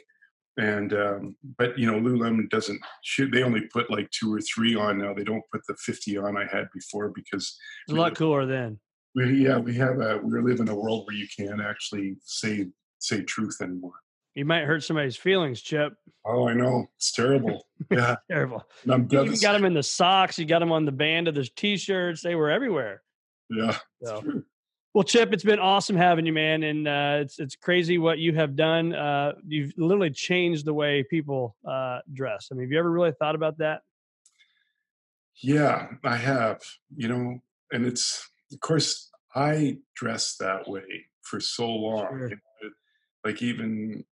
and 0.58 0.92
um, 0.94 1.36
but 1.60 1.78
you 1.78 1.86
know 1.86 2.00
Lululemon 2.00 2.50
doesn't 2.50 2.82
should 3.04 3.32
they 3.32 3.44
only 3.44 3.62
put 3.72 3.92
like 3.92 4.10
two 4.10 4.34
or 4.34 4.42
three 4.42 4.76
on 4.76 4.98
now. 4.98 5.14
They 5.14 5.24
don't 5.24 5.44
put 5.52 5.62
the 5.68 5.76
fifty 5.76 6.18
on 6.18 6.36
I 6.36 6.46
had 6.52 6.68
before 6.74 7.10
because 7.14 7.56
It's 7.88 7.94
a 7.96 8.00
lot 8.02 8.16
cooler 8.16 8.48
then. 8.48 8.80
we 9.14 9.46
yeah 9.46 9.60
we 9.60 9.76
have 9.76 10.00
a 10.02 10.18
we 10.18 10.42
live 10.42 10.62
in 10.62 10.70
a 10.70 10.76
world 10.76 11.06
where 11.06 11.16
you 11.16 11.28
can't 11.38 11.62
actually 11.62 12.16
say 12.24 12.70
say 12.98 13.22
truth 13.22 13.58
anymore. 13.62 14.00
You 14.36 14.44
might 14.46 14.66
hurt 14.66 14.84
somebody's 14.84 15.16
feelings, 15.16 15.62
Chip. 15.62 15.94
Oh, 16.26 16.48
I 16.48 16.54
know 16.54 16.88
it's 16.98 17.12
terrible. 17.14 17.66
Yeah, 17.92 18.16
Terrible. 18.32 18.64
and 18.84 18.94
I'm 18.94 19.08
You 19.12 19.24
even 19.26 19.40
got 19.40 19.52
them 19.54 19.66
in 19.66 19.74
the 19.74 19.84
socks. 19.84 20.40
You 20.40 20.46
got 20.46 20.60
them 20.60 20.72
on 20.72 20.86
the 20.86 20.92
band 20.92 21.28
of 21.28 21.36
the 21.36 21.44
t-shirts. 21.44 22.22
They 22.22 22.34
were 22.34 22.50
everywhere. 22.50 23.02
Yeah, 23.50 23.78
So. 24.02 24.22
true. 24.22 24.44
Well, 24.94 25.04
Chip, 25.04 25.34
it's 25.34 25.44
been 25.44 25.60
awesome 25.60 25.98
having 25.98 26.26
you, 26.26 26.32
man, 26.32 26.64
and 26.64 26.88
uh, 26.88 27.18
it's 27.20 27.38
it's 27.38 27.56
crazy 27.58 27.98
what 27.98 28.18
you 28.18 28.34
have 28.34 28.56
done. 28.56 28.96
Uh, 28.96 29.34
you've 29.46 29.74
literally 29.78 30.10
changed 30.10 30.64
the 30.66 30.74
way 30.74 31.04
people 31.04 31.58
uh, 31.68 32.00
dress. 32.14 32.48
I 32.50 32.56
mean, 32.56 32.64
have 32.68 32.72
you 32.72 32.80
ever 32.80 32.90
really 32.90 33.12
thought 33.12 33.36
about 33.36 33.58
that? 33.58 33.82
Yeah, 35.42 35.88
I 36.04 36.16
have. 36.16 36.62
You 36.96 37.10
know, 37.10 37.40
and 37.74 37.86
it's 37.86 38.30
of 38.54 38.62
course 38.62 39.12
I 39.36 39.80
dressed 39.96 40.40
that 40.40 40.66
way 40.68 41.08
for 41.24 41.42
so 41.42 41.70
long. 41.70 42.08
Sure. 42.08 42.30
you 42.30 42.36
know, 42.36 42.68
it- 42.68 42.74
Like 43.26 43.42
even 43.42 44.06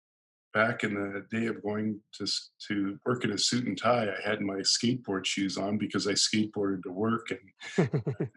back 0.54 0.84
in 0.84 0.94
the 0.94 1.26
day 1.36 1.48
of 1.48 1.62
going 1.64 2.00
to 2.14 2.26
to 2.68 2.98
work 3.06 3.24
in 3.24 3.32
a 3.32 3.38
suit 3.38 3.66
and 3.66 3.78
tie, 3.78 4.08
I 4.08 4.30
had 4.30 4.42
my 4.42 4.60
skateboard 4.60 5.26
shoes 5.26 5.58
on 5.58 5.78
because 5.78 6.08
I 6.08 6.14
skateboarded 6.14 6.84
to 6.84 6.92
work, 6.92 7.32
and 7.78 7.90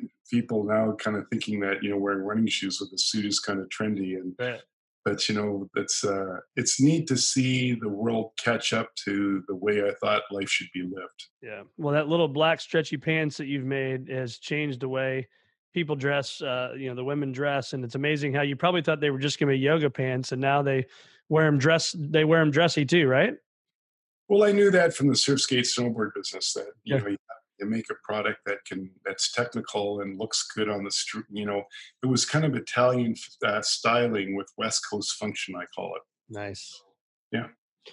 people 0.30 0.64
now 0.64 0.92
kind 0.98 1.16
of 1.16 1.26
thinking 1.30 1.60
that 1.60 1.82
you 1.82 1.90
know 1.90 1.98
wearing 1.98 2.24
running 2.24 2.46
shoes 2.48 2.78
with 2.80 2.90
a 2.92 2.98
suit 2.98 3.24
is 3.26 3.40
kind 3.40 3.60
of 3.60 3.68
trendy, 3.68 4.16
and 4.16 4.34
Right. 4.38 4.62
but 5.04 5.28
you 5.28 5.34
know 5.34 5.68
it's 5.76 6.04
uh, 6.04 6.38
it's 6.56 6.80
neat 6.80 7.06
to 7.08 7.16
see 7.16 7.74
the 7.74 7.88
world 7.88 8.32
catch 8.38 8.72
up 8.72 8.94
to 9.04 9.42
the 9.46 9.54
way 9.54 9.82
I 9.86 9.92
thought 10.00 10.22
life 10.30 10.48
should 10.48 10.68
be 10.72 10.82
lived. 10.82 11.26
Yeah. 11.42 11.62
Well, 11.76 11.94
that 11.94 12.08
little 12.08 12.28
black 12.28 12.60
stretchy 12.60 12.96
pants 12.96 13.36
that 13.36 13.46
you've 13.46 13.64
made 13.64 14.08
has 14.08 14.38
changed 14.38 14.80
the 14.80 14.88
way 14.88 15.28
people 15.74 15.94
dress. 15.94 16.40
Uh, 16.40 16.72
you 16.76 16.88
know, 16.88 16.94
the 16.94 17.04
women 17.04 17.32
dress, 17.32 17.74
and 17.74 17.84
it's 17.84 17.94
amazing 17.94 18.32
how 18.32 18.42
you 18.42 18.56
probably 18.56 18.80
thought 18.82 19.00
they 19.00 19.10
were 19.10 19.18
just 19.18 19.38
going 19.38 19.48
to 19.48 19.54
be 19.54 19.62
yoga 19.62 19.90
pants, 19.90 20.32
and 20.32 20.40
now 20.40 20.62
they 20.62 20.86
wear 21.28 21.46
them 21.46 21.58
dress. 21.58 21.94
They 21.98 22.24
wear 22.24 22.40
them 22.40 22.50
dressy 22.50 22.84
too, 22.84 23.06
right? 23.06 23.34
Well, 24.28 24.42
I 24.44 24.52
knew 24.52 24.70
that 24.70 24.94
from 24.94 25.08
the 25.08 25.16
surf 25.16 25.40
skate 25.40 25.64
snowboard 25.64 26.10
business 26.14 26.52
that 26.54 26.66
you 26.84 26.96
Yeah. 26.96 27.02
know 27.02 27.08
you, 27.08 27.16
make 27.60 27.88
a 27.90 27.94
product 28.04 28.40
that 28.44 28.58
can 28.66 28.90
that's 29.04 29.32
technical 29.32 30.00
and 30.02 30.18
looks 30.18 30.46
good 30.54 30.68
on 30.68 30.84
the 30.84 30.90
street. 30.90 31.24
You 31.30 31.46
know, 31.46 31.62
it 32.02 32.06
was 32.06 32.26
kind 32.26 32.44
of 32.44 32.54
Italian 32.54 33.14
uh, 33.44 33.62
styling 33.62 34.36
with 34.36 34.48
West 34.58 34.82
Coast 34.90 35.14
function, 35.14 35.54
I 35.56 35.64
call 35.74 35.94
it. 35.96 36.02
Nice. 36.28 36.82
Yeah. 37.32 37.46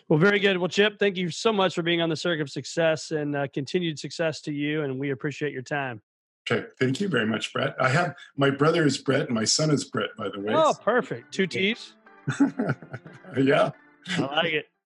Well, 0.10 0.20
very 0.20 0.40
good. 0.40 0.58
Well, 0.58 0.68
Chip, 0.68 1.00
thank 1.00 1.16
you 1.16 1.30
so 1.30 1.54
much 1.54 1.76
for 1.76 1.82
being 1.82 2.02
on 2.02 2.10
the 2.10 2.16
Circuit 2.16 2.42
of 2.42 2.50
Success 2.50 3.12
and 3.12 3.36
uh, 3.36 3.48
continued 3.54 4.00
success 4.00 4.42
to 4.42 4.52
you. 4.52 4.82
And 4.82 5.00
we 5.00 5.12
appreciate 5.12 5.54
your 5.54 5.62
time. 5.62 6.02
Okay, 6.52 6.68
thank 6.78 7.00
you 7.00 7.08
very 7.08 7.26
much, 7.26 7.54
Brett. 7.54 7.74
I 7.80 7.88
have 7.88 8.16
my 8.36 8.50
brother 8.50 8.86
is 8.86 8.98
Brett, 8.98 9.28
and 9.28 9.36
my 9.36 9.46
son 9.46 9.72
is 9.72 9.86
Brett, 9.86 10.10
by 10.18 10.28
the 10.28 10.42
way. 10.42 10.54
Oh, 10.54 10.74
perfect. 10.74 11.34
Two 11.34 11.48
T's. 11.48 11.94
yeah. 13.38 13.71
I 14.17 14.21
like 14.21 14.53
it. 14.53 14.65